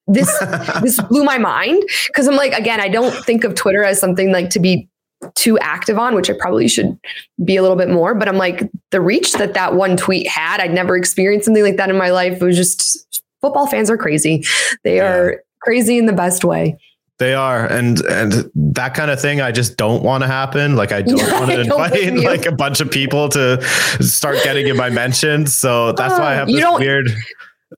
this 0.07 0.37
this 0.81 1.01
blew 1.03 1.23
my 1.23 1.37
mind 1.37 1.83
because 2.07 2.27
I'm 2.27 2.35
like, 2.35 2.53
again, 2.53 2.79
I 2.79 2.89
don't 2.89 3.13
think 3.25 3.43
of 3.43 3.55
Twitter 3.55 3.83
as 3.83 3.99
something 3.99 4.31
like 4.31 4.49
to 4.51 4.59
be 4.59 4.87
too 5.35 5.59
active 5.59 5.97
on, 5.97 6.15
which 6.15 6.29
I 6.29 6.33
probably 6.39 6.67
should 6.67 6.97
be 7.43 7.57
a 7.57 7.61
little 7.61 7.77
bit 7.77 7.89
more. 7.89 8.15
But 8.15 8.27
I'm 8.27 8.37
like, 8.37 8.69
the 8.91 9.01
reach 9.01 9.33
that 9.33 9.53
that 9.53 9.75
one 9.75 9.97
tweet 9.97 10.27
had, 10.27 10.61
I'd 10.61 10.73
never 10.73 10.95
experienced 10.95 11.45
something 11.45 11.63
like 11.63 11.77
that 11.77 11.89
in 11.89 11.97
my 11.97 12.09
life. 12.09 12.41
It 12.41 12.45
was 12.45 12.55
just 12.55 13.23
football 13.41 13.67
fans 13.67 13.89
are 13.89 13.97
crazy. 13.97 14.43
They 14.83 14.97
yeah. 14.97 15.13
are 15.13 15.43
crazy 15.61 15.97
in 15.97 16.05
the 16.05 16.13
best 16.13 16.43
way. 16.43 16.77
They 17.19 17.33
are, 17.33 17.65
and 17.65 17.99
and 18.05 18.49
that 18.55 18.93
kind 18.93 19.11
of 19.11 19.21
thing, 19.21 19.41
I 19.41 19.51
just 19.51 19.75
don't 19.75 20.03
want 20.03 20.23
to 20.23 20.27
happen. 20.27 20.77
Like 20.77 20.93
I 20.93 21.01
don't 21.01 21.17
want 21.33 21.51
to 21.51 21.61
invite 21.61 22.13
like 22.15 22.45
a 22.45 22.53
bunch 22.53 22.79
of 22.79 22.89
people 22.89 23.27
to 23.29 23.61
start 23.99 24.37
getting 24.43 24.67
in 24.67 24.77
my 24.77 24.89
mentions. 24.89 25.53
So 25.53 25.91
that's 25.91 26.13
uh, 26.13 26.19
why 26.19 26.31
I 26.31 26.35
have 26.35 26.47
this 26.47 26.65
weird. 26.79 27.09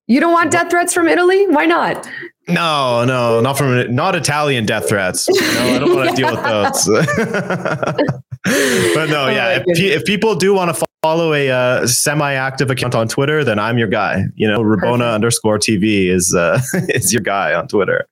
You 0.08 0.20
don't 0.20 0.32
want 0.32 0.52
death 0.52 0.70
threats 0.70 0.94
from 0.94 1.08
Italy? 1.08 1.48
Why 1.48 1.66
not? 1.66 2.08
No, 2.48 3.06
no, 3.06 3.40
not 3.40 3.58
from 3.58 3.94
not 3.94 4.16
Italian 4.16 4.66
death 4.66 4.90
threats. 4.90 5.30
No, 5.30 5.36
I 5.40 5.80
don't 5.80 5.96
want 5.96 6.10
to 6.10 6.16
deal 6.22 6.32
with 6.32 6.44
those. 6.44 6.86
but 8.96 9.10
no, 9.10 9.26
oh 9.26 9.30
yeah, 9.30 9.64
if, 9.66 9.80
if, 9.80 10.06
people 10.06 10.36
do 10.36 10.54
want 10.54 10.76
to 10.76 10.86
follow 11.02 11.34
a 11.34 11.50
uh, 11.50 11.88
semi-active 11.88 12.70
account 12.70 12.96
on 12.96 13.08
Twitter, 13.08 13.44
then 13.44 13.60
I'm 13.60 13.78
your 13.78 13.88
guy. 13.88 14.24
You 14.36 14.48
know, 14.48 14.62
Rabona 14.62 15.14
underscore 15.14 15.60
TV 15.60 16.08
is 16.08 16.36
uh, 16.36 16.60
is 16.90 17.14
your 17.14 17.22
guy 17.22 17.54
on 17.54 17.68
Twitter. 17.68 18.08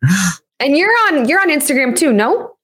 And 0.59 0.77
you're 0.77 0.91
on 1.07 1.27
you're 1.27 1.39
on 1.39 1.49
Instagram 1.49 1.95
too, 1.95 2.11
no? 2.11 2.55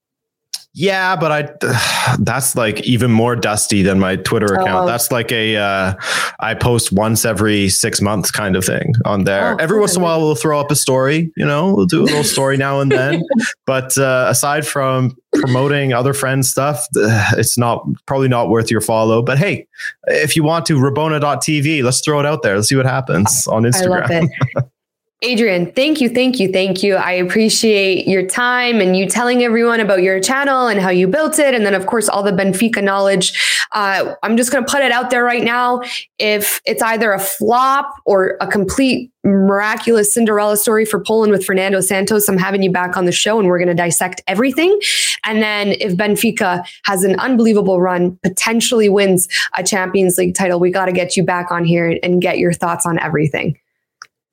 Yeah, 0.77 1.15
but 1.15 1.31
I 1.31 2.15
that's 2.19 2.55
like 2.55 2.81
even 2.81 3.09
more 3.09 3.35
dusty 3.35 3.81
than 3.81 3.97
my 3.97 4.17
Twitter 4.17 4.53
account. 4.53 4.83
Oh. 4.83 4.85
That's 4.85 5.09
like 5.09 5.31
a 5.31 5.55
uh, 5.55 5.93
I 6.41 6.53
post 6.53 6.91
once 6.91 7.23
every 7.23 7.69
six 7.69 8.01
months 8.01 8.29
kind 8.29 8.57
of 8.57 8.65
thing 8.65 8.93
on 9.05 9.23
there. 9.23 9.53
Oh, 9.53 9.55
every 9.57 9.79
once 9.79 9.95
in 9.95 10.01
a 10.01 10.03
while 10.03 10.19
we'll 10.19 10.35
throw 10.35 10.59
up 10.59 10.69
a 10.71 10.75
story, 10.75 11.31
you 11.37 11.45
know, 11.45 11.73
we'll 11.73 11.85
do 11.85 12.01
a 12.01 12.03
little 12.03 12.25
story 12.25 12.57
now 12.57 12.81
and 12.81 12.91
then. 12.91 13.23
but 13.65 13.97
uh, 13.97 14.25
aside 14.27 14.67
from 14.67 15.15
promoting 15.35 15.93
other 15.93 16.13
friends' 16.13 16.49
stuff, 16.49 16.85
it's 16.93 17.57
not 17.57 17.87
probably 18.05 18.27
not 18.27 18.49
worth 18.49 18.69
your 18.69 18.81
follow. 18.81 19.21
But 19.21 19.37
hey, 19.37 19.67
if 20.07 20.35
you 20.35 20.43
want 20.43 20.65
to, 20.65 20.77
Rabona.tv, 20.77 21.83
let's 21.83 22.01
throw 22.01 22.19
it 22.19 22.25
out 22.25 22.43
there. 22.43 22.57
Let's 22.57 22.67
see 22.67 22.75
what 22.75 22.85
happens 22.85 23.47
on 23.47 23.63
Instagram. 23.63 24.29
Adrian, 25.22 25.72
thank 25.72 26.01
you, 26.01 26.09
thank 26.09 26.39
you, 26.39 26.51
thank 26.51 26.84
you. 26.84 26.95
I 26.95 27.13
appreciate 27.13 28.05
your 28.05 28.28
time 28.28 28.82
and 28.82 28.97
you 28.97 29.07
telling 29.07 29.43
everyone 29.43 29.80
about 29.80 30.03
your 30.03 30.20
channel 30.20 30.68
and 30.68 30.80
how 30.80 30.89
you 30.89 31.07
built 31.07 31.39
it. 31.39 31.55
And 31.55 31.66
then, 31.66 31.74
of 31.74 31.86
course, 31.86 32.09
all 32.09 32.22
the 32.22 32.34
Benfica 32.34 32.84
knowledge. 32.84 33.66
Uh, 33.72 34.13
I'm 34.24 34.36
just 34.36 34.51
going 34.51 34.66
to 34.66 34.70
put 34.70 34.82
it 34.82 34.91
out 34.91 35.11
there 35.11 35.24
right 35.24 35.43
now. 35.43 35.82
If 36.20 36.61
it's 36.66 36.82
either 36.84 37.13
a 37.13 37.20
flop 37.20 37.95
or 38.05 38.36
a 38.41 38.47
complete 38.47 39.09
miraculous 39.24 40.13
Cinderella 40.13 40.57
story 40.57 40.84
for 40.84 40.99
Poland 40.99 41.32
with 41.32 41.45
Fernando 41.45 41.80
Santos, 41.80 42.28
I'm 42.28 42.38
having 42.38 42.61
you 42.61 42.72
back 42.72 42.97
on 42.97 43.05
the 43.05 43.13
show 43.13 43.39
and 43.39 43.47
we're 43.47 43.57
going 43.57 43.70
to 43.70 43.74
dissect 43.74 44.22
everything. 44.28 44.78
And 45.24 45.41
then 45.41 45.70
if 45.80 45.95
Benfica 45.95 46.68
has 46.84 47.05
an 47.05 47.18
unbelievable 47.22 47.80
run, 47.80 48.20
potentially 48.22 48.89
wins 48.89 49.30
a 49.57 49.63
Champions 49.63 50.18
League 50.18 50.36
title, 50.36 50.59
we 50.59 50.72
got 50.72 50.86
to 50.86 50.91
get 50.91 51.16
you 51.16 51.24
back 51.24 51.51
on 51.51 51.63
here 51.63 51.97
and 52.03 52.22
get 52.22 52.38
your 52.38 52.51
thoughts 52.51 52.86
on 52.86 52.99
everything. 52.99 53.57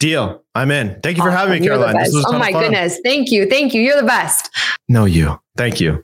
Deal. 0.02 0.42
I'm 0.56 0.72
in. 0.72 1.00
Thank 1.00 1.16
you 1.16 1.22
for 1.22 1.30
having 1.30 1.60
me, 1.60 1.64
Caroline. 1.64 1.94
oh 2.26 2.36
my 2.36 2.50
goodness. 2.50 2.98
Thank 3.04 3.30
you. 3.30 3.48
Thank 3.48 3.72
you. 3.72 3.80
You're 3.80 4.00
the 4.00 4.06
best. 4.06 4.50
No, 4.88 5.04
you. 5.04 5.38
Thank 5.56 5.80
you. 5.80 6.00